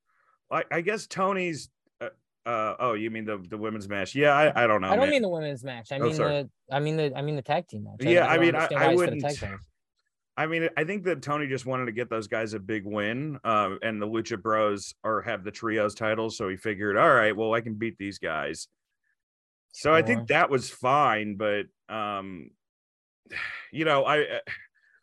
I, 0.52 0.64
I 0.72 0.82
guess 0.82 1.08
Tony's. 1.08 1.70
Uh, 2.02 2.10
uh, 2.46 2.76
oh, 2.80 2.94
you 2.94 3.10
mean 3.12 3.26
the 3.26 3.38
the 3.50 3.58
women's 3.58 3.88
match? 3.88 4.16
Yeah, 4.16 4.32
I, 4.34 4.64
I 4.64 4.68
don't 4.68 4.82
know. 4.82 4.88
I 4.88 4.96
don't 4.96 5.02
man. 5.06 5.10
mean 5.12 5.22
the 5.22 5.30
women's 5.30 5.64
match. 5.64 5.92
I 5.92 5.98
Oh, 5.98 6.06
mean 6.06 6.14
sorry. 6.16 6.44
the 6.44 6.76
I 6.76 6.80
mean 6.80 6.98
the 6.98 7.14
I 7.16 7.22
mean 7.22 7.36
the 7.36 7.42
tag 7.44 7.68
team 7.68 7.84
match. 7.84 7.96
Yeah, 8.00 8.28
I 8.28 8.36
don't 8.38 8.46
mean, 8.46 8.56
I- 8.56 8.58
I 8.58 8.62
why 8.62 8.66
it's 8.66 9.02
for 9.02 9.10
the 9.10 9.16
wouldn't- 9.22 9.62
I 10.36 10.48
mean, 10.48 10.68
I 10.76 10.84
think 10.84 11.04
that 11.04 11.22
Tony 11.22 11.46
just 11.48 11.68
wanted 11.68 11.86
to 11.86 11.92
get 11.92 12.10
those 12.10 12.28
guys 12.28 12.56
a 12.56 12.60
big 12.60 12.86
win, 12.88 13.40
um, 13.44 13.78
and 13.84 14.02
the 14.02 14.08
Lucha 14.08 14.42
Bros 14.42 14.96
are 15.04 15.22
have 15.22 15.44
the 15.44 15.52
trios 15.52 15.94
titles, 15.94 16.38
so 16.38 16.50
he 16.50 16.56
figured, 16.58 16.98
all 16.98 17.14
right, 17.14 17.36
well, 17.38 17.54
I 17.54 17.62
can 17.62 17.76
beat 17.76 18.00
these 18.00 18.18
guys. 18.18 18.68
So 19.74 19.94
I 19.94 20.04
think 20.04 20.28
that 20.28 20.50
was 20.50 20.70
fine, 20.70 21.36
but 21.36 21.66
um, 21.90 22.50
you 23.72 23.86
know, 23.86 24.04
I 24.04 24.22
uh, 24.22 24.40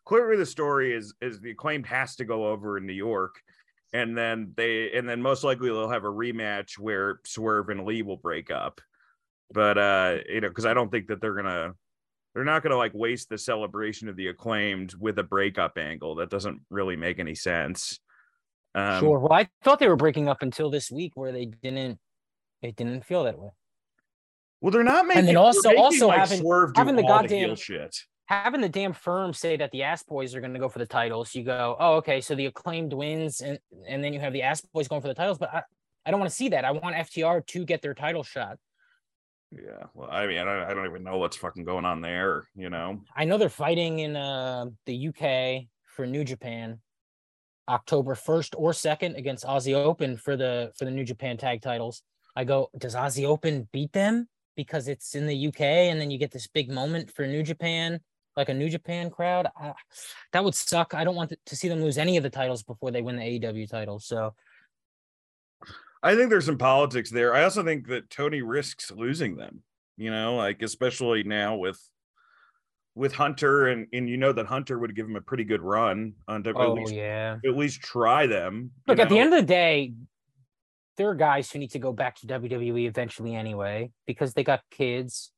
clearly 0.05 0.37
the 0.37 0.47
story 0.47 0.95
is 0.95 1.13
is 1.21 1.41
the 1.41 1.51
acclaimed 1.51 1.87
has 1.87 2.17
to 2.17 2.25
go 2.25 2.47
over 2.47 2.79
in 2.79 2.87
New 2.87 2.93
York, 2.93 3.35
and 3.93 4.17
then 4.17 4.53
they 4.57 4.93
and 4.93 5.09
then 5.09 5.21
most 5.21 5.45
likely 5.45 5.69
they'll 5.69 5.91
have 5.91 6.05
a 6.05 6.09
rematch 6.09 6.79
where 6.79 7.21
Swerve 7.25 7.69
and 7.69 7.85
Lee 7.85 8.03
will 8.03 8.17
break 8.17 8.51
up, 8.51 8.81
but 9.53 9.77
uh, 9.77 10.19
you 10.29 10.41
know, 10.41 10.49
because 10.49 10.67
I 10.67 10.75
don't 10.75 10.91
think 10.91 11.09
that 11.09 11.21
they're 11.21 11.35
gonna 11.35 11.75
they're 12.35 12.45
not 12.45 12.63
going 12.63 12.71
to 12.71 12.77
like 12.77 12.95
waste 12.95 13.29
the 13.29 13.37
celebration 13.37 14.09
of 14.09 14.15
the 14.15 14.29
acclaimed 14.29 14.95
with 15.01 15.19
a 15.19 15.25
breakup 15.25 15.77
angle 15.77 16.15
that 16.15 16.31
doesn't 16.31 16.61
really 16.71 16.95
make 16.95 17.19
any 17.19 17.35
sense 17.35 17.99
um 18.75 19.01
sure. 19.01 19.19
Well, 19.19 19.33
I 19.33 19.49
thought 19.65 19.79
they 19.79 19.89
were 19.89 19.97
breaking 19.97 20.29
up 20.29 20.43
until 20.43 20.71
this 20.71 20.91
week 20.91 21.13
where 21.15 21.33
they 21.33 21.47
didn't 21.47 21.99
they 22.63 22.71
didn't 22.71 23.05
feel 23.05 23.25
that 23.25 23.39
way. 23.39 23.51
Well 24.61 24.71
they're 24.71 24.83
not 24.85 25.07
making 25.07 25.21
And 25.21 25.29
then 25.29 25.37
also- 25.37 25.75
also 25.77 26.09
like, 26.09 26.19
having- 26.19 26.45
having 26.77 26.97
the 26.97 27.03
goddamn- 27.03 27.57
shit 27.57 27.97
Having 28.27 28.61
the 28.61 28.69
damn 28.69 28.93
firm 28.93 29.33
say 29.33 29.57
that 29.57 29.73
the 29.73 29.83
ass 29.83 30.05
boys 30.05 30.37
are 30.37 30.41
going 30.41 30.53
to 30.53 30.61
go 30.61 30.69
for 30.69 30.79
the 30.79 30.87
titles, 30.87 31.35
you 31.35 31.43
go, 31.43 31.77
oh, 31.81 31.97
okay, 31.97 32.21
so 32.21 32.37
the 32.37 32.47
acclaimed 32.47 32.93
wins, 32.93 33.41
and 33.41 33.59
and 33.89 34.05
then 34.05 34.13
you 34.13 34.21
have 34.21 34.33
the 34.33 34.43
ass 34.43 34.61
boys 34.61 34.87
going 34.87 35.03
for 35.03 35.09
the 35.09 35.15
titles. 35.15 35.37
But 35.37 35.53
I, 35.53 35.63
I 36.07 36.13
don't 36.13 36.21
want 36.21 36.31
to 36.31 36.37
see 36.37 36.49
that. 36.51 36.65
I 36.65 36.71
want 36.71 36.95
FTR 36.95 37.45
to 37.45 37.65
get 37.65 37.83
their 37.83 37.93
title 37.93 38.23
shot. 38.23 38.57
yeah 39.51 39.83
well 39.95 40.09
i 40.13 40.29
mean 40.29 40.39
I 40.39 40.45
don't, 40.45 40.63
I 40.71 40.75
don't 40.75 40.87
even 40.87 41.03
know 41.03 41.19
what's 41.19 41.37
fucking 41.37 41.65
going 41.65 41.85
on 41.85 42.01
there 42.03 42.47
you 42.55 42.71
know 42.71 43.01
I 43.17 43.25
know 43.25 43.37
they're 43.37 43.49
fighting 43.49 43.99
in 43.99 44.15
uh, 44.15 44.67
the 44.87 45.09
UK 45.09 45.67
for 45.87 46.07
New 46.07 46.23
Japan, 46.23 46.79
October 47.69 48.15
first 48.15 48.55
or 48.57 48.73
second 48.73 49.17
against 49.17 49.45
Aussie 49.45 49.75
Open 49.75 50.17
for 50.17 50.37
the 50.37 50.71
for 50.79 50.85
the 50.85 50.93
New 50.93 51.05
Japan 51.05 51.37
tag 51.37 51.63
titles. 51.63 52.03
I 52.37 52.45
go, 52.45 52.71
does 52.79 52.95
Aussie 52.95 53.25
Open 53.27 53.69
beat 53.73 53.93
them 53.93 54.29
because 54.63 54.89
it's 54.89 55.15
in 55.15 55.27
the 55.27 55.49
UK, 55.49 55.61
and 55.61 55.99
then 55.99 56.11
you 56.11 56.19
get 56.19 56.31
this 56.31 56.47
big 56.47 56.71
moment 56.71 57.11
for 57.11 57.27
New 57.27 57.43
Japan, 57.43 58.01
like 58.37 58.51
a 58.51 58.55
New 58.55 58.69
Japan 58.69 59.09
crowd? 59.09 59.49
I, 59.57 59.73
that 60.33 60.45
would 60.45 60.55
suck. 60.55 60.93
I 60.93 61.03
don't 61.05 61.15
want 61.15 61.33
to 61.47 61.57
see 61.57 61.69
them 61.69 61.81
lose 61.81 61.97
any 61.97 62.19
of 62.19 62.23
the 62.23 62.29
titles 62.29 62.63
before 62.63 62.91
they 62.91 63.01
win 63.01 63.17
the 63.17 63.23
AEW 63.23 63.69
titles. 63.71 64.05
So 64.05 64.35
i 66.03 66.15
think 66.15 66.31
there's 66.31 66.47
some 66.47 66.57
politics 66.57 67.11
there 67.11 67.35
i 67.35 67.45
also 67.45 67.63
think 67.63 67.87
that 67.87 68.09
tony 68.09 68.41
risks 68.41 68.91
losing 68.91 69.37
them 69.37 69.63
you 69.99 70.11
know 70.11 70.35
like 70.35 70.63
especially 70.63 71.23
now 71.23 71.57
with 71.57 71.79
with 72.95 73.13
hunter 73.13 73.69
and 73.69 73.87
and 73.93 74.09
you 74.09 74.17
know 74.17 74.33
that 74.33 74.47
hunter 74.47 74.79
would 74.79 74.97
give 74.97 75.07
him 75.07 75.17
a 75.17 75.21
pretty 75.21 75.45
good 75.45 75.61
run 75.61 76.15
on 76.27 76.43
to 76.43 76.51
at 76.51 76.57
oh 76.57 76.73
least 76.73 76.93
yeah. 76.93 77.37
at 77.45 77.57
least 77.57 77.81
try 77.81 78.27
them 78.27 78.71
Look, 78.87 78.99
at 78.99 79.09
the 79.09 79.19
end 79.19 79.33
of 79.33 79.41
the 79.41 79.47
day, 79.47 79.93
there 81.01 81.09
are 81.09 81.15
guys 81.15 81.51
who 81.51 81.59
need 81.59 81.71
to 81.71 81.79
go 81.79 81.95
back 81.95 82.15
to 82.17 82.27
WWE 82.27 82.87
eventually 82.87 83.35
anyway 83.35 83.91
because 84.07 84.35
they 84.35 84.45
got 84.45 84.61
kids. 84.71 85.33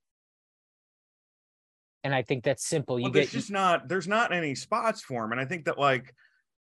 And 2.03 2.13
I 2.13 2.23
think 2.23 2.43
that's 2.43 2.67
simple. 2.67 2.99
You 2.99 3.05
well, 3.05 3.13
get 3.13 3.31
just 3.31 3.49
not 3.49 3.89
there's 3.89 4.09
not 4.09 4.33
any 4.33 4.57
spots 4.57 5.03
for 5.03 5.25
him 5.25 5.31
and 5.31 5.41
i 5.41 5.45
think 5.45 5.67
that 5.67 5.79
like 5.79 6.13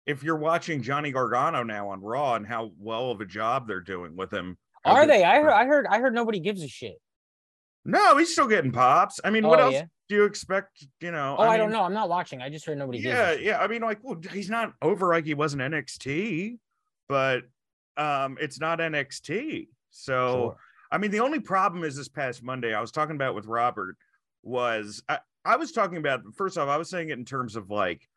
if 0.06 0.22
you're 0.24 0.38
watching 0.38 0.84
johnny 0.84 1.12
gargano 1.12 1.64
now 1.64 1.90
on 1.90 2.00
raw 2.00 2.36
and 2.36 2.46
how 2.46 2.70
well 2.78 3.10
of 3.10 3.22
a 3.22 3.26
job 3.26 3.68
they're 3.68 3.80
doing 3.82 4.16
with 4.16 4.32
him 4.32 4.56
are 4.86 5.08
they? 5.08 5.24
I 5.24 5.42
heard 5.42 5.52
I 5.52 5.66
heard 5.66 5.88
I 5.88 6.00
heard 6.00 6.14
nobody 6.14 6.40
gives 6.40 6.62
a 6.64 6.68
shit. 6.68 6.98
No, 7.86 8.18
he's 8.18 8.32
still 8.32 8.48
getting 8.48 8.72
pops. 8.72 9.20
I 9.24 9.32
mean, 9.32 9.46
oh, 9.46 9.50
what 9.50 9.60
Oh, 9.60 9.64
else 9.66 9.74
yeah? 9.74 9.86
do 10.10 10.16
you 10.16 10.26
expect? 10.26 10.86
You 11.00 11.12
know, 11.12 11.36
Oh, 11.40 11.44
I, 11.44 11.58
don't 11.58 11.72
know. 11.72 11.82
I'm 11.84 11.94
not 11.94 12.10
watching. 12.10 12.40
I 12.42 12.50
just 12.50 12.66
heard 12.68 12.78
nobody. 12.78 13.00
gives 13.02 13.16
a 13.16 13.18
Yeah, 13.18 13.32
shit. 13.34 13.42
yeah. 13.42 13.60
I 13.60 13.68
mean, 13.68 13.82
like, 13.82 14.00
well, 14.04 14.20
he's 14.32 14.50
not 14.52 14.74
over 14.82 15.08
like 15.10 15.26
he 15.26 15.34
was 15.34 15.54
in 15.56 15.60
NXT, 15.60 16.58
but 17.10 17.44
um, 17.98 18.38
it's 18.40 18.60
not 18.60 18.80
NXT. 18.80 19.68
So, 19.90 20.34
Sure. 20.34 20.58
I 20.92 20.98
mean, 20.98 21.12
the 21.12 21.22
only 21.22 21.40
problem 21.40 21.84
is 21.84 21.96
this 21.96 22.10
past 22.10 22.44
Monday. 22.44 22.74
I 22.74 22.82
was 22.82 22.92
talking 22.92 23.16
about 23.16 23.34
with 23.36 23.46
Robert 23.46 23.98
was 24.44 25.02
I, 25.08 25.20
I 25.46 25.56
was 25.56 25.72
talking 25.72 25.98
about 25.98 26.22
first 26.36 26.58
off, 26.58 26.68
I 26.68 26.78
was 26.78 26.90
saying 26.90 27.10
it 27.10 27.18
in 27.18 27.26
terms 27.26 27.56
of 27.56 27.70
like, 27.70 28.08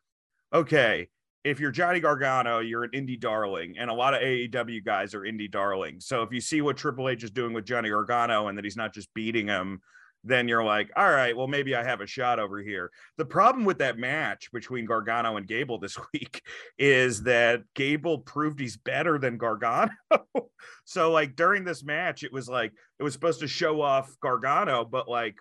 okay, 0.52 1.08
if 1.44 1.60
you're 1.60 1.70
Johnny 1.70 2.00
Gargano, 2.00 2.60
you're 2.60 2.84
an 2.84 2.90
indie 2.90 3.20
darling, 3.20 3.76
and 3.78 3.90
a 3.90 3.94
lot 3.94 4.14
of 4.14 4.22
AEW 4.22 4.84
guys 4.84 5.14
are 5.14 5.20
indie 5.20 5.50
darlings. 5.50 6.06
So 6.06 6.22
if 6.22 6.32
you 6.32 6.40
see 6.40 6.62
what 6.62 6.76
Triple 6.76 7.08
H 7.08 7.22
is 7.22 7.30
doing 7.30 7.52
with 7.52 7.66
Johnny 7.66 7.90
Gargano 7.90 8.48
and 8.48 8.56
that 8.56 8.64
he's 8.64 8.76
not 8.76 8.94
just 8.94 9.12
beating 9.14 9.46
him, 9.46 9.80
then 10.24 10.48
you're 10.48 10.64
like, 10.64 10.90
all 10.96 11.10
right, 11.10 11.36
well, 11.36 11.46
maybe 11.46 11.74
I 11.74 11.84
have 11.84 12.00
a 12.00 12.06
shot 12.06 12.38
over 12.38 12.58
here. 12.58 12.90
The 13.18 13.26
problem 13.26 13.64
with 13.64 13.78
that 13.78 13.98
match 13.98 14.50
between 14.52 14.86
Gargano 14.86 15.36
and 15.36 15.46
Gable 15.46 15.78
this 15.80 15.98
week 16.12 16.42
is 16.78 17.22
that 17.24 17.62
Gable 17.74 18.18
proved 18.18 18.58
he's 18.58 18.76
better 18.76 19.18
than 19.18 19.38
Gargano. 19.38 19.92
so, 20.84 21.12
like, 21.12 21.36
during 21.36 21.64
this 21.64 21.84
match, 21.84 22.24
it 22.24 22.32
was 22.32 22.48
like 22.48 22.72
it 22.98 23.02
was 23.02 23.12
supposed 23.12 23.40
to 23.40 23.48
show 23.48 23.82
off 23.82 24.16
Gargano, 24.20 24.84
but 24.84 25.08
like 25.08 25.36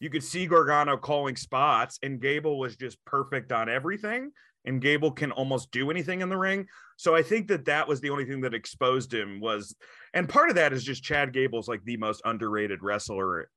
you 0.00 0.10
could 0.10 0.24
see 0.24 0.46
Gargano 0.46 0.96
calling 0.96 1.36
spots, 1.36 1.98
and 2.02 2.20
Gable 2.20 2.58
was 2.58 2.76
just 2.76 3.02
perfect 3.04 3.52
on 3.52 3.68
everything. 3.68 4.30
And 4.66 4.80
Gable 4.80 5.12
can 5.12 5.30
almost 5.30 5.70
do 5.70 5.92
anything 5.92 6.22
in 6.22 6.28
the 6.28 6.36
ring. 6.36 6.66
So 6.96 7.14
I 7.14 7.22
think 7.22 7.46
that 7.48 7.66
that 7.66 7.86
was 7.86 8.00
the 8.00 8.10
only 8.10 8.24
thing 8.24 8.40
that 8.40 8.52
exposed 8.52 9.14
him 9.14 9.38
was, 9.40 9.76
and 10.12 10.28
part 10.28 10.48
of 10.48 10.56
that 10.56 10.72
is 10.72 10.82
just 10.82 11.04
Chad 11.04 11.32
Gable's 11.32 11.68
like 11.68 11.84
the 11.84 11.96
most 11.98 12.20
underrated 12.24 12.82
wrestler 12.82 13.48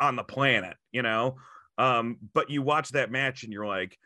on 0.00 0.16
the 0.16 0.24
planet, 0.24 0.76
you 0.92 1.02
know. 1.02 1.36
Um, 1.78 2.18
but 2.32 2.50
you 2.50 2.62
watch 2.62 2.90
that 2.90 3.10
match 3.10 3.42
and 3.42 3.52
you're 3.52 3.66
like, 3.66 3.98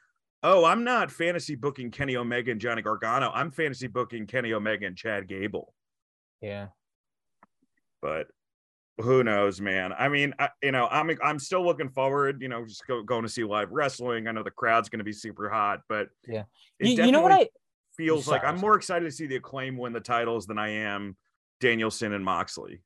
oh, 0.43 0.65
I'm 0.65 0.85
not 0.85 1.11
fantasy 1.11 1.55
booking 1.55 1.91
Kenny 1.91 2.17
Omega 2.17 2.51
and 2.51 2.61
Johnny 2.61 2.83
Gargano. 2.83 3.31
I'm 3.33 3.51
fantasy 3.51 3.87
booking 3.87 4.27
Kenny 4.27 4.53
Omega 4.53 4.87
and 4.87 4.97
Chad 4.97 5.29
Gable. 5.29 5.75
Yeah. 6.41 6.69
But 8.03 8.29
who 8.99 9.23
knows, 9.23 9.61
man? 9.61 9.93
I 9.93 10.09
mean, 10.09 10.35
I, 10.39 10.49
you 10.63 10.73
know, 10.73 10.89
I'm 10.91 11.11
I'm 11.23 11.39
still 11.39 11.65
looking 11.65 11.91
forward. 11.91 12.41
You 12.43 12.49
know, 12.49 12.65
just 12.65 12.87
go, 12.87 13.03
going 13.03 13.23
to 13.23 13.29
see 13.29 13.45
live 13.45 13.71
wrestling. 13.71 14.27
I 14.27 14.33
know 14.33 14.43
the 14.43 14.51
crowd's 14.51 14.89
going 14.89 14.99
to 14.99 15.05
be 15.05 15.13
super 15.13 15.49
hot, 15.49 15.81
but 15.89 16.09
Yeah. 16.27 16.45
You, 16.79 17.05
you 17.05 17.13
know 17.13 17.21
what 17.21 17.33
I? 17.33 17.49
feels 17.97 18.27
like 18.27 18.45
I'm 18.45 18.59
more 18.59 18.77
excited 18.77 19.05
to 19.05 19.11
see 19.11 19.27
the 19.27 19.37
acclaim 19.37 19.77
win 19.77 19.93
the 19.93 20.01
titles 20.01 20.47
than 20.47 20.59
I 20.59 20.69
am 20.71 21.17
Danielson 21.61 22.15
and 22.15 22.25
Moxley. 22.25 22.81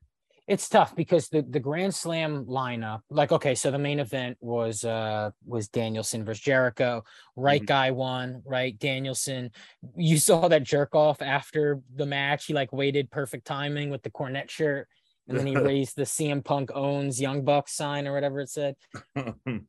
It's 0.46 0.68
tough 0.68 0.94
because 0.94 1.28
the 1.28 1.40
the 1.42 1.60
Grand 1.60 1.94
Slam 1.94 2.44
lineup, 2.44 3.00
like 3.08 3.32
okay, 3.32 3.54
so 3.54 3.70
the 3.70 3.78
main 3.78 3.98
event 3.98 4.36
was 4.40 4.84
uh 4.84 5.30
was 5.46 5.68
Danielson 5.68 6.22
versus 6.24 6.42
Jericho. 6.42 7.02
Right 7.34 7.62
Mhm. 7.62 7.66
guy 7.66 7.90
won, 7.92 8.42
right? 8.44 8.78
Danielson. 8.78 9.52
You 9.96 10.18
saw 10.28 10.48
that 10.48 10.62
jerk 10.62 10.94
off 10.94 11.22
after 11.22 11.80
the 11.94 12.04
match. 12.06 12.44
He 12.46 12.52
like 12.52 12.72
waited 12.72 13.10
perfect 13.10 13.46
timing 13.46 13.88
with 13.88 14.02
the 14.02 14.10
Cornette 14.10 14.50
shirt, 14.50 14.86
and 15.28 15.38
then 15.38 15.46
he 15.46 15.56
raised 15.72 15.96
the 15.96 16.02
CM 16.04 16.44
Punk 16.44 16.70
owns 16.74 17.20
Young 17.20 17.42
Bucks 17.44 17.72
sign 17.72 18.06
or 18.06 18.12
whatever 18.12 18.40
it 18.40 18.50
said. 18.50 18.76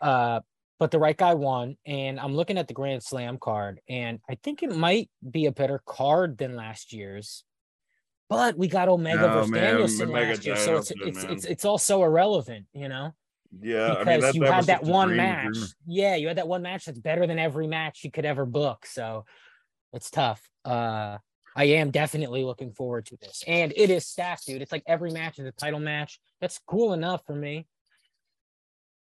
Uh, 0.00 0.40
but 0.78 0.90
the 0.90 0.98
right 0.98 1.16
guy 1.16 1.32
won, 1.34 1.76
and 1.86 2.20
I'm 2.20 2.34
looking 2.34 2.58
at 2.58 2.68
the 2.68 2.74
Grand 2.74 3.02
Slam 3.02 3.38
card, 3.38 3.80
and 3.88 4.18
I 4.28 4.34
think 4.42 4.62
it 4.62 4.74
might 4.76 5.08
be 5.30 5.46
a 5.46 5.52
better 5.52 5.80
card 5.86 6.36
than 6.36 6.56
last 6.56 6.92
year's. 6.92 7.44
But 8.28 8.56
we 8.56 8.68
got 8.68 8.88
Omega 8.88 9.20
No, 9.20 9.34
versus 9.34 9.50
man, 9.50 9.62
Danielson 9.62 10.08
Omega 10.08 10.28
last 10.30 10.46
year, 10.46 10.56
so 10.56 10.76
it's 10.76 10.90
it's, 10.96 11.24
it's 11.24 11.44
it's 11.44 11.64
also 11.64 12.02
irrelevant, 12.02 12.66
you 12.72 12.88
know, 12.88 13.14
yeah, 13.60 13.90
because 13.90 14.06
I 14.06 14.10
mean, 14.10 14.20
that, 14.20 14.34
you 14.34 14.42
had 14.44 14.64
that 14.66 14.82
one 14.82 15.14
match. 15.16 15.52
dream. 15.52 15.66
Yeah, 15.86 16.16
you 16.16 16.28
had 16.28 16.38
that 16.38 16.48
one 16.48 16.62
match 16.62 16.86
that's 16.86 16.98
better 16.98 17.26
than 17.26 17.38
every 17.38 17.66
match 17.66 18.02
you 18.02 18.10
could 18.10 18.24
ever 18.24 18.46
book. 18.46 18.86
So 18.86 19.26
it's 19.92 20.10
tough. 20.10 20.42
Uh, 20.64 21.18
I 21.56 21.64
am 21.64 21.90
definitely 21.90 22.44
looking 22.44 22.72
forward 22.72 23.06
to 23.06 23.16
this, 23.18 23.44
and 23.46 23.72
it 23.76 23.90
is 23.90 24.06
stacked, 24.06 24.46
dude. 24.46 24.62
It's 24.62 24.72
like 24.72 24.82
every 24.86 25.10
match 25.10 25.38
is 25.38 25.46
a 25.46 25.52
title 25.52 25.80
match. 25.80 26.18
That's 26.40 26.58
cool 26.66 26.94
enough 26.94 27.22
for 27.26 27.34
me. 27.34 27.66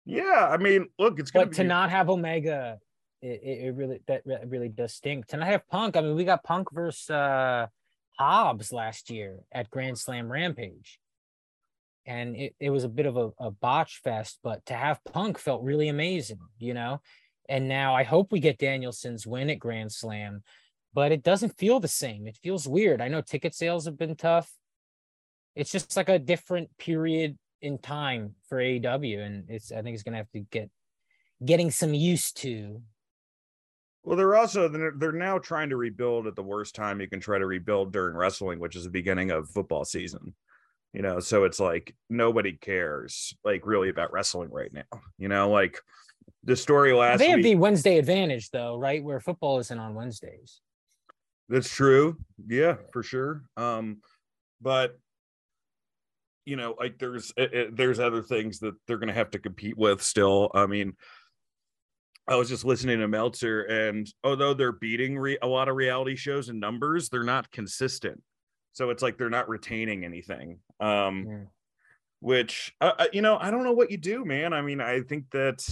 Yeah, 0.05 0.47
I 0.49 0.57
mean, 0.57 0.87
look, 0.97 1.19
it's 1.19 1.29
but 1.29 1.49
be 1.49 1.57
to 1.57 1.63
not 1.63 1.91
have 1.91 2.09
Omega, 2.09 2.79
it, 3.21 3.41
it, 3.43 3.65
it 3.65 3.75
really 3.75 4.01
that 4.07 4.23
really 4.47 4.69
does 4.69 4.93
stink. 4.93 5.27
To 5.27 5.37
not 5.37 5.47
have 5.47 5.67
Punk, 5.67 5.95
I 5.97 6.01
mean, 6.01 6.15
we 6.15 6.23
got 6.23 6.43
Punk 6.43 6.71
versus 6.71 7.09
uh, 7.09 7.67
Hobbs 8.19 8.73
last 8.73 9.09
year 9.09 9.39
at 9.51 9.69
Grand 9.69 9.97
Slam 9.97 10.31
Rampage, 10.31 10.99
and 12.05 12.35
it, 12.35 12.55
it 12.59 12.69
was 12.69 12.83
a 12.83 12.89
bit 12.89 13.05
of 13.05 13.15
a, 13.15 13.29
a 13.39 13.51
botch 13.51 14.01
fest. 14.03 14.39
But 14.43 14.65
to 14.65 14.73
have 14.73 15.03
Punk 15.05 15.37
felt 15.37 15.63
really 15.63 15.87
amazing, 15.87 16.39
you 16.57 16.73
know. 16.73 17.01
And 17.47 17.67
now 17.67 17.95
I 17.95 18.03
hope 18.03 18.31
we 18.31 18.39
get 18.39 18.59
Danielson's 18.59 19.25
win 19.25 19.49
at 19.49 19.57
Grand 19.57 19.91
Slam, 19.91 20.43
but 20.93 21.11
it 21.11 21.23
doesn't 21.23 21.57
feel 21.57 21.79
the 21.79 21.87
same. 21.87 22.27
It 22.27 22.37
feels 22.43 22.67
weird. 22.67 23.01
I 23.01 23.07
know 23.07 23.21
ticket 23.21 23.55
sales 23.55 23.85
have 23.85 23.97
been 23.97 24.15
tough. 24.15 24.51
It's 25.55 25.71
just 25.71 25.95
like 25.97 26.09
a 26.09 26.19
different 26.19 26.69
period 26.77 27.37
in 27.61 27.77
time 27.77 28.35
for 28.47 28.57
AEW, 28.57 29.19
and 29.25 29.45
it's 29.49 29.71
I 29.71 29.81
think 29.81 29.93
it's 29.93 30.03
gonna 30.03 30.17
have 30.17 30.31
to 30.31 30.41
get 30.41 30.69
getting 31.43 31.71
some 31.71 31.93
used 31.93 32.37
to. 32.37 32.81
Well, 34.09 34.17
they're 34.17 34.35
also 34.35 34.67
they're, 34.67 35.11
now 35.11 35.37
trying 35.37 35.69
to 35.69 35.77
rebuild 35.77 36.25
at 36.25 36.35
the 36.35 36.41
worst 36.41 36.73
time 36.73 36.99
you 36.99 37.07
can 37.07 37.19
try 37.19 37.37
to 37.37 37.45
rebuild 37.45 37.93
during 37.93 38.15
wrestling, 38.15 38.57
which 38.57 38.75
is 38.75 38.83
the 38.83 38.89
beginning 38.89 39.29
of 39.29 39.47
football 39.51 39.85
season. 39.85 40.33
You 40.93 41.03
know, 41.03 41.19
so 41.19 41.43
it's 41.43 41.59
like 41.59 41.95
nobody 42.09 42.53
cares 42.53 43.35
like 43.43 43.67
really 43.67 43.89
about 43.89 44.11
wrestling 44.11 44.49
right 44.49 44.73
now. 44.73 44.99
You 45.19 45.27
know, 45.27 45.51
like 45.51 45.77
the 46.43 46.55
story 46.55 46.91
last 46.91 47.19
they 47.19 47.27
have 47.29 47.35
week. 47.37 47.43
the 47.43 47.55
Wednesday 47.57 47.99
advantage 47.99 48.49
though, 48.49 48.79
right? 48.79 49.03
Where 49.03 49.19
football 49.19 49.59
isn't 49.59 49.77
on 49.79 49.93
Wednesdays. 49.93 50.59
That's 51.47 51.69
true. 51.69 52.17
Yeah, 52.47 52.77
for 52.91 53.03
sure. 53.03 53.43
Um, 53.57 53.97
but 54.59 54.97
you 56.45 56.55
know, 56.55 56.73
like 56.79 56.97
there's 56.97 57.31
it, 57.37 57.53
it- 57.53 57.77
there's 57.77 57.99
other 57.99 58.23
things 58.23 58.57
that 58.61 58.73
they're 58.87 58.97
gonna 58.97 59.13
have 59.13 59.29
to 59.29 59.39
compete 59.39 59.77
with 59.77 60.01
still. 60.01 60.49
I 60.55 60.65
mean, 60.65 60.93
I 62.29 62.35
was 62.35 62.47
just 62.47 62.63
listening 62.63 62.99
to 62.99 63.07
Meltzer, 63.07 63.63
and 63.63 64.07
although 64.23 64.53
they're 64.53 64.71
beating 64.71 65.17
re- 65.17 65.39
a 65.41 65.47
lot 65.47 65.67
of 65.67 65.75
reality 65.75 66.15
shows 66.15 66.49
in 66.49 66.59
numbers, 66.59 67.09
they're 67.09 67.23
not 67.23 67.51
consistent. 67.51 68.21
So 68.73 68.91
it's 68.91 69.01
like 69.01 69.17
they're 69.17 69.31
not 69.31 69.49
retaining 69.49 70.05
anything. 70.05 70.59
Um, 70.79 71.25
Yeah. 71.27 71.37
which 72.21 72.75
uh, 72.81 72.91
uh, 72.99 73.05
you 73.11 73.21
know, 73.23 73.37
I 73.39 73.49
don't 73.49 73.63
know 73.63 73.73
what 73.73 73.89
you 73.89 73.97
do, 73.97 74.23
man. 74.25 74.53
I 74.53 74.61
mean, 74.61 74.79
I 74.79 75.01
think 75.01 75.25
that 75.31 75.65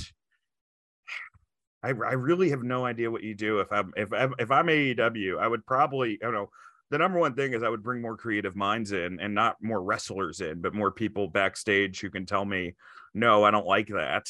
I, 1.83 1.89
I 1.89 1.91
really 2.13 2.49
have 2.49 2.63
no 2.63 2.85
idea 2.85 3.11
what 3.11 3.23
you 3.23 3.35
do 3.35 3.59
if 3.59 3.71
I'm 3.71 3.93
if 3.95 4.11
I'm, 4.11 4.33
if 4.39 4.49
I'm 4.49 4.65
AEW, 4.67 5.39
I 5.39 5.47
would 5.47 5.65
probably 5.65 6.17
I 6.21 6.25
don't 6.25 6.33
know. 6.33 6.49
The 6.89 6.97
number 6.97 7.19
one 7.19 7.35
thing 7.35 7.53
is 7.53 7.63
I 7.63 7.69
would 7.69 7.83
bring 7.83 8.01
more 8.01 8.15
creative 8.17 8.55
minds 8.55 8.93
in 8.93 9.19
and 9.19 9.35
not 9.35 9.57
more 9.61 9.83
wrestlers 9.83 10.39
in, 10.39 10.61
but 10.61 10.73
more 10.73 10.89
people 10.89 11.27
backstage 11.27 11.99
who 11.99 12.09
can 12.09 12.25
tell 12.25 12.45
me, 12.45 12.75
no, 13.13 13.43
I 13.43 13.51
don't 13.51 13.67
like 13.67 13.89
that. 13.89 14.25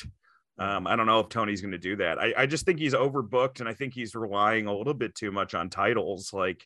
Um, 0.59 0.87
I 0.87 0.95
don't 0.95 1.05
know 1.05 1.19
if 1.19 1.29
Tony's 1.29 1.61
going 1.61 1.71
to 1.71 1.77
do 1.77 1.97
that. 1.97 2.19
I, 2.19 2.33
I 2.37 2.45
just 2.45 2.65
think 2.65 2.79
he's 2.79 2.93
overbooked, 2.93 3.59
and 3.59 3.69
I 3.69 3.73
think 3.73 3.93
he's 3.93 4.15
relying 4.15 4.67
a 4.67 4.75
little 4.75 4.93
bit 4.93 5.13
too 5.13 5.31
much 5.31 5.53
on 5.53 5.69
titles. 5.69 6.33
Like, 6.33 6.65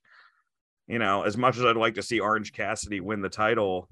you 0.87 0.99
know, 0.99 1.23
as 1.23 1.35
much 1.35 1.57
as 1.57 1.65
I'd 1.65 1.75
like 1.75 1.95
to 1.95 2.03
see 2.03 2.19
Orange 2.19 2.53
Cassidy 2.53 3.01
win 3.01 3.21
the 3.21 3.29
title, 3.29 3.89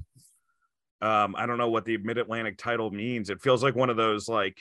um, 1.02 1.36
I 1.38 1.46
don't 1.46 1.58
know 1.58 1.70
what 1.70 1.86
the 1.86 1.98
Mid 1.98 2.18
Atlantic 2.18 2.58
title 2.58 2.92
means. 2.92 3.30
It 3.30 3.42
feels 3.42 3.64
like 3.64 3.76
one 3.76 3.90
of 3.90 3.98
those 3.98 4.28
like 4.28 4.58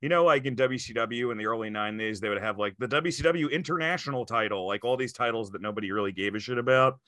you 0.00 0.08
know, 0.08 0.24
like 0.24 0.46
in 0.46 0.56
WCW 0.56 1.30
in 1.30 1.36
the 1.36 1.46
early 1.46 1.68
90s, 1.68 2.20
they 2.20 2.30
would 2.30 2.40
have 2.40 2.58
like 2.58 2.74
the 2.78 2.88
WCW 2.88 3.52
international 3.52 4.24
title, 4.24 4.66
like 4.66 4.84
all 4.84 4.96
these 4.96 5.12
titles 5.12 5.50
that 5.50 5.60
nobody 5.60 5.92
really 5.92 6.12
gave 6.12 6.34
a 6.34 6.38
shit 6.38 6.56
about. 6.56 6.98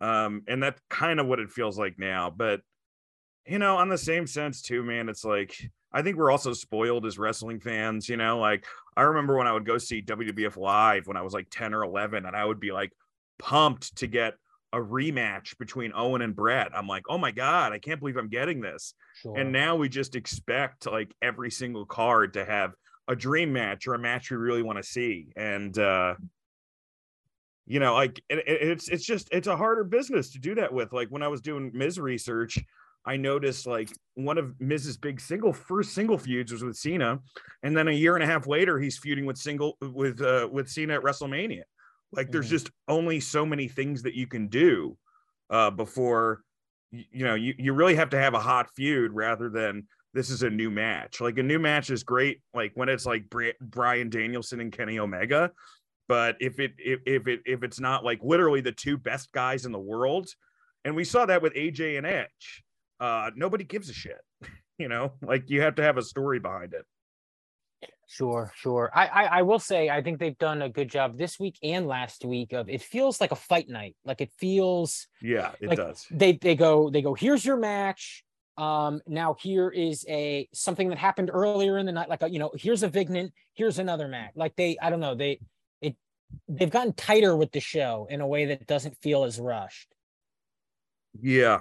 Um, 0.00 0.42
and 0.46 0.62
that's 0.62 0.80
kind 0.90 1.20
of 1.20 1.26
what 1.26 1.40
it 1.40 1.50
feels 1.50 1.78
like 1.78 1.98
now. 1.98 2.30
But 2.30 2.60
you 3.46 3.58
know, 3.58 3.78
on 3.78 3.88
the 3.88 3.96
same 3.96 4.26
sense, 4.26 4.60
too, 4.60 4.82
man, 4.82 5.08
it's 5.08 5.24
like 5.24 5.56
I 5.92 6.02
think 6.02 6.16
we're 6.16 6.30
also 6.30 6.52
spoiled 6.52 7.06
as 7.06 7.18
wrestling 7.18 7.60
fans, 7.60 8.08
you 8.08 8.16
know. 8.16 8.38
Like 8.38 8.66
I 8.96 9.02
remember 9.02 9.36
when 9.36 9.46
I 9.46 9.52
would 9.52 9.64
go 9.66 9.78
see 9.78 10.02
WWF 10.02 10.56
live 10.56 11.06
when 11.06 11.16
I 11.16 11.22
was 11.22 11.32
like 11.32 11.48
10 11.50 11.74
or 11.74 11.82
11, 11.84 12.26
and 12.26 12.36
I 12.36 12.44
would 12.44 12.60
be 12.60 12.72
like 12.72 12.92
pumped 13.38 13.96
to 13.96 14.06
get 14.06 14.34
a 14.74 14.78
rematch 14.78 15.56
between 15.58 15.92
Owen 15.94 16.20
and 16.20 16.36
Bret. 16.36 16.72
I'm 16.76 16.86
like, 16.86 17.04
oh 17.08 17.16
my 17.16 17.30
God, 17.30 17.72
I 17.72 17.78
can't 17.78 18.00
believe 18.00 18.18
I'm 18.18 18.28
getting 18.28 18.60
this. 18.60 18.92
Sure. 19.22 19.36
And 19.38 19.50
now 19.50 19.76
we 19.76 19.88
just 19.88 20.14
expect 20.14 20.86
like 20.86 21.14
every 21.22 21.50
single 21.50 21.86
card 21.86 22.34
to 22.34 22.44
have 22.44 22.74
a 23.08 23.16
dream 23.16 23.50
match 23.54 23.86
or 23.86 23.94
a 23.94 23.98
match 23.98 24.30
we 24.30 24.36
really 24.36 24.62
want 24.62 24.76
to 24.76 24.82
see. 24.82 25.32
And 25.36 25.78
uh 25.78 26.16
you 27.66 27.80
know, 27.80 27.94
like 27.94 28.18
it, 28.28 28.38
it- 28.46 28.68
it's 28.68 28.88
it's 28.88 29.04
just 29.04 29.28
it's 29.30 29.46
a 29.46 29.56
harder 29.56 29.84
business 29.84 30.32
to 30.32 30.38
do 30.38 30.54
that 30.56 30.72
with. 30.72 30.92
Like 30.92 31.08
when 31.08 31.22
I 31.22 31.28
was 31.28 31.40
doing 31.40 31.70
Miz 31.74 31.98
research, 31.98 32.58
I 33.08 33.16
noticed 33.16 33.66
like 33.66 33.90
one 34.14 34.36
of 34.38 34.54
Miz's 34.60 34.96
big 34.98 35.18
single 35.20 35.52
first 35.52 35.94
single 35.94 36.18
feuds 36.18 36.52
was 36.52 36.62
with 36.62 36.76
Cena, 36.76 37.20
and 37.62 37.76
then 37.76 37.88
a 37.88 37.92
year 37.92 38.14
and 38.14 38.22
a 38.22 38.26
half 38.26 38.46
later 38.46 38.78
he's 38.78 38.98
feuding 38.98 39.24
with 39.26 39.38
single 39.38 39.78
with 39.80 40.20
uh 40.20 40.48
with 40.52 40.68
Cena 40.68 40.94
at 40.94 41.02
WrestleMania. 41.02 41.62
Like 42.12 42.30
there's 42.30 42.46
Mhm. 42.46 42.50
just 42.50 42.70
only 42.86 43.20
so 43.20 43.46
many 43.46 43.66
things 43.68 44.02
that 44.02 44.14
you 44.14 44.26
can 44.26 44.48
do 44.48 44.96
uh 45.50 45.70
before 45.70 46.42
you, 46.92 47.04
you 47.10 47.24
know 47.24 47.34
you, 47.34 47.54
you 47.58 47.72
really 47.72 47.94
have 47.94 48.10
to 48.10 48.18
have 48.18 48.34
a 48.34 48.40
hot 48.40 48.68
feud 48.76 49.12
rather 49.12 49.48
than 49.48 49.88
this 50.14 50.30
is 50.30 50.42
a 50.42 50.50
new 50.50 50.70
match. 50.70 51.20
Like 51.20 51.38
a 51.38 51.42
new 51.42 51.58
match 51.58 51.90
is 51.90 52.02
great, 52.02 52.40
like 52.54 52.72
when 52.74 52.88
it's 52.88 53.06
like 53.06 53.24
Bryan 53.60 54.10
Danielson 54.10 54.60
and 54.60 54.72
Kenny 54.72 54.98
Omega. 54.98 55.50
But 56.08 56.36
if 56.40 56.58
it 56.60 56.72
if, 56.78 57.00
if 57.06 57.26
it 57.28 57.40
if 57.46 57.62
it's 57.62 57.80
not 57.80 58.04
like 58.04 58.20
literally 58.22 58.60
the 58.60 58.72
two 58.72 58.96
best 58.98 59.32
guys 59.32 59.64
in 59.66 59.72
the 59.72 59.78
world, 59.78 60.28
and 60.84 60.96
we 60.96 61.04
saw 61.04 61.26
that 61.26 61.42
with 61.42 61.54
AJ 61.54 61.98
and 61.98 62.06
Edge, 62.06 62.64
uh, 63.00 63.30
nobody 63.36 63.64
gives 63.64 63.88
a 63.90 63.94
shit. 63.94 64.20
you 64.78 64.88
know, 64.88 65.12
like 65.22 65.50
you 65.50 65.62
have 65.62 65.76
to 65.76 65.82
have 65.82 65.96
a 65.96 66.02
story 66.02 66.38
behind 66.38 66.74
it. 66.74 66.84
Sure, 68.10 68.50
sure. 68.56 68.90
I, 68.94 69.06
I, 69.06 69.24
I 69.24 69.42
will 69.42 69.58
say 69.58 69.90
I 69.90 70.02
think 70.02 70.18
they've 70.18 70.38
done 70.38 70.62
a 70.62 70.68
good 70.68 70.88
job 70.88 71.18
this 71.18 71.38
week 71.38 71.58
and 71.62 71.86
last 71.86 72.24
week 72.24 72.54
of 72.54 72.70
it 72.70 72.80
feels 72.80 73.20
like 73.20 73.32
a 73.32 73.36
fight 73.36 73.68
night. 73.68 73.96
Like 74.02 74.22
it 74.22 74.32
feels 74.38 75.06
Yeah, 75.20 75.52
it 75.60 75.68
like 75.68 75.76
does. 75.76 76.06
They 76.10 76.32
they 76.32 76.54
go 76.54 76.88
they 76.88 77.02
go, 77.02 77.12
here's 77.12 77.44
your 77.44 77.58
match. 77.58 78.24
Um 78.56 79.02
now 79.06 79.36
here 79.38 79.68
is 79.68 80.06
a 80.08 80.48
something 80.54 80.88
that 80.88 80.96
happened 80.96 81.30
earlier 81.30 81.76
in 81.76 81.84
the 81.84 81.92
night, 81.92 82.08
like 82.08 82.22
a, 82.22 82.30
you 82.30 82.38
know, 82.38 82.50
here's 82.56 82.82
a 82.82 82.88
vignette, 82.88 83.30
here's 83.52 83.78
another 83.78 84.08
match. 84.08 84.32
Like 84.34 84.56
they 84.56 84.78
I 84.80 84.88
don't 84.88 85.00
know, 85.00 85.14
they 85.14 85.40
it 85.82 85.94
they've 86.48 86.70
gotten 86.70 86.94
tighter 86.94 87.36
with 87.36 87.52
the 87.52 87.60
show 87.60 88.06
in 88.08 88.22
a 88.22 88.26
way 88.26 88.46
that 88.46 88.66
doesn't 88.66 88.96
feel 89.02 89.24
as 89.24 89.38
rushed. 89.38 89.94
Yeah. 91.20 91.60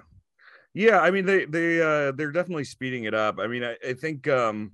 Yeah, 0.77 0.99
I 0.99 1.09
mean 1.09 1.25
they 1.25 1.45
they 1.45 1.81
uh 1.81 2.11
they're 2.11 2.31
definitely 2.31 2.63
speeding 2.63 3.05
it 3.05 3.15
up. 3.15 3.39
I 3.39 3.47
mean, 3.47 3.63
I, 3.63 3.75
I 3.85 3.93
think 3.93 4.27
um 4.27 4.73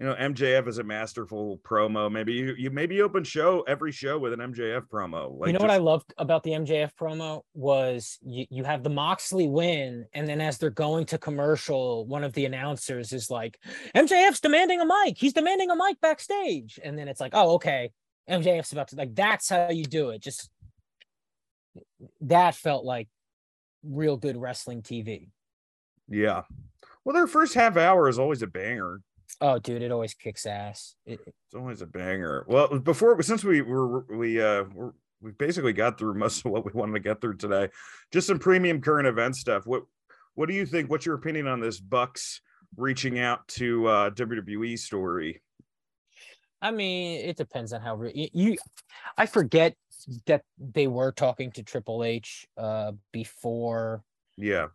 you 0.00 0.06
know 0.06 0.16
MJF 0.16 0.66
is 0.66 0.78
a 0.78 0.82
masterful 0.82 1.58
promo. 1.58 2.10
Maybe 2.10 2.32
you, 2.32 2.54
you 2.58 2.70
maybe 2.72 3.02
open 3.02 3.22
show 3.22 3.60
every 3.68 3.92
show 3.92 4.18
with 4.18 4.32
an 4.32 4.40
MJF 4.40 4.88
promo. 4.88 5.38
Like 5.38 5.46
you 5.46 5.52
know 5.52 5.58
just... 5.58 5.62
what 5.62 5.70
I 5.70 5.76
loved 5.76 6.12
about 6.18 6.42
the 6.42 6.50
MJF 6.50 6.90
promo 7.00 7.42
was 7.54 8.18
you, 8.22 8.46
you 8.50 8.64
have 8.64 8.82
the 8.82 8.90
Moxley 8.90 9.46
win, 9.46 10.06
and 10.12 10.28
then 10.28 10.40
as 10.40 10.58
they're 10.58 10.70
going 10.70 11.06
to 11.06 11.18
commercial, 11.18 12.04
one 12.04 12.24
of 12.24 12.32
the 12.32 12.46
announcers 12.46 13.12
is 13.12 13.30
like, 13.30 13.60
MJF's 13.94 14.40
demanding 14.40 14.80
a 14.80 14.86
mic. 14.86 15.16
He's 15.16 15.34
demanding 15.34 15.70
a 15.70 15.76
mic 15.76 16.00
backstage, 16.00 16.80
and 16.82 16.98
then 16.98 17.06
it's 17.06 17.20
like, 17.20 17.32
oh 17.32 17.52
okay, 17.54 17.92
MJF's 18.28 18.72
about 18.72 18.88
to 18.88 18.96
like 18.96 19.14
that's 19.14 19.48
how 19.48 19.70
you 19.70 19.84
do 19.84 20.10
it. 20.10 20.20
Just 20.20 20.50
that 22.22 22.56
felt 22.56 22.84
like 22.84 23.08
real 23.84 24.16
good 24.16 24.36
wrestling 24.36 24.82
TV. 24.82 25.28
Yeah. 26.08 26.42
Well, 27.04 27.14
their 27.14 27.26
first 27.26 27.54
half 27.54 27.76
hour 27.76 28.08
is 28.08 28.18
always 28.18 28.42
a 28.42 28.46
banger. 28.46 29.00
Oh, 29.40 29.58
dude, 29.58 29.82
it 29.82 29.92
always 29.92 30.14
kicks 30.14 30.46
ass. 30.46 30.94
It, 31.06 31.20
it's 31.26 31.54
always 31.54 31.82
a 31.82 31.86
banger. 31.86 32.44
Well, 32.48 32.78
before 32.78 33.20
since 33.22 33.44
we 33.44 33.62
were 33.62 34.04
we 34.14 34.40
uh 34.40 34.64
we 35.20 35.32
basically 35.32 35.72
got 35.72 35.98
through 35.98 36.14
most 36.14 36.44
of 36.44 36.52
what 36.52 36.64
we 36.64 36.72
wanted 36.72 36.94
to 36.94 37.00
get 37.00 37.20
through 37.20 37.36
today, 37.36 37.68
just 38.12 38.26
some 38.26 38.38
premium 38.38 38.80
current 38.80 39.08
event 39.08 39.36
stuff. 39.36 39.66
What 39.66 39.82
what 40.34 40.48
do 40.48 40.54
you 40.54 40.66
think? 40.66 40.90
What's 40.90 41.06
your 41.06 41.16
opinion 41.16 41.46
on 41.46 41.60
this 41.60 41.80
Bucks 41.80 42.40
reaching 42.76 43.18
out 43.18 43.46
to 43.48 43.86
uh 43.86 44.10
WWE 44.10 44.78
story? 44.78 45.42
I 46.62 46.70
mean, 46.70 47.20
it 47.20 47.36
depends 47.36 47.72
on 47.72 47.82
how 47.82 47.96
re- 47.96 48.30
you. 48.32 48.56
I 49.18 49.26
forget 49.26 49.74
that 50.26 50.42
they 50.58 50.86
were 50.86 51.12
talking 51.12 51.50
to 51.52 51.62
Triple 51.62 52.04
H 52.04 52.46
uh 52.56 52.92
before. 53.12 54.02
Yeah. 54.36 54.68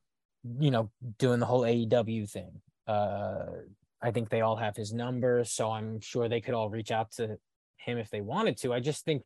You 0.59 0.71
know, 0.71 0.89
doing 1.17 1.39
the 1.39 1.45
whole 1.45 1.61
AEW 1.61 2.29
thing. 2.29 2.61
Uh 2.87 3.45
I 4.01 4.11
think 4.11 4.29
they 4.29 4.41
all 4.41 4.55
have 4.55 4.75
his 4.75 4.93
number, 4.93 5.43
so 5.43 5.71
I'm 5.71 5.99
sure 5.99 6.29
they 6.29 6.41
could 6.41 6.53
all 6.53 6.69
reach 6.69 6.91
out 6.91 7.11
to 7.13 7.37
him 7.77 7.97
if 7.97 8.09
they 8.09 8.21
wanted 8.21 8.57
to. 8.57 8.73
I 8.73 8.79
just 8.79 9.03
think, 9.03 9.23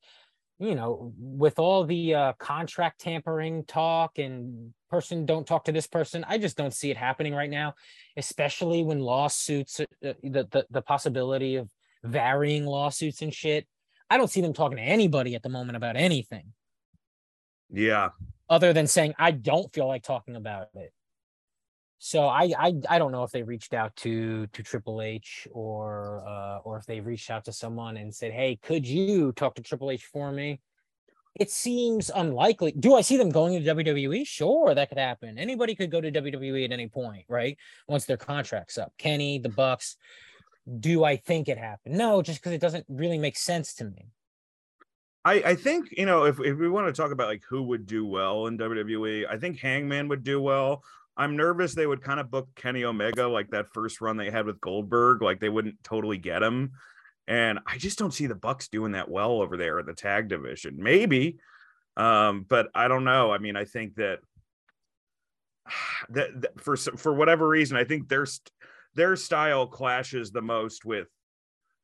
you 0.59 0.75
know, 0.75 1.13
with 1.17 1.59
all 1.59 1.83
the 1.83 2.15
uh, 2.15 2.33
contract 2.33 3.01
tampering 3.01 3.65
talk 3.65 4.17
and 4.17 4.73
person 4.89 5.25
don't 5.25 5.45
talk 5.45 5.65
to 5.65 5.71
this 5.71 5.87
person, 5.87 6.25
I 6.27 6.37
just 6.37 6.57
don't 6.57 6.73
see 6.73 6.89
it 6.89 6.97
happening 6.97 7.33
right 7.33 7.49
now, 7.49 7.75
especially 8.17 8.83
when 8.83 8.99
lawsuits, 8.99 9.79
uh, 9.79 9.85
the, 10.01 10.47
the 10.51 10.65
the 10.69 10.81
possibility 10.81 11.55
of 11.55 11.69
varying 12.03 12.65
lawsuits 12.65 13.21
and 13.21 13.33
shit. 13.33 13.67
I 14.13 14.17
don't 14.17 14.29
see 14.29 14.41
them 14.41 14.53
talking 14.53 14.77
to 14.77 14.83
anybody 14.83 15.33
at 15.33 15.41
the 15.41 15.49
moment 15.49 15.75
about 15.75 15.95
anything. 15.95 16.53
Yeah. 17.71 18.09
Other 18.47 18.71
than 18.71 18.85
saying 18.85 19.15
I 19.17 19.31
don't 19.31 19.73
feel 19.73 19.87
like 19.87 20.03
talking 20.03 20.35
about 20.35 20.67
it. 20.75 20.93
So 21.97 22.27
I, 22.27 22.53
I 22.59 22.73
I 22.89 22.99
don't 22.99 23.11
know 23.11 23.23
if 23.23 23.31
they 23.31 23.41
reached 23.41 23.73
out 23.73 23.95
to 23.97 24.45
to 24.45 24.61
Triple 24.61 25.01
H 25.01 25.47
or 25.51 26.23
uh, 26.27 26.57
or 26.63 26.77
if 26.77 26.85
they 26.85 26.99
reached 26.99 27.31
out 27.31 27.45
to 27.45 27.53
someone 27.53 27.97
and 27.97 28.13
said, 28.13 28.33
"Hey, 28.33 28.59
could 28.61 28.85
you 28.85 29.31
talk 29.31 29.55
to 29.55 29.63
Triple 29.63 29.89
H 29.89 30.05
for 30.05 30.31
me?" 30.31 30.59
It 31.39 31.49
seems 31.49 32.11
unlikely. 32.13 32.73
Do 32.73 32.93
I 32.93 33.01
see 33.01 33.17
them 33.17 33.29
going 33.29 33.63
to 33.63 33.75
WWE? 33.75 34.27
Sure, 34.27 34.75
that 34.75 34.89
could 34.89 34.99
happen. 34.99 35.39
Anybody 35.39 35.73
could 35.73 35.89
go 35.89 36.01
to 36.01 36.11
WWE 36.11 36.65
at 36.65 36.71
any 36.71 36.87
point, 36.87 37.25
right? 37.27 37.57
Once 37.87 38.05
their 38.05 38.17
contract's 38.17 38.77
up. 38.77 38.93
Kenny, 38.99 39.39
the 39.39 39.49
Bucks. 39.49 39.95
Do 40.79 41.03
I 41.03 41.17
think 41.17 41.49
it 41.49 41.57
happened? 41.57 41.97
No, 41.97 42.21
just 42.21 42.39
because 42.39 42.53
it 42.53 42.61
doesn't 42.61 42.85
really 42.87 43.17
make 43.17 43.37
sense 43.37 43.73
to 43.75 43.85
me. 43.85 44.07
I, 45.25 45.33
I 45.33 45.55
think 45.55 45.89
you 45.97 46.05
know 46.05 46.25
if, 46.25 46.39
if 46.39 46.57
we 46.57 46.69
want 46.69 46.87
to 46.87 47.01
talk 47.01 47.11
about 47.11 47.27
like 47.27 47.43
who 47.47 47.63
would 47.63 47.85
do 47.85 48.05
well 48.05 48.47
in 48.47 48.57
WWE, 48.57 49.25
I 49.29 49.37
think 49.37 49.59
Hangman 49.59 50.07
would 50.09 50.23
do 50.23 50.41
well. 50.41 50.83
I'm 51.15 51.35
nervous 51.35 51.75
they 51.75 51.85
would 51.85 52.01
kind 52.01 52.19
of 52.19 52.31
book 52.31 52.49
Kenny 52.55 52.83
Omega 52.85 53.27
like 53.27 53.51
that 53.51 53.71
first 53.73 54.01
run 54.01 54.17
they 54.17 54.31
had 54.31 54.45
with 54.45 54.59
Goldberg, 54.59 55.21
like 55.21 55.39
they 55.39 55.49
wouldn't 55.49 55.83
totally 55.83 56.17
get 56.17 56.41
him. 56.41 56.71
And 57.27 57.59
I 57.65 57.77
just 57.77 57.99
don't 57.99 58.13
see 58.13 58.27
the 58.27 58.35
Bucks 58.35 58.67
doing 58.67 58.93
that 58.93 59.09
well 59.09 59.41
over 59.41 59.55
there 59.55 59.79
in 59.79 59.85
the 59.85 59.93
tag 59.93 60.27
division. 60.27 60.75
Maybe, 60.77 61.37
um, 61.95 62.45
but 62.49 62.69
I 62.73 62.87
don't 62.87 63.05
know. 63.05 63.31
I 63.31 63.37
mean, 63.37 63.55
I 63.55 63.65
think 63.65 63.95
that 63.95 64.19
that, 66.09 66.41
that 66.41 66.61
for 66.61 66.75
for 66.75 67.13
whatever 67.13 67.47
reason, 67.47 67.77
I 67.77 67.83
think 67.83 68.09
their 68.09 68.25
their 68.95 69.15
style 69.15 69.67
clashes 69.67 70.31
the 70.31 70.41
most 70.41 70.85
with 70.85 71.07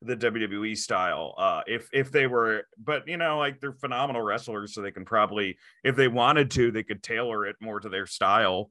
the 0.02 0.16
WWE 0.16 0.76
style. 0.76 1.34
Uh, 1.36 1.60
if 1.66 1.88
if 1.92 2.10
they 2.10 2.26
were, 2.26 2.62
but 2.78 3.06
you 3.06 3.16
know, 3.16 3.38
like 3.38 3.60
they're 3.60 3.72
phenomenal 3.72 4.22
wrestlers, 4.22 4.74
so 4.74 4.80
they 4.80 4.92
can 4.92 5.04
probably, 5.04 5.58
if 5.84 5.96
they 5.96 6.08
wanted 6.08 6.50
to, 6.52 6.70
they 6.70 6.82
could 6.82 7.02
tailor 7.02 7.46
it 7.46 7.56
more 7.60 7.80
to 7.80 7.88
their 7.88 8.06
style. 8.06 8.70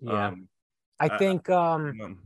Yeah. 0.00 0.28
Um, 0.28 0.48
I 1.00 1.16
think 1.16 1.48
um 1.48 2.18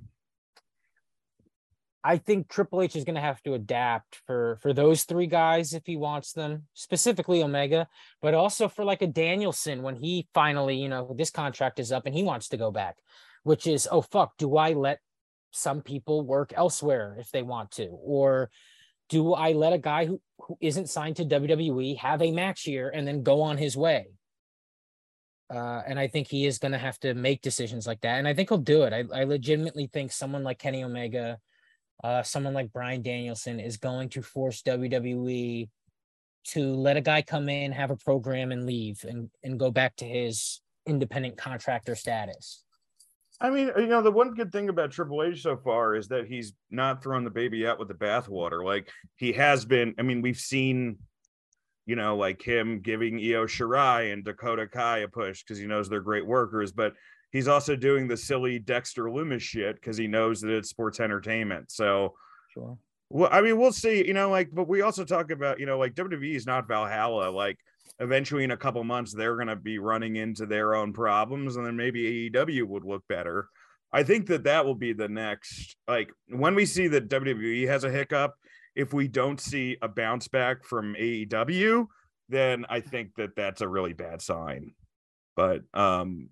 I 2.05 2.17
think 2.17 2.49
Triple 2.49 2.83
H 2.83 2.97
is 2.97 3.05
going 3.05 3.15
to 3.15 3.21
have 3.21 3.43
to 3.43 3.55
adapt 3.55 4.21
for 4.27 4.59
for 4.61 4.73
those 4.73 5.05
three 5.05 5.29
guys 5.29 5.73
if 5.73 5.87
he 5.87 5.97
wants 5.97 6.33
them, 6.33 6.65
specifically 6.75 7.43
Omega, 7.43 7.87
but 8.21 8.35
also 8.35 8.69
for 8.69 8.85
like 8.85 9.03
a 9.03 9.07
Danielson 9.07 9.83
when 9.83 9.97
he 9.97 10.27
finally, 10.35 10.77
you 10.77 10.89
know, 10.89 11.15
this 11.17 11.31
contract 11.31 11.79
is 11.79 11.93
up 11.93 12.07
and 12.07 12.15
he 12.15 12.25
wants 12.25 12.49
to 12.49 12.57
go 12.57 12.73
back, 12.73 12.97
which 13.45 13.67
is, 13.67 13.87
oh 13.91 14.03
fuck, 14.03 14.37
do 14.37 14.57
I 14.57 14.73
let 14.73 14.99
some 15.53 15.83
people 15.83 16.23
work 16.27 16.53
elsewhere 16.55 17.17
if 17.19 17.31
they 17.31 17.43
want 17.43 17.71
to 17.71 17.87
or 17.89 18.51
do 19.09 19.35
I 19.35 19.53
let 19.53 19.75
a 19.75 19.79
guy 19.79 20.07
who 20.07 20.21
who 20.39 20.57
isn't 20.61 20.89
signed 20.89 21.17
to 21.17 21.25
WWE 21.25 21.99
have 21.99 22.23
a 22.23 22.33
match 22.33 22.63
here 22.63 22.89
and 22.89 23.07
then 23.07 23.23
go 23.23 23.43
on 23.43 23.59
his 23.59 23.77
way? 23.77 24.07
Uh, 25.53 25.83
and 25.87 25.99
I 25.99 26.09
think 26.09 26.29
he 26.29 26.47
is 26.47 26.59
going 26.59 26.73
to 26.73 26.79
have 26.79 26.99
to 27.01 27.15
make 27.15 27.43
decisions 27.43 27.87
like 27.87 28.01
that. 28.01 28.19
And 28.19 28.27
I 28.27 28.33
think 28.33 28.49
he'll 28.49 28.59
do 28.59 28.85
it. 28.85 28.93
I, 28.93 29.05
I 29.15 29.25
legitimately 29.25 29.91
think 29.93 30.11
someone 30.11 30.43
like 30.43 30.59
Kenny 30.59 30.83
Omega, 30.83 31.39
uh, 32.03 32.23
someone 32.23 32.55
like 32.55 32.73
Bryan 32.73 33.03
Danielson 33.03 33.61
is 33.61 33.77
going 33.77 34.09
to 34.11 34.23
force 34.23 34.63
WWE 34.63 35.69
to 36.45 36.73
let 36.75 36.97
a 36.97 37.03
guy 37.03 37.21
come 37.21 37.51
in, 37.51 37.71
have 37.73 37.91
a 37.91 37.97
program, 37.97 38.51
and 38.51 38.65
leave 38.65 39.05
and, 39.07 39.31
and 39.45 39.61
go 39.61 39.71
back 39.71 39.95
to 39.97 40.07
his 40.07 40.63
independent 40.87 41.37
contractor 41.37 41.95
status. 41.95 42.65
I 43.43 43.51
mean, 43.51 43.71
you 43.77 43.89
know, 43.89 44.03
the 44.03 44.11
one 44.11 44.35
good 44.35 44.53
thing 44.53 44.69
about 44.69 44.93
Triple 44.93 45.23
H 45.23 45.43
so 45.43 45.57
far 45.57 45.97
is 45.97 46.09
that 46.09 46.27
he's 46.27 46.55
not 46.71 47.03
throwing 47.03 47.25
the 47.25 47.31
baby 47.31 47.67
out 47.67 47.79
with 47.79 47.89
the 47.89 47.95
bathwater. 47.95 48.65
Like 48.65 48.89
he 49.17 49.33
has 49.33 49.65
been. 49.65 49.95
I 49.99 50.03
mean, 50.03 50.23
we've 50.23 50.39
seen 50.39 50.99
you 51.87 51.97
know, 51.97 52.17
like 52.17 52.41
him 52.41 52.81
giving 52.81 53.17
Io 53.17 53.47
Shirai 53.47 54.13
and 54.13 54.25
Dakota 54.25 54.67
Kai 54.67 54.99
a 54.99 55.09
push 55.09 55.43
because 55.43 55.59
he 55.59 55.67
knows 55.67 55.89
they're 55.89 56.01
great 56.01 56.27
workers, 56.27 56.73
but 56.73 56.95
he's 57.31 57.49
also 57.49 57.75
doing 57.75 58.07
the 58.07 58.17
silly 58.17 58.59
Dexter 58.59 59.05
Lumis 59.05 59.41
shit 59.41 59.77
because 59.77 59.97
he 59.97 60.07
knows 60.07 60.41
that 60.41 60.51
it's 60.51 60.71
sports 60.71 61.01
entertainment. 61.01 61.73
So, 61.73 62.15
sure. 62.55 62.79
Well, 63.09 63.29
I 63.33 63.43
mean, 63.43 63.59
we'll 63.59 63.73
see, 63.73 64.07
you 64.07 64.15
know, 64.15 64.31
like, 64.31 64.51
but 64.53 64.69
we 64.69 64.83
also 64.83 65.05
talk 65.05 65.31
about, 65.31 65.59
you 65.59 65.67
know, 65.67 65.79
like 65.79 65.95
WWE 65.95 66.35
is 66.35 66.47
not 66.47 66.69
Valhalla. 66.69 67.31
Like, 67.31 67.59
eventually 67.99 68.45
in 68.45 68.51
a 68.51 68.57
couple 68.57 68.83
months, 68.85 69.13
they're 69.13 69.37
going 69.37 69.49
to 69.49 69.57
be 69.57 69.79
running 69.79 70.17
into 70.17 70.47
their 70.47 70.75
own 70.75 70.93
problems, 70.93 71.57
and 71.57 71.67
then 71.67 71.77
maybe 71.77 72.31
AEW 72.31 72.65
would 72.65 72.85
look 72.85 73.03
better. 73.09 73.49
I 73.93 74.03
think 74.03 74.27
that 74.29 74.45
that 74.45 74.65
will 74.65 74.75
be 74.75 74.93
the 74.93 75.09
next, 75.09 75.77
like, 75.87 76.11
when 76.29 76.55
we 76.55 76.65
see 76.65 76.89
that 76.89 77.09
WWE 77.09 77.67
has 77.69 77.85
a 77.85 77.91
hiccup, 77.91 78.35
if 78.75 78.95
we 78.95 79.07
don't 79.07 79.41
see 79.41 79.77
a 79.83 79.89
bounce 79.89 80.29
back 80.29 80.65
from 80.65 80.95
AEW, 80.95 81.87
then 82.29 82.65
I 82.71 82.81
think 82.81 83.15
that 83.17 83.37
that's 83.37 83.61
a 83.61 83.69
really 83.69 83.93
bad 83.93 84.23
sign. 84.23 84.73
But 85.37 85.63
um, 85.75 86.31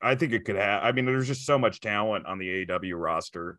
I 0.00 0.14
think 0.14 0.32
it 0.32 0.44
could 0.44 0.56
have. 0.56 0.82
I 0.82 0.92
mean, 0.92 1.04
there's 1.04 1.26
just 1.26 1.44
so 1.44 1.58
much 1.58 1.80
talent 1.80 2.26
on 2.26 2.38
the 2.38 2.64
AEW 2.66 2.94
roster 2.98 3.58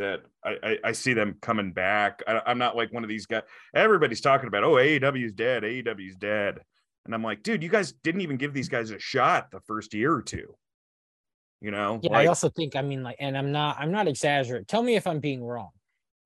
that 0.00 0.20
I, 0.44 0.56
I, 0.62 0.78
I 0.84 0.92
see 0.92 1.14
them 1.14 1.36
coming 1.40 1.72
back. 1.72 2.22
I, 2.26 2.50
am 2.50 2.58
not 2.58 2.76
like 2.76 2.92
one 2.92 3.04
of 3.04 3.08
these 3.08 3.26
guys. 3.26 3.42
Everybody's 3.74 4.20
talking 4.20 4.48
about, 4.48 4.64
oh, 4.64 4.74
AEW's 4.74 5.32
dead. 5.32 5.62
AEW's 5.62 6.16
dead. 6.16 6.58
And 7.04 7.14
I'm 7.14 7.22
like, 7.22 7.42
dude, 7.42 7.62
you 7.62 7.68
guys 7.68 7.92
didn't 7.92 8.22
even 8.22 8.36
give 8.36 8.52
these 8.52 8.68
guys 8.68 8.90
a 8.90 8.98
shot 8.98 9.50
the 9.50 9.60
first 9.60 9.94
year 9.94 10.12
or 10.12 10.22
two. 10.22 10.54
You 11.60 11.70
know, 11.70 12.00
Yeah, 12.02 12.12
like, 12.12 12.24
I 12.24 12.26
also 12.26 12.48
think 12.48 12.74
I 12.74 12.82
mean 12.82 13.02
like, 13.02 13.16
and 13.20 13.36
I'm 13.36 13.52
not 13.52 13.76
I'm 13.78 13.92
not 13.92 14.08
exaggerating. 14.08 14.64
Tell 14.64 14.82
me 14.82 14.96
if 14.96 15.06
I'm 15.06 15.20
being 15.20 15.44
wrong. 15.44 15.70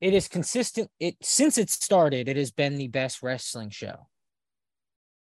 It 0.00 0.14
is 0.14 0.28
consistent. 0.28 0.90
It 1.00 1.16
since 1.22 1.58
it 1.58 1.70
started, 1.70 2.28
it 2.28 2.36
has 2.36 2.52
been 2.52 2.76
the 2.76 2.88
best 2.88 3.22
wrestling 3.22 3.70
show. 3.70 4.06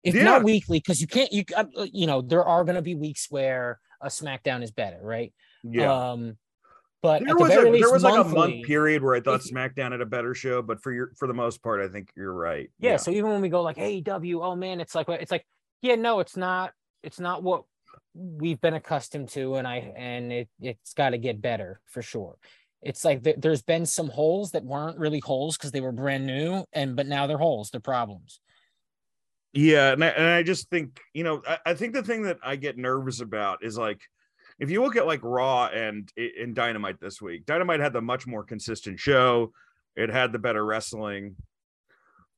If 0.05 0.15
Yeah. 0.15 0.23
not 0.23 0.45
weekly, 0.45 0.79
because 0.79 1.01
you 1.01 1.09
can't 1.09 1.33
you 1.33 1.45
uh, 1.57 1.65
you 1.93 2.07
know 2.07 2.23
there 2.23 2.45
are 2.45 2.63
going 2.63 2.77
to 2.77 2.83
be 2.83 2.95
weeks 2.95 3.27
where 3.31 3.81
a 4.01 4.07
SmackDown 4.07 4.63
is 4.63 4.71
better, 4.71 5.01
right? 5.03 5.33
yeah. 5.65 6.11
Um, 6.11 6.37
but 7.03 7.25
there 7.25 7.37
was 7.37 7.51
a 7.53 7.63
there 7.63 7.93
was 7.93 8.03
like 8.03 8.25
a 8.25 8.29
month 8.29 8.65
period 8.65 9.03
where 9.03 9.15
I 9.15 9.21
thought 9.21 9.41
SmackDown 9.41 9.93
had 9.93 10.01
a 10.01 10.07
better 10.07 10.35
show, 10.35 10.63
but 10.63 10.83
for 10.83 10.93
your 10.93 11.13
for 11.17 11.29
the 11.29 11.35
most 11.35 11.63
part, 11.63 11.81
I 11.81 11.89
think 11.89 12.11
you're 12.17 12.33
right. 12.33 12.71
yeah, 12.79 12.97
so 12.97 13.11
even 13.11 13.31
when 13.31 13.41
we 13.41 13.49
go 13.49 13.63
like 13.63 13.77
AEW, 13.77 14.45
oh 14.45 14.57
man, 14.57 14.81
it's 14.81 14.95
like 14.95 15.09
it's 15.09 15.31
like 15.31 15.47
yeah, 15.83 15.95
no, 15.95 16.21
it's 16.21 16.37
not 16.37 16.73
it's 17.03 17.21
not 17.21 17.43
what 17.43 17.65
we've 18.15 18.61
been 18.61 18.75
accustomed 18.75 19.29
to, 19.31 19.57
and 19.57 19.69
I 19.69 19.93
and 19.97 20.33
it 20.33 20.49
it's 20.61 20.95
got 20.95 21.11
to 21.11 21.19
get 21.19 21.41
better 21.41 21.81
for 21.87 22.03
sure. 22.03 22.37
It's 22.83 23.05
like 23.05 23.25
th- 23.25 23.37
there's 23.39 23.63
been 23.63 23.87
some 23.87 24.09
holes 24.09 24.53
that 24.53 24.65
weren't 24.65 24.99
really 24.99 25.21
holes 25.21 25.57
because 25.57 25.73
they 25.73 25.81
were 25.81 25.93
brand 25.93 26.27
new, 26.27 26.65
and 26.73 26.97
but 26.97 27.07
now 27.07 27.27
they're 27.27 27.39
holes, 27.39 27.71
they're 27.71 27.81
problems. 27.81 28.41
Yeah, 29.53 29.93
and 29.93 30.05
I, 30.05 30.09
and 30.09 30.27
I 30.27 30.43
just 30.43 30.69
think 30.71 31.01
you 31.15 31.25
know 31.25 31.43
I, 31.47 31.59
I 31.67 31.75
think 31.75 31.95
the 31.95 32.03
thing 32.03 32.23
that 32.23 32.39
I 32.43 32.57
get 32.57 32.77
nervous 32.77 33.21
about 33.21 33.65
is 33.65 33.79
like 33.79 34.01
if 34.59 34.71
you 34.71 34.83
look 34.83 34.97
at 34.97 35.07
like 35.07 35.21
Raw 35.23 35.67
and 35.67 36.11
in 36.17 36.55
Dynamite 36.55 37.01
this 37.01 37.21
week, 37.21 37.47
Dynamite 37.47 37.81
had 37.81 37.93
the 37.93 38.01
much 38.01 38.27
more 38.27 38.45
consistent 38.45 38.99
show. 38.99 39.53
It 39.97 40.11
had 40.11 40.33
the 40.33 40.39
better 40.39 40.65
wrestling, 40.65 41.37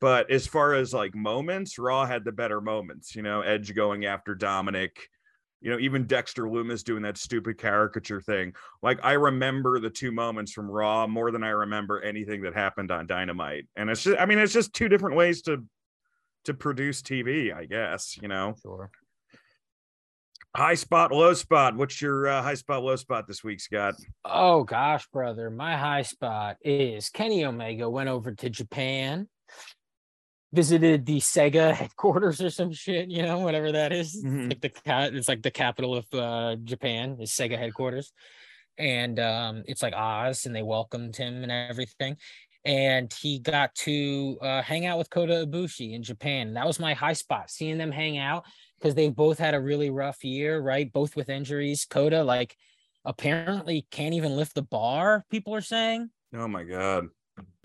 but 0.00 0.30
as 0.30 0.46
far 0.46 0.74
as 0.74 0.94
like 0.94 1.14
moments, 1.14 1.78
Raw 1.78 2.06
had 2.06 2.24
the 2.24 2.32
better 2.32 2.60
moments. 2.60 3.14
You 3.14 3.22
know, 3.22 3.40
Edge 3.40 3.74
going 3.74 4.04
after 4.04 4.34
Dominic. 4.34 5.08
You 5.60 5.72
know, 5.72 5.78
even 5.80 6.06
Dexter 6.06 6.44
Lumis 6.44 6.84
doing 6.84 7.02
that 7.02 7.18
stupid 7.18 7.58
caricature 7.58 8.20
thing. 8.20 8.54
Like 8.80 9.00
I 9.04 9.14
remember 9.14 9.80
the 9.80 9.90
two 9.90 10.12
moments 10.12 10.52
from 10.52 10.70
Raw 10.70 11.08
more 11.08 11.32
than 11.32 11.42
I 11.42 11.48
remember 11.48 12.00
anything 12.00 12.42
that 12.42 12.54
happened 12.54 12.92
on 12.92 13.08
Dynamite. 13.08 13.66
And 13.74 13.90
it's 13.90 14.04
just, 14.04 14.20
I 14.20 14.26
mean, 14.26 14.38
it's 14.38 14.52
just 14.52 14.72
two 14.72 14.88
different 14.88 15.16
ways 15.16 15.42
to 15.42 15.64
to 16.44 16.54
produce 16.54 17.02
TV, 17.02 17.52
I 17.54 17.64
guess, 17.64 18.16
you 18.22 18.28
know. 18.28 18.54
Sure. 18.62 18.90
High 20.56 20.74
spot, 20.74 21.12
low 21.12 21.34
spot. 21.34 21.76
What's 21.76 22.00
your 22.00 22.26
uh, 22.26 22.42
high 22.42 22.54
spot, 22.54 22.82
low 22.82 22.96
spot 22.96 23.26
this 23.28 23.44
week, 23.44 23.60
Scott? 23.60 23.94
Oh 24.24 24.64
gosh, 24.64 25.06
brother, 25.12 25.50
my 25.50 25.76
high 25.76 26.02
spot 26.02 26.56
is 26.62 27.10
Kenny 27.10 27.44
Omega 27.44 27.88
went 27.88 28.08
over 28.08 28.32
to 28.32 28.48
Japan, 28.48 29.28
visited 30.52 31.04
the 31.04 31.20
Sega 31.20 31.72
headquarters 31.74 32.40
or 32.40 32.48
some 32.48 32.72
shit, 32.72 33.10
you 33.10 33.22
know, 33.22 33.40
whatever 33.40 33.72
that 33.72 33.92
is. 33.92 34.24
Mhm. 34.24 34.48
Like 34.48 34.60
the 34.62 34.70
cat, 34.70 35.14
it's 35.14 35.28
like 35.28 35.42
the 35.42 35.50
capital 35.50 35.94
of 35.94 36.06
uh, 36.14 36.56
Japan 36.64 37.18
is 37.20 37.30
Sega 37.30 37.58
headquarters, 37.58 38.12
and 38.78 39.20
um, 39.20 39.64
it's 39.66 39.82
like 39.82 39.94
Oz, 39.94 40.46
and 40.46 40.56
they 40.56 40.62
welcomed 40.62 41.14
him 41.14 41.42
and 41.42 41.52
everything. 41.52 42.16
And 42.64 43.12
he 43.20 43.38
got 43.38 43.74
to 43.76 44.38
uh, 44.42 44.62
hang 44.62 44.86
out 44.86 44.98
with 44.98 45.10
Kota 45.10 45.46
Ibushi 45.46 45.94
in 45.94 46.02
Japan. 46.02 46.54
That 46.54 46.66
was 46.66 46.80
my 46.80 46.94
high 46.94 47.12
spot, 47.12 47.50
seeing 47.50 47.78
them 47.78 47.92
hang 47.92 48.18
out 48.18 48.44
because 48.78 48.94
they 48.94 49.08
both 49.08 49.38
had 49.38 49.54
a 49.54 49.60
really 49.60 49.90
rough 49.90 50.22
year, 50.24 50.60
right? 50.60 50.92
Both 50.92 51.16
with 51.16 51.28
injuries. 51.28 51.86
Kota, 51.88 52.22
like, 52.22 52.56
apparently 53.04 53.86
can't 53.90 54.14
even 54.14 54.36
lift 54.36 54.54
the 54.54 54.62
bar, 54.62 55.24
people 55.30 55.54
are 55.54 55.62
saying. 55.62 56.10
Oh 56.34 56.46
my 56.46 56.62
god. 56.62 57.06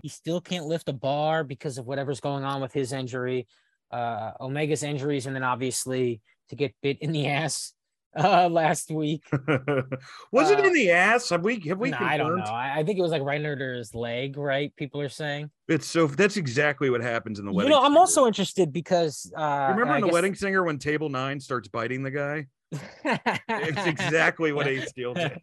He 0.02 0.08
still 0.08 0.40
can't 0.40 0.66
lift 0.66 0.88
a 0.88 0.92
bar 0.92 1.44
because 1.44 1.78
of 1.78 1.86
whatever's 1.86 2.20
going 2.20 2.44
on 2.44 2.60
with 2.62 2.72
his 2.72 2.92
injury, 2.92 3.46
uh, 3.90 4.32
Omega's 4.40 4.82
injuries, 4.82 5.26
and 5.26 5.36
then 5.36 5.42
obviously 5.42 6.22
to 6.48 6.56
get 6.56 6.74
bit 6.82 6.98
in 7.00 7.12
the 7.12 7.26
ass 7.28 7.73
uh, 8.16 8.48
last 8.52 8.90
week. 8.90 9.24
was 10.32 10.50
it 10.50 10.58
Uh, 10.60 10.62
in 10.62 10.72
the 10.72 10.90
ass? 10.90 11.28
Have 11.30 11.42
we 11.44 11.60
have 11.60 11.78
we 11.78 11.90
Nah, 11.90 11.98
I 12.00 12.16
don't 12.16 12.36
know. 12.36 12.44
I, 12.44 12.78
I 12.80 12.84
think 12.84 12.98
it 12.98 13.02
was 13.02 13.10
like 13.10 13.22
right 13.22 13.44
under 13.44 13.74
his 13.74 13.94
leg, 13.94 14.36
right? 14.36 14.74
People 14.76 15.00
are 15.00 15.08
saying. 15.08 15.50
It's 15.68 15.86
so 15.86 16.06
that's 16.06 16.36
exactly 16.36 16.90
what 16.90 17.00
happens 17.00 17.38
in 17.38 17.46
the 17.46 17.52
wedding. 17.52 17.70
You 17.72 17.76
know, 17.78 17.82
I'm 17.82 17.92
Singer. 17.92 17.98
also 18.00 18.26
interested 18.26 18.72
because 18.72 19.32
uh, 19.36 19.68
remember 19.70 19.94
in 19.96 20.00
the 20.02 20.06
guess- 20.08 20.12
wedding 20.14 20.34
singer 20.34 20.62
when 20.64 20.78
table 20.78 21.08
nine 21.08 21.40
starts 21.40 21.68
biting 21.68 22.02
the 22.02 22.10
guy? 22.10 22.46
It's 23.04 23.86
exactly 23.86 24.52
what 24.52 24.66
Ace 24.66 24.88
Steel 24.88 25.14
did. 25.14 25.38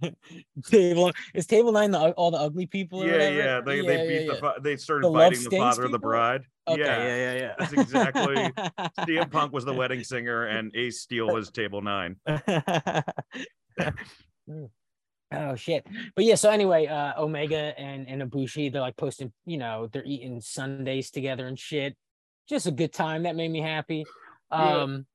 table 0.66 1.12
is 1.34 1.46
table 1.46 1.72
nine 1.72 1.90
the 1.90 2.10
all 2.12 2.30
the 2.30 2.38
ugly 2.38 2.66
people 2.66 3.02
or 3.02 3.06
yeah, 3.06 3.12
whatever? 3.12 3.36
yeah. 3.36 3.60
They 3.60 3.80
they 3.80 4.06
beat 4.08 4.26
yeah, 4.26 4.32
the 4.32 4.38
fa- 4.38 4.60
they 4.60 4.76
started 4.76 5.06
The 5.06 5.10
biting 5.10 5.42
the 5.44 5.56
father 5.56 5.84
of 5.84 5.92
the 5.92 5.98
bride. 5.98 6.44
Okay, 6.68 6.80
yeah. 6.80 7.06
yeah, 7.06 7.16
yeah, 7.16 7.34
yeah. 7.34 7.54
That's 7.58 7.72
exactly- 7.72 8.36
CM 9.06 9.30
Punk 9.30 9.52
was 9.52 9.64
the 9.64 9.72
wedding 9.74 10.04
singer 10.04 10.44
and 10.46 10.70
Ace 10.76 11.00
Steel 11.00 11.26
was 11.26 11.50
table 11.50 11.82
nine. 11.82 12.16
oh 15.32 15.54
shit. 15.56 15.86
But 16.14 16.24
yeah, 16.24 16.34
so 16.34 16.50
anyway, 16.50 16.86
uh 16.86 17.12
Omega 17.20 17.78
and, 17.78 18.08
and 18.08 18.22
Ibushi, 18.22 18.72
they're 18.72 18.80
like 18.80 18.96
posting, 18.96 19.32
you 19.46 19.58
know, 19.58 19.88
they're 19.92 20.04
eating 20.04 20.40
sundaes 20.40 21.10
together 21.10 21.46
and 21.46 21.58
shit. 21.58 21.96
Just 22.48 22.66
a 22.66 22.72
good 22.72 22.92
time. 22.92 23.24
That 23.24 23.36
made 23.36 23.50
me 23.50 23.60
happy. 23.60 24.04
Yeah. 24.52 24.82
Um 24.82 25.06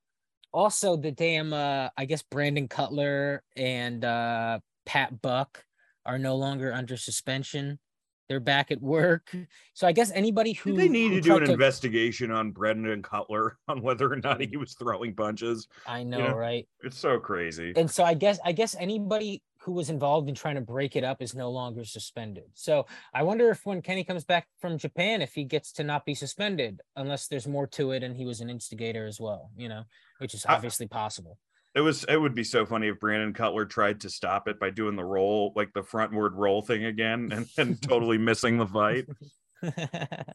also 0.53 0.95
the 0.95 1.11
damn 1.11 1.53
uh 1.53 1.89
I 1.97 2.05
guess 2.05 2.21
Brandon 2.23 2.67
Cutler 2.67 3.43
and 3.55 4.03
uh 4.05 4.59
Pat 4.85 5.21
Buck 5.21 5.65
are 6.05 6.17
no 6.17 6.35
longer 6.35 6.73
under 6.73 6.97
suspension. 6.97 7.79
They're 8.27 8.39
back 8.39 8.71
at 8.71 8.81
work. 8.81 9.35
So 9.75 9.87
I 9.87 9.91
guess 9.91 10.11
anybody 10.11 10.53
who 10.53 10.71
Did 10.71 10.79
they 10.79 10.89
need 10.89 11.09
to 11.09 11.21
do 11.21 11.37
an 11.37 11.49
investigation 11.49 12.31
on 12.31 12.51
Brandon 12.51 13.03
Cutler 13.03 13.57
on 13.67 13.81
whether 13.81 14.11
or 14.11 14.15
not 14.17 14.41
he 14.41 14.57
was 14.57 14.73
throwing 14.73 15.15
punches? 15.15 15.67
I 15.85 16.03
know, 16.03 16.29
know, 16.29 16.35
right? 16.35 16.67
It's 16.83 16.97
so 16.97 17.19
crazy. 17.19 17.73
and 17.75 17.89
so 17.89 18.03
I 18.03 18.15
guess 18.15 18.39
I 18.43 18.51
guess 18.51 18.75
anybody 18.79 19.43
who 19.59 19.73
was 19.73 19.89
involved 19.89 20.29
in 20.29 20.35
trying 20.35 20.55
to 20.55 20.61
break 20.61 20.95
it 20.95 21.03
up 21.03 21.21
is 21.21 21.33
no 21.35 21.49
longer 21.51 21.83
suspended. 21.83 22.45
So 22.53 22.85
I 23.13 23.23
wonder 23.23 23.49
if 23.49 23.65
when 23.65 23.81
Kenny 23.81 24.03
comes 24.03 24.23
back 24.23 24.47
from 24.59 24.77
Japan, 24.77 25.21
if 25.21 25.33
he 25.33 25.43
gets 25.43 25.71
to 25.73 25.83
not 25.83 26.05
be 26.05 26.13
suspended, 26.13 26.81
unless 26.95 27.27
there's 27.27 27.47
more 27.47 27.65
to 27.67 27.91
it 27.91 28.03
and 28.03 28.15
he 28.15 28.25
was 28.25 28.41
an 28.41 28.49
instigator 28.49 29.05
as 29.05 29.19
well, 29.19 29.49
you 29.57 29.69
know, 29.69 29.83
which 30.19 30.33
is 30.33 30.45
I- 30.45 30.53
obviously 30.55 30.87
possible. 30.87 31.37
It 31.75 31.81
was 31.81 32.05
it 32.07 32.15
would 32.15 32.33
be 32.33 32.43
so 32.43 32.65
funny 32.65 32.87
if 32.87 32.99
Brandon 32.99 33.33
Cutler 33.33 33.65
tried 33.65 34.01
to 34.01 34.09
stop 34.09 34.47
it 34.47 34.59
by 34.59 34.69
doing 34.69 34.95
the 34.95 35.03
roll, 35.03 35.51
like 35.55 35.73
the 35.73 35.81
frontward 35.81 36.31
roll 36.33 36.61
thing 36.61 36.85
again 36.85 37.29
and, 37.31 37.47
and 37.57 37.81
totally 37.81 38.17
missing 38.17 38.57
the 38.57 38.67
fight. 38.67 39.05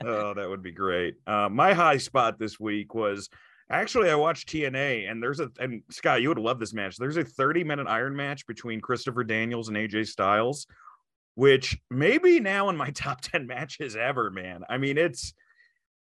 Oh, 0.05 0.35
that 0.35 0.49
would 0.49 0.63
be 0.63 0.73
great. 0.73 1.15
Uh, 1.25 1.49
my 1.49 1.73
high 1.73 1.99
spot 1.99 2.39
this 2.39 2.59
week 2.59 2.95
was 2.95 3.29
actually 3.71 4.11
I 4.11 4.17
watched 4.17 4.49
TNA 4.49 5.09
and 5.09 5.23
there's 5.23 5.39
a 5.39 5.51
and 5.61 5.83
Scott, 5.91 6.21
you 6.21 6.31
would 6.31 6.39
love 6.39 6.59
this 6.59 6.73
match. 6.73 6.97
There's 6.97 7.17
a 7.17 7.25
30 7.25 7.63
minute 7.63 7.87
iron 7.87 8.17
match 8.17 8.47
between 8.47 8.81
Christopher 8.81 9.23
Daniels 9.23 9.69
and 9.69 9.77
AJ 9.77 10.09
Styles, 10.09 10.67
which 11.35 11.79
maybe 11.91 12.41
now 12.41 12.71
in 12.71 12.77
my 12.77 12.91
top 12.95 13.21
10 13.21 13.47
matches 13.47 13.95
ever, 13.95 14.31
man. 14.31 14.65
I 14.69 14.79
mean, 14.79 14.99
it's 14.99 15.33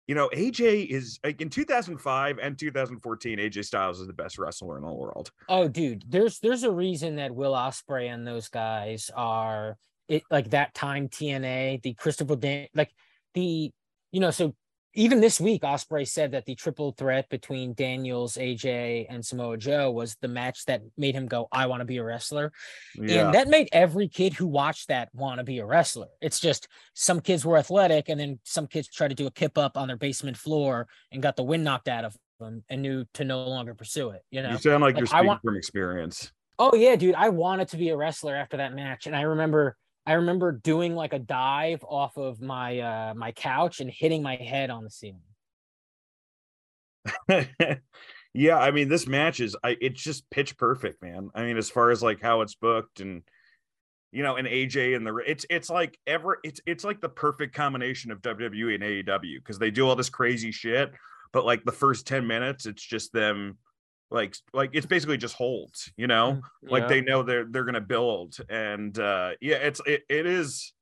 you 0.07 0.15
know, 0.15 0.29
AJ 0.33 0.87
is 0.87 1.19
like 1.23 1.41
in 1.41 1.49
2005 1.49 2.39
and 2.39 2.57
2014, 2.57 3.39
AJ 3.39 3.65
Styles 3.65 3.99
is 3.99 4.07
the 4.07 4.13
best 4.13 4.37
wrestler 4.37 4.77
in 4.77 4.83
the 4.83 4.93
world. 4.93 5.31
oh, 5.49 5.67
dude, 5.67 6.03
there's 6.07 6.39
there's 6.39 6.63
a 6.63 6.71
reason 6.71 7.15
that 7.15 7.33
Will 7.33 7.53
Ospreay 7.53 8.13
and 8.13 8.27
those 8.27 8.47
guys 8.49 9.09
are 9.15 9.77
it 10.07 10.23
like 10.29 10.51
that 10.51 10.73
time 10.73 11.09
TNA, 11.09 11.81
the 11.81 11.93
Christopher 11.93 12.35
Dan 12.35 12.67
like 12.75 12.91
the 13.33 13.71
you 14.11 14.19
know, 14.19 14.31
so 14.31 14.55
even 14.95 15.19
this 15.19 15.39
week, 15.39 15.61
Ospreay 15.63 16.07
said 16.07 16.31
that 16.31 16.45
the 16.45 16.55
triple 16.55 16.93
threat 16.93 17.29
between 17.29 17.73
Daniels, 17.73 18.35
AJ, 18.35 19.05
and 19.09 19.25
Samoa 19.25 19.57
Joe 19.57 19.91
was 19.91 20.15
the 20.21 20.27
match 20.27 20.65
that 20.65 20.81
made 20.97 21.13
him 21.13 21.27
go, 21.27 21.47
I 21.51 21.67
want 21.67 21.81
to 21.81 21.85
be 21.85 21.97
a 21.97 22.03
wrestler. 22.03 22.53
Yeah. 22.95 23.25
And 23.25 23.35
that 23.35 23.49
made 23.49 23.67
every 23.73 24.07
kid 24.07 24.33
who 24.33 24.47
watched 24.47 24.87
that 24.87 25.09
want 25.13 25.39
to 25.39 25.43
be 25.43 25.59
a 25.59 25.65
wrestler. 25.65 26.07
It's 26.21 26.39
just 26.39 26.67
some 26.93 27.19
kids 27.19 27.45
were 27.45 27.57
athletic, 27.57 28.09
and 28.09 28.19
then 28.19 28.39
some 28.43 28.67
kids 28.67 28.87
tried 28.87 29.09
to 29.09 29.15
do 29.15 29.27
a 29.27 29.31
kip 29.31 29.57
up 29.57 29.77
on 29.77 29.87
their 29.87 29.97
basement 29.97 30.37
floor 30.37 30.87
and 31.11 31.21
got 31.21 31.35
the 31.35 31.43
wind 31.43 31.63
knocked 31.63 31.87
out 31.87 32.05
of 32.05 32.15
them 32.39 32.63
and 32.69 32.81
knew 32.81 33.05
to 33.15 33.25
no 33.25 33.43
longer 33.47 33.73
pursue 33.73 34.09
it. 34.09 34.21
You 34.31 34.43
know? 34.43 34.51
you 34.51 34.57
sound 34.57 34.81
like, 34.81 34.95
like, 34.95 35.01
you're 35.01 35.07
I 35.07 35.19
speaking 35.19 35.27
want- 35.27 35.41
from 35.41 35.57
experience. 35.57 36.31
Oh 36.57 36.73
yeah, 36.73 36.95
dude. 36.95 37.15
I 37.15 37.29
wanted 37.29 37.67
to 37.69 37.77
be 37.77 37.89
a 37.89 37.97
wrestler 37.97 38.33
after 38.33 38.57
that 38.57 38.73
match. 38.73 39.07
And 39.07 39.15
I 39.15 39.23
remember 39.23 39.75
I 40.05 40.13
remember 40.13 40.51
doing 40.51 40.95
like 40.95 41.13
a 41.13 41.19
dive 41.19 41.83
off 41.83 42.17
of 42.17 42.41
my 42.41 42.79
uh 42.79 43.13
my 43.15 43.31
couch 43.31 43.79
and 43.79 43.89
hitting 43.89 44.21
my 44.21 44.35
head 44.35 44.69
on 44.69 44.83
the 44.83 44.89
ceiling. 44.89 45.21
yeah, 48.33 48.57
I 48.57 48.71
mean, 48.71 48.89
this 48.89 49.07
match 49.07 49.39
is 49.39 49.55
I 49.63 49.77
it's 49.81 50.01
just 50.01 50.29
pitch 50.29 50.57
perfect, 50.57 51.01
man. 51.01 51.29
I 51.33 51.43
mean, 51.43 51.57
as 51.57 51.69
far 51.69 51.91
as 51.91 52.03
like 52.03 52.21
how 52.21 52.41
it's 52.41 52.55
booked 52.55 52.99
and 52.99 53.23
you 54.11 54.23
know, 54.23 54.35
and 54.37 54.47
AJ 54.47 54.95
and 54.95 55.05
the 55.05 55.15
it's 55.17 55.45
it's 55.49 55.69
like 55.69 55.97
ever 56.07 56.39
it's 56.43 56.61
it's 56.65 56.83
like 56.83 57.01
the 57.01 57.09
perfect 57.09 57.55
combination 57.55 58.11
of 58.11 58.21
WWE 58.21 58.75
and 58.75 58.83
AEW 58.83 59.37
because 59.39 59.59
they 59.59 59.71
do 59.71 59.87
all 59.87 59.95
this 59.95 60.09
crazy 60.09 60.51
shit, 60.51 60.91
but 61.33 61.45
like 61.45 61.65
the 61.65 61.71
first 61.71 62.07
10 62.07 62.25
minutes, 62.25 62.65
it's 62.65 62.83
just 62.83 63.11
them 63.11 63.57
like 64.15 64.35
like 64.53 64.71
it's 64.73 64.85
basically 64.85 65.17
just 65.17 65.35
holds, 65.35 65.91
you 65.97 66.07
know, 66.07 66.41
like 66.63 66.87
they 66.87 67.01
know 67.01 67.21
they're 67.21 67.45
they're 67.45 67.65
gonna 67.65 67.81
build. 67.81 68.37
And 68.49 68.97
uh 68.97 69.31
yeah, 69.41 69.57
it's 69.57 69.81
it, 69.85 70.03
it 70.09 70.25
is, 70.25 70.73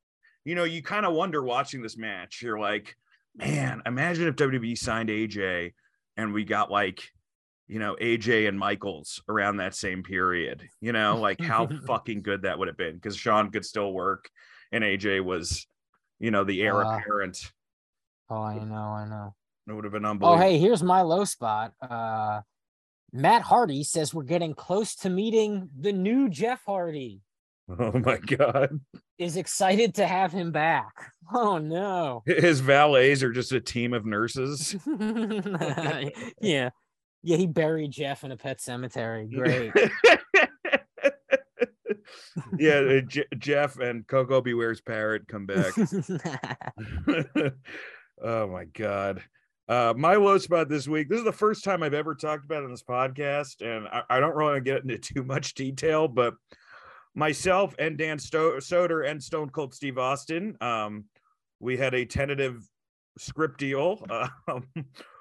you 0.45 0.53
know, 0.55 0.63
you 0.63 0.84
kind 0.84 1.05
of 1.05 1.13
wonder 1.13 1.43
watching 1.43 1.81
this 1.81 1.97
match, 1.97 2.41
you're 2.43 2.59
like, 2.59 2.95
man, 3.36 3.81
imagine 3.86 4.27
if 4.27 4.36
WWE 4.36 4.77
signed 4.77 5.09
AJ 5.09 5.73
and 6.15 6.31
we 6.31 6.45
got 6.45 6.69
like, 6.69 7.01
you 7.67 7.79
know, 7.79 7.97
AJ 7.99 8.47
and 8.47 8.57
Michaels 8.57 9.21
around 9.27 9.57
that 9.57 9.73
same 9.73 10.03
period. 10.03 10.69
You 10.79 10.93
know, 10.93 11.17
like 11.17 11.41
how 11.41 11.67
fucking 11.88 12.21
good 12.21 12.43
that 12.43 12.59
would 12.59 12.67
have 12.67 12.77
been 12.77 12.93
because 12.93 13.17
Shawn 13.17 13.49
could 13.51 13.65
still 13.65 13.91
work 13.91 14.29
and 14.71 14.84
AJ 14.84 15.25
was, 15.25 15.65
you 16.19 16.29
know, 16.29 16.43
the 16.43 16.61
heir 16.61 16.86
Uh, 16.86 16.99
apparent. 16.99 17.51
Oh, 18.29 18.41
I 18.41 18.59
know, 18.59 18.75
I 18.75 19.05
know. 19.09 19.36
It 19.67 19.73
would 19.73 19.86
have 19.86 19.93
been 19.93 20.05
unbelievable. 20.05 20.43
Oh, 20.43 20.47
hey, 20.47 20.59
here's 20.59 20.84
my 20.84 21.01
low 21.01 21.25
spot. 21.25 21.73
Uh 21.81 22.41
Matt 23.14 23.43
Hardy 23.43 23.84
says 23.84 24.11
we're 24.14 24.24
getting 24.24 24.55
close 24.55 24.95
to 24.95 25.09
meeting 25.09 25.70
the 25.80 25.93
new 25.93 26.30
Jeff 26.30 26.64
Hardy. 26.66 27.22
Oh 27.70 27.97
my 27.99 28.18
god. 28.18 28.82
Is 29.20 29.38
excited 29.38 29.95
to 29.95 30.07
have 30.07 30.34
him 30.34 30.51
back. 30.51 31.11
Oh 31.32 31.59
no. 31.59 32.24
His 32.26 32.59
valets 32.59 33.22
are 33.24 33.32
just 33.32 33.51
a 33.51 33.61
team 33.61 33.93
of 33.93 34.05
nurses. 34.05 34.76
yeah. 36.41 36.72
Yeah, 37.26 37.38
he 37.38 37.47
buried 37.47 37.91
Jeff 37.91 38.26
in 38.26 38.32
a 38.34 38.38
pet 38.38 38.59
cemetery. 38.59 39.30
Great. 39.34 39.72
yeah, 42.59 42.80
uh, 42.80 43.01
J- 43.01 43.28
Jeff 43.38 43.80
and 43.80 44.05
Coco 44.07 44.41
Beware's 44.41 44.82
parrot 44.82 45.28
come 45.28 45.45
back. 45.45 45.72
oh 48.22 48.47
my 48.47 48.66
god. 48.66 49.24
Uh, 49.70 49.93
my 49.95 50.16
low 50.16 50.38
spot 50.38 50.68
this 50.68 50.88
week. 50.88 51.07
This 51.07 51.20
is 51.20 51.26
the 51.26 51.32
first 51.32 51.64
time 51.64 51.84
I've 51.84 51.93
ever 51.93 52.16
talked 52.16 52.43
about 52.43 52.64
it 52.64 52.66
on 52.66 52.72
this 52.72 52.84
podcast, 52.84 53.61
and 53.61 53.88
I, 53.88 54.03
I 54.09 54.20
don't 54.20 54.36
really 54.36 54.59
get 54.59 54.84
into 54.84 54.97
too 55.14 55.24
much 55.24 55.53
detail, 55.53 56.07
but 56.07 56.36
myself 57.16 57.74
and 57.80 57.97
Dan 57.97 58.20
Sto- 58.20 58.57
Soder 58.57 59.09
and 59.09 59.24
Stone 59.24 59.51
Cold 59.51 59.74
Steve 59.74 59.97
Austin, 59.97 60.57
um, 60.59 61.05
we 61.59 61.78
had 61.78 61.93
a 61.93 62.05
tentative 62.05 62.68
script 63.18 63.59
deal 63.59 64.05
um, 64.47 64.68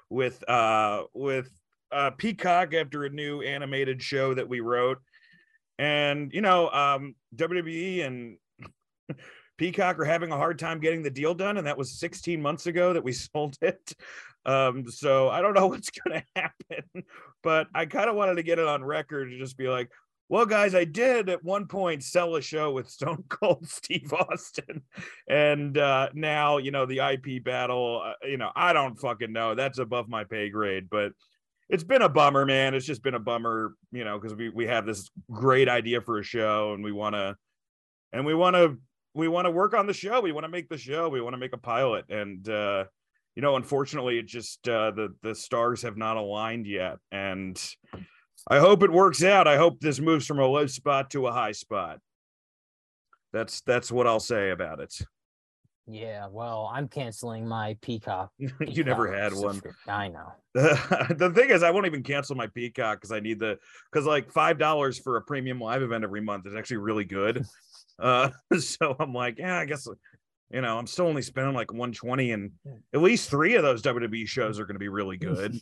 with 0.09 0.47
uh, 0.49 1.03
with 1.13 1.49
uh, 1.91 2.11
Peacock 2.11 2.73
after 2.73 3.05
a 3.05 3.09
new 3.09 3.41
animated 3.41 4.01
show 4.01 4.33
that 4.33 4.49
we 4.49 4.59
wrote, 4.59 4.99
and 5.79 6.33
you 6.33 6.41
know, 6.41 6.69
um, 6.69 7.15
WWE 7.35 8.05
and 8.05 8.37
Peacock 9.57 9.99
are 9.99 10.05
having 10.05 10.31
a 10.31 10.37
hard 10.37 10.59
time 10.59 10.81
getting 10.81 11.03
the 11.03 11.09
deal 11.09 11.33
done, 11.33 11.57
and 11.57 11.67
that 11.67 11.77
was 11.77 11.97
16 11.99 12.41
months 12.41 12.65
ago 12.65 12.91
that 12.91 13.03
we 13.03 13.13
sold 13.13 13.57
it. 13.61 13.93
Um, 14.45 14.89
so 14.89 15.29
I 15.29 15.41
don't 15.41 15.53
know 15.53 15.67
what's 15.67 15.89
going 15.89 16.21
to 16.21 16.41
happen, 16.41 17.03
but 17.41 17.67
I 17.73 17.85
kind 17.85 18.09
of 18.09 18.15
wanted 18.15 18.35
to 18.35 18.43
get 18.43 18.59
it 18.59 18.67
on 18.67 18.83
record 18.83 19.29
to 19.29 19.37
just 19.37 19.57
be 19.57 19.67
like, 19.67 19.89
well, 20.29 20.45
guys, 20.45 20.73
I 20.73 20.85
did 20.85 21.29
at 21.29 21.43
one 21.43 21.67
point 21.67 22.03
sell 22.03 22.35
a 22.35 22.41
show 22.41 22.71
with 22.71 22.89
Stone 22.89 23.25
Cold 23.29 23.67
Steve 23.67 24.13
Austin, 24.13 24.81
and 25.27 25.77
uh, 25.77 26.09
now 26.13 26.57
you 26.57 26.71
know 26.71 26.85
the 26.85 26.99
IP 26.99 27.43
battle. 27.43 28.01
Uh, 28.03 28.27
you 28.27 28.37
know, 28.37 28.49
I 28.55 28.73
don't 28.73 28.99
fucking 28.99 29.31
know. 29.31 29.53
That's 29.53 29.79
above 29.79 30.07
my 30.07 30.23
pay 30.23 30.49
grade, 30.49 30.87
but 30.89 31.11
it's 31.69 31.83
been 31.83 32.01
a 32.01 32.09
bummer, 32.09 32.45
man. 32.45 32.73
It's 32.73 32.85
just 32.85 33.03
been 33.03 33.13
a 33.13 33.19
bummer, 33.19 33.75
you 33.91 34.03
know, 34.03 34.17
because 34.17 34.35
we 34.35 34.49
we 34.49 34.65
have 34.65 34.85
this 34.85 35.09
great 35.29 35.69
idea 35.69 36.01
for 36.01 36.19
a 36.19 36.23
show, 36.23 36.73
and 36.73 36.83
we 36.83 36.91
want 36.91 37.15
to, 37.15 37.35
and 38.11 38.25
we 38.25 38.33
want 38.33 38.55
to 38.55 38.77
we 39.13 39.27
want 39.27 39.45
to 39.45 39.51
work 39.51 39.73
on 39.73 39.87
the 39.87 39.93
show. 39.93 40.21
We 40.21 40.31
want 40.31 40.45
to 40.45 40.49
make 40.49 40.69
the 40.69 40.77
show. 40.77 41.09
We 41.09 41.21
want 41.21 41.33
to 41.33 41.39
make 41.39 41.53
a 41.53 41.57
pilot, 41.57 42.05
and 42.09 42.47
uh, 42.49 42.85
you 43.35 43.41
know, 43.41 43.55
unfortunately, 43.55 44.19
it 44.19 44.27
just 44.27 44.67
uh, 44.67 44.91
the 44.91 45.15
the 45.23 45.33
stars 45.33 45.81
have 45.81 45.97
not 45.97 46.17
aligned 46.17 46.67
yet, 46.67 46.97
and 47.11 47.59
I 48.47 48.59
hope 48.59 48.83
it 48.83 48.91
works 48.91 49.23
out. 49.23 49.47
I 49.47 49.57
hope 49.57 49.79
this 49.79 49.99
moves 49.99 50.25
from 50.25 50.39
a 50.39 50.45
low 50.45 50.67
spot 50.67 51.09
to 51.11 51.27
a 51.27 51.31
high 51.31 51.53
spot. 51.53 51.99
That's 53.31 53.61
that's 53.61 53.91
what 53.91 54.05
I'll 54.05 54.19
say 54.19 54.51
about 54.51 54.79
it. 54.79 54.93
yeah, 55.87 56.27
well, 56.29 56.71
I'm 56.71 56.87
canceling 56.87 57.47
my 57.47 57.75
Peacock. 57.81 58.31
you 58.37 58.83
never 58.83 59.11
had 59.11 59.33
one. 59.33 59.61
I 59.87 60.09
know. 60.09 60.33
the 60.53 61.31
thing 61.33 61.49
is, 61.49 61.63
I 61.63 61.71
won't 61.71 61.87
even 61.87 62.03
cancel 62.03 62.35
my 62.35 62.47
Peacock 62.47 62.97
because 63.01 63.11
I 63.11 63.19
need 63.19 63.39
the 63.39 63.57
because 63.91 64.05
like 64.05 64.31
five 64.31 64.59
dollars 64.59 64.99
for 64.99 65.17
a 65.17 65.21
premium 65.21 65.59
live 65.59 65.81
event 65.81 66.03
every 66.03 66.21
month 66.21 66.45
is 66.45 66.55
actually 66.55 66.77
really 66.77 67.05
good. 67.05 67.45
Uh, 67.99 68.31
so 68.57 68.95
I'm 68.99 69.13
like, 69.13 69.37
yeah, 69.37 69.59
I 69.59 69.65
guess 69.65 69.87
you 70.49 70.61
know 70.61 70.77
I'm 70.77 70.87
still 70.87 71.07
only 71.07 71.21
spending 71.21 71.53
like 71.53 71.71
120, 71.71 72.31
and 72.31 72.51
at 72.93 73.01
least 73.01 73.29
three 73.29 73.55
of 73.55 73.63
those 73.63 73.81
WWE 73.81 74.27
shows 74.27 74.59
are 74.59 74.65
going 74.65 74.75
to 74.75 74.79
be 74.79 74.89
really 74.89 75.17
good. 75.17 75.59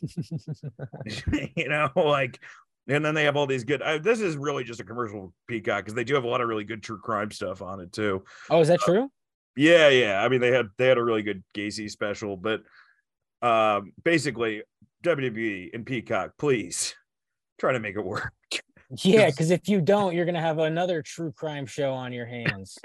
you 1.56 1.68
know, 1.68 1.90
like, 1.96 2.40
and 2.88 3.04
then 3.04 3.14
they 3.14 3.24
have 3.24 3.36
all 3.36 3.46
these 3.46 3.64
good. 3.64 3.82
Uh, 3.82 3.98
this 3.98 4.20
is 4.20 4.36
really 4.36 4.64
just 4.64 4.80
a 4.80 4.84
commercial 4.84 5.32
Peacock 5.48 5.84
because 5.84 5.94
they 5.94 6.04
do 6.04 6.14
have 6.14 6.24
a 6.24 6.28
lot 6.28 6.40
of 6.40 6.48
really 6.48 6.64
good 6.64 6.82
true 6.82 6.98
crime 6.98 7.30
stuff 7.30 7.62
on 7.62 7.80
it 7.80 7.92
too. 7.92 8.24
oh, 8.50 8.60
is 8.60 8.68
that 8.68 8.80
true? 8.80 9.10
Yeah, 9.56 9.88
yeah. 9.88 10.22
I 10.22 10.28
mean, 10.28 10.40
they 10.40 10.50
had 10.50 10.68
they 10.78 10.86
had 10.86 10.98
a 10.98 11.04
really 11.04 11.22
good 11.22 11.42
Gacy 11.54 11.90
special, 11.90 12.36
but 12.36 12.62
um, 13.42 13.92
basically, 14.02 14.62
WWE 15.04 15.74
and 15.74 15.84
Peacock, 15.84 16.32
please 16.38 16.94
try 17.58 17.72
to 17.72 17.80
make 17.80 17.96
it 17.96 18.04
work. 18.04 18.32
Yeah, 18.98 19.30
because 19.30 19.50
if 19.50 19.70
you 19.70 19.80
don't, 19.80 20.14
you're 20.14 20.26
gonna 20.26 20.38
have 20.38 20.58
another 20.58 21.00
true 21.00 21.32
crime 21.32 21.64
show 21.64 21.94
on 21.94 22.12
your 22.12 22.26
hands. 22.26 22.78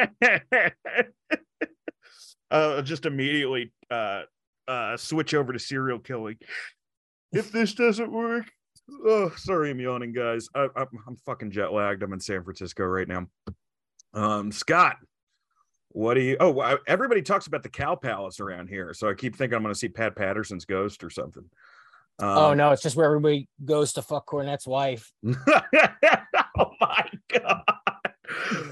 Uh, 2.52 2.82
just 2.82 3.06
immediately 3.06 3.72
uh, 3.92 4.22
uh, 4.68 4.98
switch 4.98 5.34
over 5.34 5.54
to 5.54 5.60
serial 5.60 6.00
killing. 6.00 6.38
If 7.34 7.52
this 7.52 7.74
doesn't 7.74 8.12
work, 8.12 8.46
oh, 9.06 9.32
sorry, 9.36 9.72
I'm 9.72 9.80
yawning, 9.80 10.14
guys. 10.14 10.48
I, 10.56 10.68
I'm, 10.76 10.88
I'm 11.08 11.16
fucking 11.26 11.52
jet 11.52 11.74
lagged. 11.74 12.04
I'm 12.04 12.14
in 12.14 12.20
San 12.20 12.44
Francisco 12.44 12.84
right 12.86 13.08
now. 13.08 13.28
Um, 14.14 14.52
Scott, 14.52 14.96
what 15.90 16.14
do 16.14 16.22
you? 16.22 16.38
Oh, 16.40 16.60
I- 16.62 16.78
everybody 16.88 17.22
talks 17.22 17.48
about 17.48 17.64
the 17.64 17.70
Cow 17.70 17.96
Palace 17.96 18.40
around 18.40 18.68
here, 18.70 18.94
so 18.94 19.10
I 19.10 19.14
keep 19.14 19.36
thinking 19.36 19.56
I'm 19.56 19.62
going 19.64 19.74
to 19.74 19.80
see 19.80 19.90
Pat 19.90 20.16
Patterson's 20.16 20.66
ghost 20.66 21.04
or 21.04 21.10
something. 21.10 21.44
oh 22.20 22.52
Um, 22.52 22.58
no, 22.58 22.72
it's 22.72 22.82
just 22.82 22.96
where 22.96 23.06
everybody 23.06 23.48
goes 23.64 23.94
to 23.94 24.02
fuck 24.02 24.26
Cornette's 24.28 24.68
wife. 24.68 25.12
oh 25.26 26.72
my 26.80 27.10
god! 27.30 27.62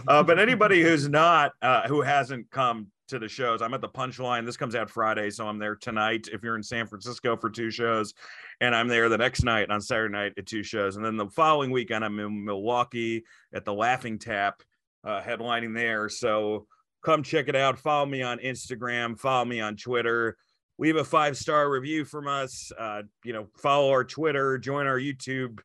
Uh, 0.07 0.23
but 0.23 0.39
anybody 0.39 0.81
who's 0.81 1.09
not, 1.09 1.51
uh, 1.61 1.87
who 1.87 2.01
hasn't 2.01 2.49
come 2.51 2.87
to 3.07 3.19
the 3.19 3.27
shows, 3.27 3.61
I'm 3.61 3.73
at 3.73 3.81
the 3.81 3.89
Punchline. 3.89 4.45
This 4.45 4.57
comes 4.57 4.75
out 4.75 4.89
Friday, 4.89 5.29
so 5.29 5.47
I'm 5.47 5.59
there 5.59 5.75
tonight. 5.75 6.27
If 6.31 6.43
you're 6.43 6.55
in 6.55 6.63
San 6.63 6.87
Francisco 6.87 7.37
for 7.37 7.49
two 7.49 7.69
shows, 7.69 8.13
and 8.61 8.75
I'm 8.75 8.87
there 8.87 9.09
the 9.09 9.17
next 9.17 9.43
night 9.43 9.69
on 9.69 9.81
Saturday 9.81 10.11
night 10.11 10.33
at 10.37 10.45
two 10.45 10.63
shows, 10.63 10.95
and 10.95 11.05
then 11.05 11.17
the 11.17 11.27
following 11.27 11.71
weekend 11.71 12.03
I'm 12.03 12.19
in 12.19 12.45
Milwaukee 12.45 13.23
at 13.53 13.65
the 13.65 13.73
Laughing 13.73 14.17
Tap, 14.17 14.63
uh, 15.03 15.21
headlining 15.21 15.75
there. 15.75 16.09
So 16.09 16.67
come 17.03 17.23
check 17.23 17.47
it 17.47 17.55
out. 17.55 17.77
Follow 17.77 18.05
me 18.05 18.21
on 18.21 18.39
Instagram. 18.39 19.19
Follow 19.19 19.45
me 19.45 19.61
on 19.61 19.75
Twitter 19.75 20.37
leave 20.77 20.97
a 20.97 21.03
five 21.03 21.37
star 21.37 21.69
review 21.69 22.03
from 22.03 22.27
us 22.27 22.71
uh 22.77 23.01
you 23.23 23.33
know 23.33 23.47
follow 23.57 23.89
our 23.89 24.03
twitter 24.03 24.57
join 24.57 24.85
our 24.85 24.99
youtube 24.99 25.59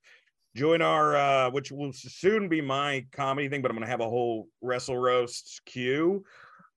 join 0.57 0.83
our 0.83 1.17
uh 1.17 1.51
which 1.51 1.73
will 1.73 1.93
soon 1.93 2.49
be 2.49 2.61
my 2.61 3.05
comedy 3.13 3.49
thing 3.49 3.63
but 3.63 3.71
i'm 3.71 3.77
gonna 3.77 3.87
have 3.87 4.01
a 4.01 4.09
whole 4.09 4.49
wrestle 4.61 4.97
roast 4.97 5.61
queue 5.67 6.25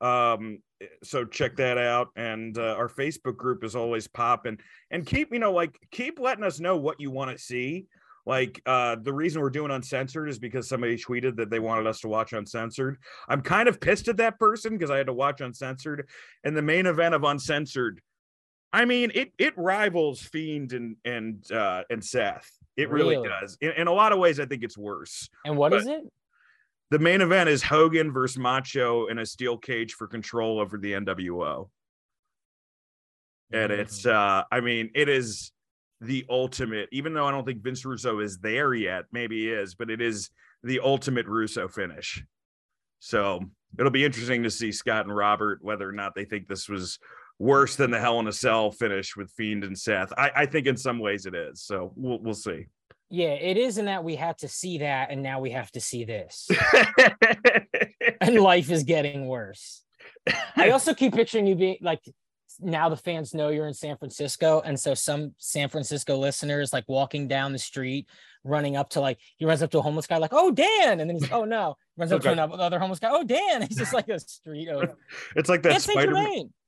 um 0.03 0.59
so 1.01 1.23
check 1.23 1.55
that 1.55 1.77
out 1.77 2.09
and 2.17 2.57
uh, 2.57 2.75
our 2.77 2.89
facebook 2.89 3.37
group 3.37 3.63
is 3.63 3.75
always 3.75 4.05
popping 4.07 4.57
and 4.91 5.05
keep 5.05 5.31
you 5.31 5.39
know 5.39 5.51
like 5.53 5.79
keep 5.91 6.19
letting 6.19 6.43
us 6.43 6.59
know 6.59 6.75
what 6.75 6.99
you 6.99 7.09
want 7.09 7.31
to 7.31 7.37
see 7.41 7.85
like 8.25 8.61
uh 8.65 8.97
the 9.03 9.13
reason 9.13 9.41
we're 9.41 9.49
doing 9.49 9.71
uncensored 9.71 10.27
is 10.29 10.37
because 10.37 10.67
somebody 10.67 10.97
tweeted 10.97 11.37
that 11.37 11.49
they 11.49 11.59
wanted 11.59 11.87
us 11.87 12.01
to 12.01 12.09
watch 12.09 12.33
uncensored 12.33 12.97
i'm 13.29 13.41
kind 13.41 13.69
of 13.69 13.79
pissed 13.79 14.09
at 14.09 14.17
that 14.17 14.37
person 14.39 14.73
because 14.73 14.91
i 14.91 14.97
had 14.97 15.07
to 15.07 15.13
watch 15.13 15.39
uncensored 15.39 16.07
and 16.43 16.55
the 16.55 16.61
main 16.61 16.85
event 16.85 17.15
of 17.15 17.23
uncensored 17.23 17.99
I 18.75 18.85
mean, 18.85 19.11
it 19.13 19.31
it 19.37 19.53
rivals 19.55 20.19
Fiend 20.19 20.73
and 20.73 20.95
and 21.05 21.45
uh 21.51 21.83
and 21.91 22.03
Seth. 22.03 22.49
It 22.75 22.89
really, 22.89 23.15
Really? 23.17 23.29
does. 23.29 23.55
In, 23.61 23.69
in 23.73 23.85
a 23.87 23.93
lot 23.93 24.11
of 24.11 24.17
ways, 24.17 24.39
I 24.39 24.47
think 24.47 24.63
it's 24.63 24.79
worse. 24.79 25.29
And 25.45 25.55
what 25.55 25.69
But- 25.69 25.81
is 25.81 25.85
it? 25.85 26.01
The 26.91 26.99
main 26.99 27.21
event 27.21 27.49
is 27.49 27.63
Hogan 27.63 28.11
versus 28.11 28.37
Macho 28.37 29.07
in 29.07 29.17
a 29.17 29.25
steel 29.25 29.57
cage 29.57 29.93
for 29.93 30.07
control 30.07 30.59
over 30.59 30.77
the 30.77 30.93
NWO. 30.93 31.69
And 33.51 33.71
it's 33.71 34.05
uh 34.05 34.43
I 34.51 34.59
mean, 34.61 34.91
it 34.93 35.09
is 35.09 35.51
the 36.01 36.25
ultimate, 36.29 36.89
even 36.91 37.13
though 37.13 37.25
I 37.25 37.31
don't 37.31 37.45
think 37.45 37.63
Vince 37.63 37.85
Russo 37.85 38.19
is 38.19 38.39
there 38.39 38.73
yet, 38.73 39.05
maybe 39.11 39.41
he 39.41 39.49
is, 39.49 39.75
but 39.75 39.89
it 39.89 40.01
is 40.01 40.29
the 40.63 40.81
ultimate 40.81 41.27
Russo 41.27 41.67
finish. 41.67 42.23
So 42.99 43.41
it'll 43.77 43.91
be 43.91 44.05
interesting 44.05 44.43
to 44.43 44.51
see 44.51 44.71
Scott 44.71 45.05
and 45.05 45.15
Robert 45.15 45.59
whether 45.61 45.87
or 45.87 45.93
not 45.93 46.15
they 46.15 46.25
think 46.25 46.47
this 46.47 46.69
was 46.69 46.99
worse 47.39 47.75
than 47.75 47.91
the 47.91 47.99
Hell 47.99 48.19
in 48.19 48.27
a 48.27 48.31
Cell 48.31 48.71
finish 48.71 49.15
with 49.15 49.31
Fiend 49.31 49.63
and 49.63 49.77
Seth. 49.77 50.13
I, 50.17 50.31
I 50.35 50.45
think 50.45 50.67
in 50.67 50.77
some 50.77 50.99
ways 50.99 51.25
it 51.25 51.35
is. 51.35 51.63
So 51.63 51.91
we'll 51.95 52.19
we'll 52.19 52.33
see. 52.33 52.67
Yeah, 53.13 53.33
it 53.33 53.57
is 53.57 53.77
in 53.77 53.85
that 53.85 54.03
we 54.03 54.15
had 54.15 54.39
to 54.39 54.47
see 54.47 54.79
that, 54.79 55.11
and 55.11 55.21
now 55.21 55.39
we 55.39 55.51
have 55.51 55.71
to 55.73 55.79
see 55.79 56.03
this, 56.03 56.49
and 58.21 58.39
life 58.39 58.71
is 58.71 58.81
getting 58.81 59.27
worse. 59.27 59.83
I 60.55 60.71
also 60.71 60.95
keep 60.95 61.13
picturing 61.13 61.45
you 61.45 61.53
being 61.53 61.77
like 61.79 61.99
now 62.59 62.89
the 62.89 62.97
fans 62.97 63.33
know 63.33 63.49
you're 63.49 63.67
in 63.67 63.73
San 63.73 63.97
Francisco, 63.97 64.61
and 64.65 64.79
so 64.79 64.93
some 64.93 65.33
San 65.37 65.69
Francisco 65.69 66.17
listeners 66.17 66.73
like 66.73 66.85
walking 66.87 67.27
down 67.27 67.53
the 67.53 67.59
street, 67.59 68.07
running 68.43 68.75
up 68.75 68.89
to 68.89 68.99
like 69.01 69.19
he 69.37 69.45
runs 69.45 69.61
up 69.63 69.71
to 69.71 69.79
a 69.79 69.81
homeless 69.81 70.07
guy 70.07 70.17
like, 70.17 70.33
"Oh 70.33 70.51
Dan," 70.51 70.99
and 70.99 71.09
then 71.09 71.11
he's 71.11 71.23
like, 71.23 71.33
"Oh 71.33 71.45
no," 71.45 71.75
runs 71.97 72.11
up 72.11 72.25
Okay. 72.25 72.35
to 72.35 72.43
another 72.43 72.79
homeless 72.79 72.99
guy, 72.99 73.09
"Oh 73.11 73.23
Dan." 73.23 73.63
It's 73.63 73.75
just 73.75 73.93
like 73.93 74.09
a 74.09 74.19
street 74.19 74.69
of 74.69 74.89
It's 75.35 75.49
like 75.49 75.63
that 75.63 75.81
Spider 75.81 76.13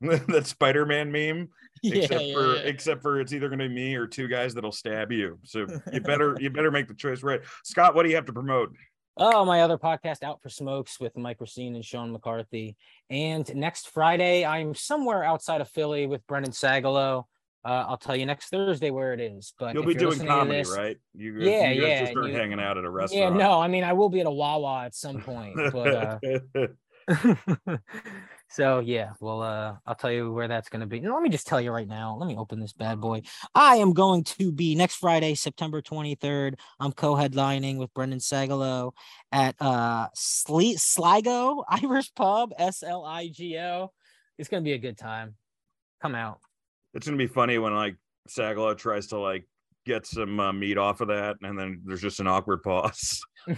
that 0.28 0.46
Spider 0.46 0.86
Man 0.86 1.10
meme. 1.12 1.48
Yeah, 1.82 1.96
except 1.96 2.24
yeah, 2.24 2.34
for 2.34 2.54
yeah. 2.54 2.60
except 2.62 3.02
for 3.02 3.20
it's 3.20 3.34
either 3.34 3.50
gonna 3.50 3.68
be 3.68 3.74
me 3.74 3.94
or 3.96 4.06
two 4.06 4.28
guys 4.28 4.54
that'll 4.54 4.72
stab 4.72 5.12
you. 5.12 5.38
So 5.44 5.66
you 5.92 6.00
better 6.00 6.34
you 6.40 6.48
better 6.48 6.70
make 6.70 6.88
the 6.88 6.94
choice 6.94 7.22
right. 7.22 7.42
Scott, 7.64 7.94
what 7.94 8.04
do 8.04 8.08
you 8.08 8.16
have 8.16 8.24
to 8.26 8.32
promote? 8.32 8.74
Oh, 9.18 9.44
my 9.46 9.62
other 9.62 9.78
podcast, 9.78 10.22
Out 10.22 10.42
for 10.42 10.50
Smokes, 10.50 11.00
with 11.00 11.16
Mike 11.16 11.40
Racine 11.40 11.74
and 11.74 11.84
Sean 11.84 12.12
McCarthy. 12.12 12.76
And 13.08 13.52
next 13.54 13.88
Friday, 13.88 14.44
I'm 14.44 14.74
somewhere 14.74 15.24
outside 15.24 15.62
of 15.62 15.68
Philly 15.70 16.06
with 16.06 16.26
Brendan 16.26 16.52
Sagalow. 16.52 17.24
Uh, 17.64 17.84
I'll 17.88 17.96
tell 17.96 18.14
you 18.14 18.26
next 18.26 18.50
Thursday 18.50 18.90
where 18.90 19.14
it 19.14 19.20
is. 19.20 19.54
But 19.58 19.74
You'll 19.74 19.86
be 19.86 19.94
doing 19.94 20.24
comedy, 20.26 20.58
this- 20.58 20.76
right? 20.76 20.98
You, 21.14 21.34
Yeah, 21.40 21.70
you 21.70 21.86
yeah, 21.86 22.00
just 22.02 22.12
you- 22.14 22.22
hanging 22.34 22.60
out 22.60 22.76
at 22.76 22.84
a 22.84 22.90
restaurant. 22.90 23.34
Yeah, 23.36 23.42
no, 23.42 23.60
I 23.60 23.68
mean 23.68 23.84
I 23.84 23.94
will 23.94 24.10
be 24.10 24.20
at 24.20 24.26
a 24.26 24.30
Wawa 24.30 24.84
at 24.84 24.94
some 24.94 25.20
point, 25.22 25.56
but 25.72 25.94
uh, 25.94 26.18
so 28.48 28.78
yeah, 28.80 29.12
well, 29.20 29.42
uh, 29.42 29.74
I'll 29.86 29.94
tell 29.94 30.10
you 30.12 30.32
where 30.32 30.48
that's 30.48 30.68
going 30.68 30.80
to 30.80 30.86
be. 30.86 31.00
Let 31.00 31.22
me 31.22 31.28
just 31.28 31.46
tell 31.46 31.60
you 31.60 31.72
right 31.72 31.88
now. 31.88 32.16
Let 32.16 32.26
me 32.28 32.36
open 32.36 32.60
this 32.60 32.72
bad 32.72 33.00
boy. 33.00 33.22
I 33.54 33.76
am 33.76 33.92
going 33.92 34.24
to 34.24 34.52
be 34.52 34.74
next 34.74 34.96
Friday, 34.96 35.34
September 35.34 35.82
23rd. 35.82 36.54
I'm 36.80 36.92
co-headlining 36.92 37.78
with 37.78 37.92
Brendan 37.92 38.20
Sagalow 38.20 38.92
at 39.32 39.56
uh 39.60 40.08
Sli- 40.16 40.78
Sligo 40.78 41.64
Irish 41.68 42.14
Pub, 42.14 42.52
S 42.58 42.82
L 42.82 43.04
I 43.04 43.28
G 43.28 43.58
O. 43.58 43.92
It's 44.38 44.48
going 44.48 44.62
to 44.62 44.64
be 44.68 44.74
a 44.74 44.78
good 44.78 44.96
time. 44.98 45.34
Come 46.02 46.14
out. 46.14 46.38
it's 46.94 47.06
gonna 47.06 47.16
be 47.16 47.26
funny 47.26 47.58
when 47.58 47.74
like 47.74 47.96
Sagalow 48.28 48.76
tries 48.76 49.08
to 49.08 49.18
like 49.18 49.46
get 49.86 50.06
some 50.06 50.38
uh, 50.40 50.52
meat 50.52 50.76
off 50.76 51.00
of 51.00 51.08
that, 51.08 51.36
and 51.42 51.58
then 51.58 51.82
there's 51.84 52.02
just 52.02 52.20
an 52.20 52.26
awkward 52.26 52.62
pause. 52.62 53.22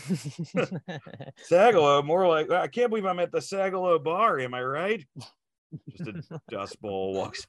Sagalow, 1.50 2.04
more 2.04 2.28
like 2.28 2.50
I 2.50 2.68
can't 2.68 2.90
believe 2.90 3.06
I'm 3.06 3.20
at 3.20 3.32
the 3.32 3.38
Sagalo 3.38 4.02
bar. 4.02 4.38
Am 4.38 4.54
I 4.54 4.62
right? 4.62 5.04
Just 5.90 6.08
a 6.08 6.40
dust 6.50 6.80
bowl 6.80 7.14
walks. 7.14 7.46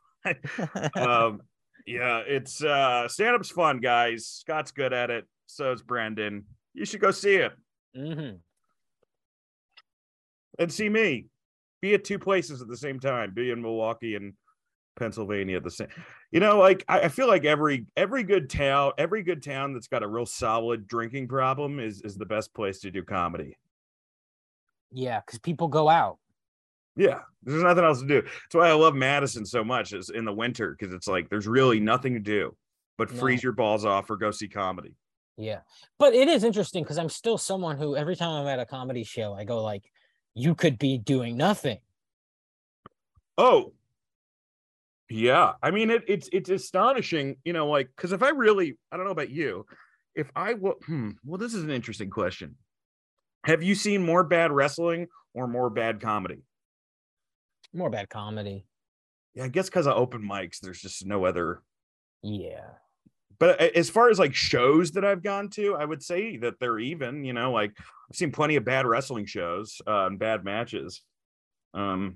um, 0.95 1.41
yeah, 1.85 2.19
it's 2.25 2.63
uh, 2.63 3.07
stand 3.07 3.35
up's 3.35 3.51
fun, 3.51 3.79
guys. 3.79 4.25
Scott's 4.27 4.71
good 4.71 4.93
at 4.93 5.09
it. 5.09 5.25
So 5.47 5.71
is 5.71 5.81
Brandon. 5.81 6.45
You 6.73 6.85
should 6.85 7.01
go 7.01 7.11
see 7.11 7.35
it 7.35 7.51
hmm 7.95 8.29
and 10.59 10.71
see 10.71 10.89
me. 10.89 11.25
Be 11.81 11.93
at 11.93 12.03
two 12.03 12.19
places 12.19 12.61
at 12.61 12.67
the 12.67 12.77
same 12.77 12.99
time. 12.99 13.33
Be 13.33 13.49
in 13.49 13.61
Milwaukee 13.61 14.15
and 14.15 14.33
Pennsylvania 14.99 15.57
at 15.57 15.63
the 15.63 15.71
same. 15.71 15.87
You 16.31 16.39
know, 16.39 16.59
like 16.59 16.83
I, 16.87 17.01
I 17.01 17.07
feel 17.09 17.27
like 17.27 17.45
every 17.45 17.85
every 17.97 18.23
good 18.23 18.49
town, 18.49 18.91
every 18.97 19.23
good 19.23 19.41
town 19.41 19.73
that's 19.73 19.87
got 19.87 20.03
a 20.03 20.07
real 20.07 20.25
solid 20.25 20.87
drinking 20.87 21.27
problem 21.27 21.79
is 21.79 22.01
is 22.01 22.15
the 22.15 22.25
best 22.25 22.53
place 22.53 22.79
to 22.81 22.91
do 22.91 23.03
comedy. 23.03 23.57
Yeah, 24.91 25.21
because 25.25 25.39
people 25.39 25.67
go 25.67 25.89
out. 25.89 26.17
Yeah, 26.95 27.21
there's 27.43 27.63
nothing 27.63 27.83
else 27.83 28.01
to 28.01 28.07
do. 28.07 28.21
That's 28.21 28.55
why 28.55 28.69
I 28.69 28.73
love 28.73 28.93
Madison 28.95 29.45
so 29.45 29.63
much. 29.63 29.93
Is 29.93 30.09
in 30.09 30.25
the 30.25 30.33
winter 30.33 30.75
because 30.77 30.93
it's 30.93 31.07
like 31.07 31.29
there's 31.29 31.47
really 31.47 31.79
nothing 31.79 32.13
to 32.13 32.19
do 32.19 32.55
but 32.99 33.11
No. 33.13 33.19
freeze 33.21 33.41
your 33.41 33.53
balls 33.53 33.85
off 33.85 34.09
or 34.09 34.17
go 34.17 34.29
see 34.29 34.49
comedy. 34.49 34.93
Yeah. 35.37 35.61
But 35.97 36.13
it 36.13 36.27
is 36.27 36.43
interesting 36.43 36.83
because 36.83 36.97
I'm 36.97 37.07
still 37.07 37.37
someone 37.37 37.77
who 37.77 37.95
every 37.95 38.17
time 38.17 38.41
I'm 38.41 38.47
at 38.47 38.59
a 38.59 38.65
comedy 38.65 39.05
show, 39.05 39.33
I 39.33 39.45
go 39.45 39.63
like, 39.63 39.89
you 40.35 40.53
could 40.53 40.77
be 40.77 40.97
doing 40.97 41.37
nothing. 41.37 41.79
Oh, 43.37 43.71
yeah. 45.09 45.53
I 45.61 45.71
mean, 45.71 45.89
it, 45.89 46.03
it's 46.07 46.29
it's 46.31 46.49
astonishing, 46.49 47.37
you 47.43 47.53
know, 47.53 47.67
like 47.67 47.89
because 47.95 48.11
if 48.11 48.23
I 48.23 48.29
really, 48.29 48.77
I 48.91 48.97
don't 48.97 49.05
know 49.05 49.11
about 49.11 49.29
you, 49.29 49.65
if 50.15 50.31
I 50.35 50.53
will, 50.53 50.75
hmm, 50.85 51.11
well, 51.25 51.37
this 51.37 51.53
is 51.53 51.63
an 51.63 51.71
interesting 51.71 52.09
question. 52.09 52.55
Have 53.45 53.63
you 53.63 53.73
seen 53.75 54.05
more 54.05 54.23
bad 54.23 54.51
wrestling 54.51 55.07
or 55.33 55.47
more 55.47 55.69
bad 55.69 56.01
comedy? 56.01 56.43
More 57.73 57.89
bad 57.89 58.09
comedy. 58.09 58.65
Yeah, 59.33 59.45
I 59.45 59.47
guess 59.47 59.69
because 59.69 59.87
of 59.87 59.95
open 59.95 60.21
mics, 60.21 60.59
there's 60.59 60.81
just 60.81 61.05
no 61.05 61.25
other. 61.25 61.61
Yeah. 62.21 62.65
But 63.39 63.61
as 63.61 63.89
far 63.89 64.09
as 64.09 64.19
like 64.19 64.35
shows 64.35 64.91
that 64.91 65.05
I've 65.05 65.23
gone 65.23 65.49
to, 65.51 65.75
I 65.75 65.85
would 65.85 66.03
say 66.03 66.37
that 66.37 66.59
they're 66.59 66.79
even. 66.79 67.23
You 67.23 67.33
know, 67.33 67.51
like 67.51 67.71
I've 67.77 68.17
seen 68.17 68.31
plenty 68.31 68.57
of 68.57 68.65
bad 68.65 68.85
wrestling 68.85 69.25
shows 69.25 69.81
uh, 69.87 70.07
and 70.07 70.19
bad 70.19 70.43
matches. 70.43 71.01
Um, 71.73 72.15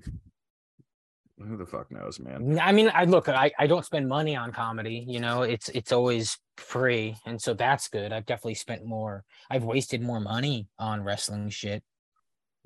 who 1.38 1.56
the 1.56 1.66
fuck 1.66 1.90
knows, 1.90 2.20
man? 2.20 2.58
I 2.60 2.72
mean, 2.72 2.90
I 2.94 3.04
look, 3.04 3.28
I, 3.28 3.50
I 3.58 3.66
don't 3.66 3.84
spend 3.84 4.08
money 4.08 4.36
on 4.36 4.52
comedy, 4.52 5.04
you 5.08 5.20
know, 5.20 5.42
it's 5.42 5.68
it's 5.70 5.90
always 5.92 6.38
free. 6.56 7.16
And 7.26 7.40
so 7.40 7.54
that's 7.54 7.88
good. 7.88 8.12
I've 8.12 8.26
definitely 8.26 8.54
spent 8.54 8.84
more, 8.84 9.24
I've 9.50 9.64
wasted 9.64 10.00
more 10.02 10.20
money 10.20 10.68
on 10.78 11.02
wrestling 11.02 11.48
shit. 11.50 11.82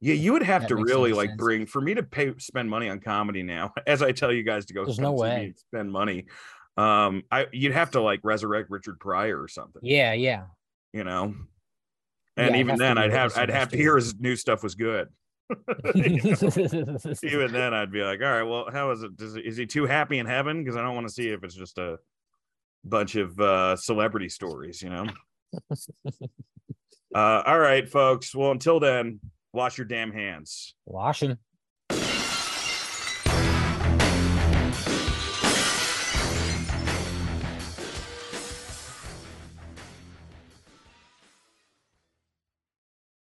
Yeah, 0.01 0.14
you 0.14 0.33
would 0.33 0.43
have 0.45 0.62
That 0.62 0.69
to 0.69 0.77
really 0.77 1.12
like 1.12 1.31
sense. 1.31 1.39
bring 1.39 1.66
for 1.66 1.81
me 1.81 1.95
to 1.95 2.03
pay 2.03 2.33
spend 2.39 2.71
money 2.71 2.89
on 2.89 3.01
comedy 3.01 3.43
now. 3.43 3.73
As 3.87 4.03
I 4.03 4.12
tell 4.12 4.33
you 4.33 4.43
guys 4.45 4.66
to 4.66 4.75
go, 4.75 4.85
There's 4.85 4.97
spend 4.97 5.05
no 5.05 5.12
way. 5.12 5.55
spend 5.57 5.91
money. 5.91 6.27
Um, 6.77 7.25
I 7.33 7.47
you'd 7.53 7.73
have 7.73 7.91
to 7.93 8.01
like 8.01 8.21
resurrect 8.23 8.71
Richard 8.71 9.01
Pryor 9.01 9.43
or 9.43 9.49
something, 9.49 9.81
Yeah, 9.83 10.12
yeah. 10.12 10.45
you 10.93 11.03
know. 11.05 11.35
And 12.37 12.55
it 12.55 12.59
even 12.61 12.77
then, 12.77 12.99
I'd 12.99 13.11
have 13.12 13.37
I'd 13.37 13.51
have 13.51 13.71
to 13.71 13.77
hear 13.77 13.97
his 13.97 14.14
new 14.21 14.37
stuff 14.37 14.62
was 14.62 14.77
good. 14.77 15.09
Even 15.94 17.53
then, 17.53 17.74
I'd 17.74 17.92
be 17.92 18.03
like, 18.03 18.20
all 18.20 18.26
right, 18.26 18.42
well, 18.42 18.68
how 18.72 18.90
is 18.90 19.03
it? 19.03 19.16
Does, 19.16 19.36
is 19.36 19.57
he 19.57 19.66
too 19.66 19.86
happy 19.86 20.18
in 20.18 20.26
heaven? 20.26 20.62
Because 20.62 20.76
I 20.76 20.82
don't 20.82 20.94
want 20.94 21.07
to 21.07 21.12
see 21.12 21.28
if 21.28 21.42
it's 21.42 21.55
just 21.55 21.78
a 21.78 21.99
bunch 22.84 23.16
of 23.16 23.38
uh, 23.40 23.76
celebrity 23.76 24.28
stories, 24.28 24.82
you 24.82 24.90
know. 24.90 25.07
uh, 27.14 27.42
all 27.46 27.59
right, 27.59 27.88
folks. 27.88 28.34
Well, 28.34 28.51
until 28.51 28.80
then, 28.80 29.20
wash 29.53 29.78
your 29.78 29.86
damn 29.86 30.12
hands. 30.12 30.74
Washing. 30.86 31.38